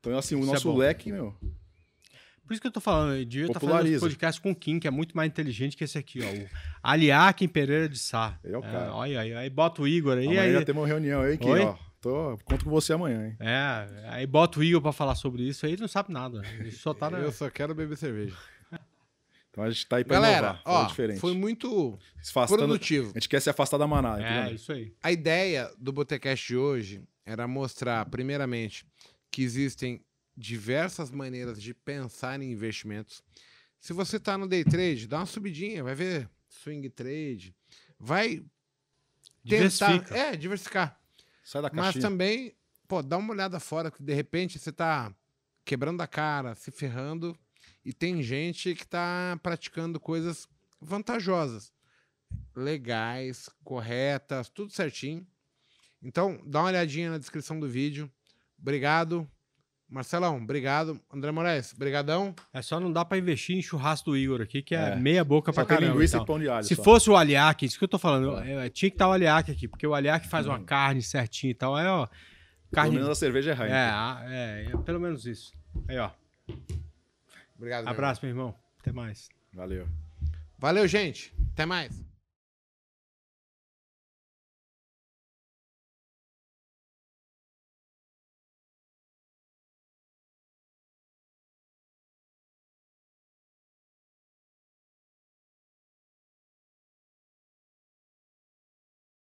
Então, 0.00 0.16
assim, 0.18 0.34
o 0.34 0.40
Isso 0.40 0.50
é 0.50 0.52
nosso 0.52 0.70
bom. 0.72 0.76
leque, 0.78 1.10
meu. 1.10 1.34
Por 2.46 2.52
isso 2.52 2.60
que 2.60 2.66
eu 2.68 2.72
tô 2.72 2.80
falando, 2.80 3.16
eu 3.16 3.24
devia 3.24 3.46
estar 3.46 3.54
fazendo 3.58 3.70
Populariza. 3.70 3.96
esse 3.96 4.04
podcast 4.04 4.40
com 4.40 4.50
o 4.52 4.54
Kim, 4.54 4.78
que 4.78 4.86
é 4.86 4.90
muito 4.90 5.16
mais 5.16 5.28
inteligente 5.28 5.76
que 5.76 5.82
esse 5.84 5.98
aqui, 5.98 6.20
ó. 6.22 6.26
O 6.26 6.48
Aliakim 6.82 7.48
Pereira 7.48 7.88
de 7.88 7.98
Sá. 7.98 8.38
Ele 8.44 8.54
é 8.54 8.58
o 8.58 8.62
cara. 8.62 8.94
olha 8.94 9.20
aí, 9.20 9.34
aí 9.34 9.50
bota 9.50 9.82
o 9.82 9.88
Igor 9.88 10.16
aí. 10.16 10.24
Amanhã 10.26 10.42
aí 10.42 10.52
já 10.52 10.64
temos 10.64 10.82
uma 10.82 10.86
reunião 10.88 11.22
aí 11.22 11.36
que, 11.36 11.48
Oi? 11.48 11.60
ó. 11.62 11.76
Tô, 12.00 12.38
conto 12.44 12.64
com 12.64 12.70
você 12.70 12.92
amanhã, 12.92 13.26
hein? 13.26 13.36
É, 13.40 14.04
aí 14.10 14.26
bota 14.26 14.60
o 14.60 14.62
Igor 14.64 14.80
pra 14.80 14.92
falar 14.92 15.16
sobre 15.16 15.42
isso, 15.42 15.66
aí 15.66 15.72
ele 15.72 15.80
não 15.80 15.88
sabe 15.88 16.12
nada. 16.12 16.40
Ele 16.58 16.70
só 16.70 16.94
tá 16.94 17.10
na... 17.10 17.18
Eu 17.18 17.32
só 17.32 17.50
quero 17.50 17.74
beber 17.74 17.96
cerveja. 17.96 18.36
Então 19.50 19.64
a 19.64 19.70
gente 19.70 19.86
tá 19.86 19.96
aí 19.96 20.04
pra 20.04 20.16
Galera, 20.20 20.46
inovar, 20.48 20.62
ó, 20.66 20.84
diferente. 20.84 21.18
foi 21.18 21.34
muito 21.34 21.98
Se 22.20 22.30
afastando- 22.30 22.62
produtivo. 22.64 23.10
A 23.10 23.18
gente 23.18 23.28
quer 23.28 23.40
se 23.40 23.48
afastar 23.48 23.78
da 23.78 23.86
manada, 23.86 24.22
É, 24.22 24.36
entendeu? 24.40 24.54
isso 24.54 24.70
aí. 24.70 24.92
A 25.02 25.10
ideia 25.10 25.70
do 25.78 25.92
Botecast 25.92 26.46
de 26.46 26.56
hoje 26.56 27.02
era 27.24 27.48
mostrar, 27.48 28.04
primeiramente, 28.06 28.86
que 29.30 29.42
existem 29.42 30.02
diversas 30.36 31.10
maneiras 31.10 31.60
de 31.60 31.72
pensar 31.72 32.40
em 32.40 32.52
investimentos. 32.52 33.22
Se 33.80 33.92
você 33.92 34.18
tá 34.18 34.36
no 34.36 34.48
day 34.48 34.64
trade, 34.64 35.06
dá 35.06 35.18
uma 35.18 35.26
subidinha, 35.26 35.82
vai 35.82 35.94
ver 35.94 36.28
swing 36.48 36.88
trade, 36.90 37.54
vai 37.98 38.36
tentar, 38.38 38.48
Diversifica. 39.44 40.16
é, 40.16 40.36
diversificar. 40.36 41.00
Sai 41.44 41.62
da 41.62 41.70
Mas 41.72 41.94
também, 41.96 42.54
pô, 42.88 43.02
dá 43.02 43.16
uma 43.16 43.32
olhada 43.32 43.60
fora, 43.60 43.90
que 43.90 44.02
de 44.02 44.12
repente 44.12 44.58
você 44.58 44.72
tá 44.72 45.14
quebrando 45.64 46.00
a 46.00 46.06
cara, 46.06 46.54
se 46.54 46.70
ferrando, 46.70 47.38
e 47.84 47.92
tem 47.92 48.22
gente 48.22 48.74
que 48.74 48.86
tá 48.86 49.38
praticando 49.42 50.00
coisas 50.00 50.48
vantajosas, 50.80 51.72
legais, 52.54 53.48
corretas, 53.62 54.48
tudo 54.48 54.72
certinho. 54.72 55.26
Então, 56.02 56.40
dá 56.44 56.60
uma 56.60 56.68
olhadinha 56.68 57.10
na 57.10 57.18
descrição 57.18 57.58
do 57.58 57.68
vídeo. 57.68 58.10
Obrigado. 58.58 59.28
Marcelão, 59.88 60.36
obrigado. 60.38 61.00
André 61.14 61.30
Moraes, 61.30 61.72
brigadão. 61.72 62.34
É 62.52 62.60
só 62.60 62.80
não 62.80 62.92
dá 62.92 63.04
pra 63.04 63.16
investir 63.18 63.56
em 63.56 63.62
churrasco 63.62 64.10
do 64.10 64.16
Igor 64.16 64.40
aqui, 64.42 64.60
que 64.60 64.74
é, 64.74 64.90
É. 64.90 64.96
meia 64.96 65.22
boca 65.24 65.52
tem 65.52 65.64
caramba. 65.64 65.92
linguiça 65.92 66.16
então. 66.16 66.24
e 66.24 66.26
pão 66.26 66.38
de 66.40 66.48
alho. 66.48 66.64
Se 66.64 66.74
só. 66.74 66.82
fosse 66.82 67.08
o 67.08 67.16
Aliac, 67.16 67.64
isso 67.64 67.78
que 67.78 67.84
eu 67.84 67.88
tô 67.88 67.98
falando, 67.98 68.36
é, 68.38 68.68
tinha 68.68 68.90
que 68.90 68.96
estar 68.96 69.08
o 69.08 69.12
Aliac 69.12 69.48
aqui, 69.50 69.68
porque 69.68 69.86
o 69.86 69.94
Aliac 69.94 70.26
faz 70.28 70.44
uma 70.46 70.58
carne 70.58 71.00
certinha 71.02 71.52
e 71.52 71.54
tal. 71.54 71.76
Aí, 71.76 71.86
ó, 71.86 72.06
Pelo 72.06 72.14
carne. 72.72 72.94
menos 72.96 73.08
a 73.10 73.14
cerveja 73.14 73.50
é 73.52 73.54
É, 73.54 73.56
Heineken. 73.58 73.78
ah, 73.78 74.24
é, 74.26 74.66
é, 74.72 74.76
pelo 74.78 74.98
menos 75.00 75.24
isso. 75.24 75.52
Aí, 75.88 75.98
ó. 75.98 76.10
Obrigado. 77.56 77.84
meu 77.84 77.92
Abraço, 77.92 78.20
meu 78.24 78.30
irmão. 78.30 78.54
Até 78.80 78.90
mais. 78.92 79.28
Valeu. 79.54 79.86
Valeu, 80.58 80.86
gente. 80.88 81.32
Até 81.52 81.64
mais. 81.64 82.04